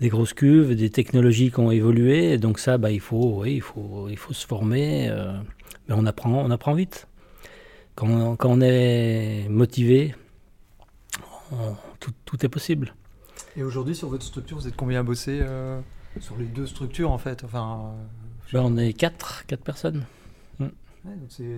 des 0.00 0.08
grosses 0.08 0.32
cuves, 0.32 0.74
des 0.74 0.90
technologies 0.90 1.50
qui 1.50 1.60
ont 1.60 1.70
évolué. 1.70 2.32
Et 2.32 2.38
donc 2.38 2.58
ça, 2.58 2.78
bah, 2.78 2.90
il 2.92 3.00
faut, 3.00 3.40
oui, 3.42 3.54
il 3.56 3.60
faut, 3.62 4.06
il 4.08 4.16
faut 4.16 4.32
se 4.32 4.46
former. 4.46 5.08
euh, 5.10 5.32
mais 5.88 5.94
on 5.98 6.06
apprend, 6.06 6.30
on 6.44 6.50
apprend 6.50 6.74
vite. 6.74 7.08
Quand 7.94 8.08
on, 8.08 8.36
quand 8.36 8.50
on 8.50 8.60
est 8.60 9.46
motivé, 9.48 10.14
on- 11.52 11.74
tout, 12.00 12.12
tout 12.24 12.44
est 12.44 12.48
possible. 12.48 12.94
Et 13.56 13.62
aujourd'hui, 13.62 13.94
sur 13.94 14.08
votre 14.08 14.24
structure, 14.24 14.56
vous 14.58 14.66
êtes 14.68 14.76
combien 14.76 15.00
à 15.00 15.02
bosser 15.02 15.40
euh, 15.42 15.80
Sur 16.20 16.36
les 16.38 16.46
deux 16.46 16.66
structures, 16.66 17.10
en 17.10 17.18
fait? 17.18 17.44
Enfin. 17.44 17.92
euh, 17.94 18.02
Ben, 18.52 18.62
on 18.64 18.76
est 18.78 18.92
quatre, 18.94 19.44
quatre 19.46 19.62
personnes. 19.62 20.04
ouais, 20.60 20.68
donc 21.16 21.28
c'est 21.30 21.56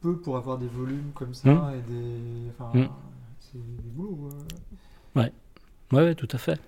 peu 0.00 0.16
pour 0.18 0.36
avoir 0.36 0.56
des 0.58 0.68
volumes 0.68 1.10
comme 1.14 1.34
ça 1.34 1.50
Mm. 1.50 1.74
et 1.74 1.92
des. 1.92 2.50
Enfin, 2.58 2.78
Mm. 2.78 2.88
c'est 3.40 3.58
des 3.58 3.90
boulots. 3.90 4.30
euh. 5.16 5.22
Oui, 5.92 5.98
ouais, 5.98 6.14
tout 6.14 6.28
à 6.32 6.38
fait. 6.38 6.60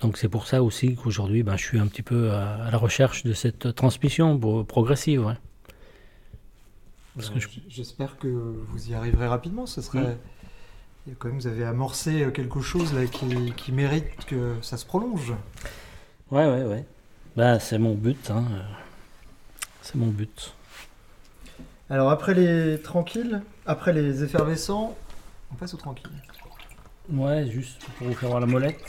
Donc 0.00 0.16
c'est 0.16 0.28
pour 0.28 0.46
ça 0.46 0.62
aussi 0.62 0.94
qu'aujourd'hui, 0.96 1.42
ben, 1.42 1.56
je 1.56 1.64
suis 1.64 1.78
un 1.78 1.86
petit 1.86 2.02
peu 2.02 2.30
à, 2.32 2.64
à 2.66 2.70
la 2.70 2.78
recherche 2.78 3.22
de 3.24 3.32
cette 3.34 3.74
transmission 3.74 4.38
pro- 4.38 4.64
progressive. 4.64 5.24
ouais. 5.26 5.34
Parce 7.16 7.30
que 7.30 7.36
Euh, 7.36 7.40
je- 7.40 7.60
J'espère 7.68 8.18
que 8.18 8.28
vous 8.28 8.90
y 8.90 8.94
arriverez 8.94 9.26
rapidement. 9.26 9.66
Ce 9.66 9.80
serait. 9.80 10.16
Quand 11.18 11.28
même, 11.28 11.38
vous 11.38 11.46
avez 11.46 11.64
amorcé 11.64 12.24
euh, 12.24 12.30
quelque 12.30 12.60
chose 12.60 12.92
là 12.92 13.06
qui, 13.06 13.52
qui 13.56 13.70
mérite 13.72 14.24
que 14.26 14.54
ça 14.60 14.76
se 14.76 14.84
prolonge. 14.84 15.32
Ouais, 16.32 16.46
ouais, 16.46 16.64
ouais. 16.64 16.84
Ben, 17.36 17.58
c'est 17.60 17.78
mon 17.78 17.94
but. 17.94 18.30
hein, 18.30 18.44
euh, 18.50 18.62
C'est 19.82 19.94
mon 19.94 20.08
but. 20.08 20.52
Alors 21.88 22.10
après 22.10 22.34
les 22.34 22.80
tranquilles, 22.82 23.42
après 23.66 23.92
les 23.92 24.24
effervescents, 24.24 24.96
on 25.52 25.54
passe 25.54 25.72
aux 25.74 25.76
tranquilles. 25.76 26.10
Ouais, 27.08 27.48
juste 27.48 27.84
pour 27.98 28.08
vous 28.08 28.14
faire 28.14 28.28
voir 28.30 28.40
la 28.40 28.46
molette. 28.46 28.80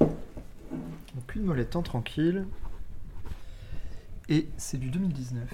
Donc 0.00 1.34
une 1.34 1.44
molette 1.44 1.76
en 1.76 1.82
tranquille. 1.82 2.46
Et 4.30 4.48
c'est 4.56 4.78
du 4.78 4.90
2019. 4.90 5.44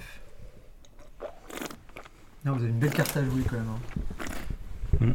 Non, 2.45 2.53
vous 2.53 2.61
avez 2.63 2.69
une 2.69 2.79
belle 2.79 2.91
carte 2.93 3.17
à 3.17 3.23
jouer 3.25 3.41
quand 3.49 3.57
même. 3.57 3.67
hein. 5.01 5.13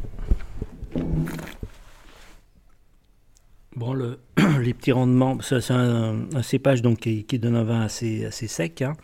Bon, 3.74 3.94
le, 3.94 4.18
les 4.60 4.74
petits 4.74 4.92
rendements, 4.92 5.38
c'est 5.40 5.70
un, 5.70 6.26
un 6.34 6.42
cépage 6.42 6.82
donc, 6.82 6.98
qui, 7.00 7.24
qui 7.24 7.38
donne 7.38 7.56
un 7.56 7.62
vin 7.64 7.80
assez, 7.80 8.26
assez 8.26 8.46
sec, 8.46 8.82
hein, 8.82 8.94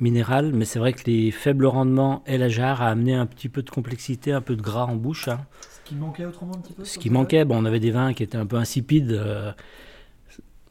minéral, 0.00 0.52
mais 0.54 0.64
c'est 0.64 0.78
vrai 0.78 0.94
que 0.94 1.02
les 1.04 1.30
faibles 1.30 1.66
rendements 1.66 2.22
et 2.26 2.38
la 2.38 2.48
jarre 2.48 2.80
a 2.80 2.88
amené 2.88 3.14
un 3.14 3.26
petit 3.26 3.48
peu 3.50 3.62
de 3.62 3.68
complexité, 3.70 4.32
un 4.32 4.40
peu 4.40 4.56
de 4.56 4.62
gras 4.62 4.84
en 4.86 4.96
bouche. 4.96 5.28
hein. 5.28 5.40
Ce 5.60 5.80
qui 5.90 5.94
manquait 5.96 6.24
autrement 6.24 6.54
un 6.54 6.60
petit 6.60 6.72
peu 6.72 6.84
Ce 6.84 6.98
qui 6.98 7.10
manquait, 7.10 7.44
bon, 7.44 7.58
on 7.60 7.64
avait 7.66 7.80
des 7.80 7.90
vins 7.90 8.14
qui 8.14 8.22
étaient 8.22 8.38
un 8.38 8.46
peu 8.46 8.56
insipides, 8.56 9.12
euh, 9.12 9.52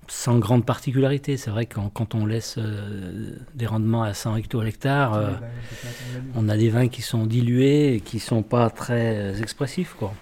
sans 0.09 0.39
grande 0.39 0.65
particularité. 0.65 1.37
C'est 1.37 1.51
vrai 1.51 1.65
que 1.65 1.79
quand, 1.93 2.15
on 2.15 2.25
laisse 2.25 2.55
euh, 2.57 3.35
des 3.55 3.65
rendements 3.65 4.03
à 4.03 4.13
100 4.13 4.35
hecto 4.37 4.61
hectares, 4.63 5.13
Ouais, 5.13 5.19
euh, 5.19 6.21
on 6.35 6.49
a 6.49 6.57
des 6.57 6.69
vins 6.69 6.87
qui 6.87 7.01
sont 7.01 7.25
dilués 7.25 7.95
et 7.95 8.01
qui 8.01 8.19
sont 8.19 8.43
pas 8.43 8.69
très 8.69 9.17
euh, 9.17 9.35
expressifs, 9.35 9.93
quoi. 9.93 10.13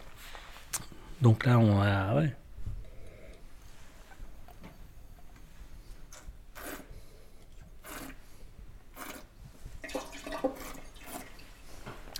Donc 1.22 1.46
là, 1.46 1.58
on 1.58 1.82
a, 1.82 2.16
ouais. 2.16 2.34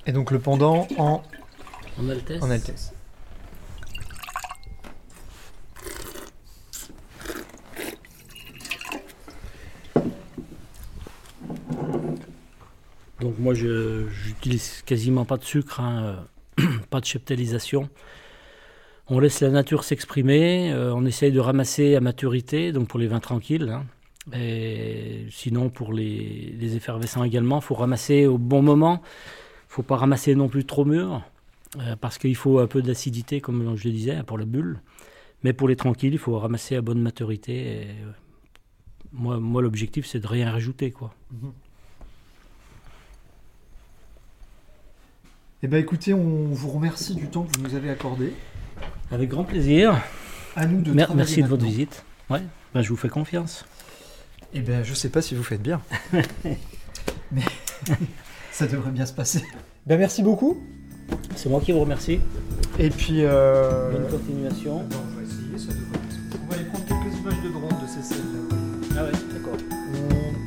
Et 0.06 0.14
donc 0.14 0.32
le 0.32 0.40
pendant 0.40 0.88
en, 0.98 1.22
En 2.00 2.10
Altesse. 2.10 2.42
en 2.42 2.50
Altesse. 2.50 2.94
Donc 13.28 13.40
moi, 13.40 13.54
j'utilise 13.54 14.84
quasiment 14.86 15.26
pas 15.26 15.36
de 15.36 15.44
sucre, 15.44 15.82
hein, 15.82 16.18
euh, 16.62 16.64
pas 16.90 17.02
de 17.02 17.06
cheptélisation. 17.06 17.90
On 19.10 19.20
laisse 19.20 19.42
la 19.42 19.50
nature 19.50 19.84
s'exprimer, 19.84 20.72
euh, 20.72 20.94
on 20.96 21.06
essaye 21.06 21.34
de 21.34 21.42
ramasser 21.42 21.96
à 21.96 22.00
maturité, 22.00 22.72
donc 22.72 22.88
pour 22.88 23.00
les 23.00 23.08
vins 23.08 23.20
tranquilles. 23.20 23.82
hein. 24.32 25.28
Sinon, 25.30 25.70
pour 25.70 25.92
les, 25.92 26.74
effervescents 26.78 27.26
également, 27.26 27.58
il 27.60 27.64
faut 27.64 27.76
ramasser 27.76 28.28
au 28.28 28.38
bon 28.38 28.62
moment. 28.62 29.02
Il 29.04 29.74
faut 29.74 29.84
pas 29.84 29.98
ramasser 29.98 30.34
non 30.34 30.48
plus 30.48 30.64
trop 30.64 30.86
mûr, 30.86 31.22
euh, 31.82 31.98
parce 32.00 32.18
qu'il 32.18 32.36
faut 32.38 32.60
un 32.60 32.68
peu 32.68 32.82
d'acidité, 32.82 33.42
comme 33.42 33.76
je 33.76 33.90
le 33.90 33.94
disais, 33.94 34.24
pour 34.24 34.38
la 34.38 34.46
bulle. 34.46 34.80
Mais 35.44 35.52
pour 35.52 35.68
les 35.68 35.76
tranquilles, 35.76 36.14
il 36.14 36.20
faut 36.20 36.40
ramasser 36.40 36.78
à 36.78 36.82
bonne 36.82 37.02
maturité. 37.02 37.88
Moi, 39.12 39.38
moi 39.38 39.62
l'objectif, 39.62 40.06
c'est 40.06 40.22
de 40.22 40.28
rien 40.28 40.50
rajouter, 40.50 40.92
quoi. 40.92 41.14
Eh 45.64 45.68
ben 45.68 45.78
écoutez, 45.78 46.14
on 46.14 46.48
vous 46.52 46.70
remercie 46.70 47.16
du 47.16 47.28
temps 47.28 47.44
que 47.44 47.58
vous 47.58 47.64
nous 47.68 47.76
avez 47.76 47.90
accordé. 47.90 48.34
Avec 49.12 49.30
grand 49.30 49.44
plaisir. 49.44 50.00
À 50.56 50.66
nous 50.66 50.82
de 50.82 50.92
Mer- 50.92 51.14
merci 51.16 51.42
de 51.42 51.48
votre 51.48 51.66
visite. 51.66 52.04
Ouais, 52.30 52.42
ben, 52.74 52.82
je 52.82 52.90
vous 52.90 52.96
fais 52.98 53.10
confiance. 53.10 53.66
Eh 54.54 54.62
ben 54.62 54.84
je 54.84 54.94
sais 54.94 55.10
pas 55.10 55.22
si 55.22 55.36
vous 55.36 55.44
faites 55.44 55.62
bien. 55.62 55.82
Mais 57.32 57.42
ça 58.52 58.68
devrait 58.68 58.92
bien 58.92 59.06
se 59.06 59.14
passer. 59.14 59.44
Ben 59.86 59.98
merci 59.98 60.22
beaucoup. 60.24 60.62
C'est 61.36 61.50
moi 61.50 61.62
qui 61.62 61.72
vous 61.72 61.80
remercie. 61.80 62.20
Et 62.80 62.90
puis 62.90 63.24
euh... 63.24 63.92
Bonne 63.92 64.10
continuation. 64.20 64.84
ben, 64.84 64.96
on 65.12 65.16
va 65.18 65.24
essayer, 65.24 65.58
ça 65.58 65.74
devrait 65.74 66.00
bien 66.00 66.12
se 66.12 66.18
passer. 66.18 66.42
On 66.44 66.50
va 66.50 66.56
aller 66.56 66.66
prendre 66.66 66.86
quelques 66.86 67.18
images 67.20 67.44
de 67.44 67.50
drone 67.50 67.82
de 67.82 67.88
ces 67.88 68.04
scènes. 68.04 68.50
là. 68.50 68.56
Ah 69.00 69.04
ouais, 69.06 69.12
d'accord. 69.34 69.58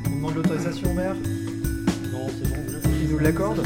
On, 0.07 0.09
on 0.09 0.15
demande 0.15 0.35
l'autorisation 0.35 0.89
au 0.91 0.93
maire? 0.93 1.15
Non, 1.15 2.27
c'est 2.29 2.49
bon. 2.49 2.89
Il 3.03 3.09
nous 3.09 3.19
l'accorde? 3.19 3.61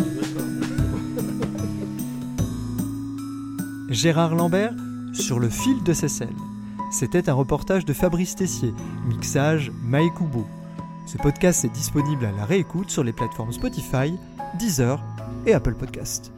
Gérard 3.90 4.36
Lambert 4.36 4.74
sur 5.14 5.40
le 5.40 5.50
fil 5.50 5.84
de 5.84 5.94
Seyssel. 5.94 6.34
C'était 6.92 7.30
un 7.30 7.34
reportage 7.34 7.86
de 7.86 7.94
Fabrice 7.94 8.36
Tessier, 8.36 8.74
mixage 9.08 9.72
Maekubo. 9.84 10.46
Ce 11.06 11.18
podcast 11.18 11.66
est 11.66 11.74
disponible 11.74 12.26
à 12.26 12.32
la 12.32 12.46
réécoute 12.46 12.90
sur 12.90 13.04
les 13.04 13.14
plateformes 13.14 13.52
Spotify, 13.52 14.14
Deezer 14.58 15.02
et 15.46 15.54
Apple 15.54 15.76
Podcast. 15.76 16.35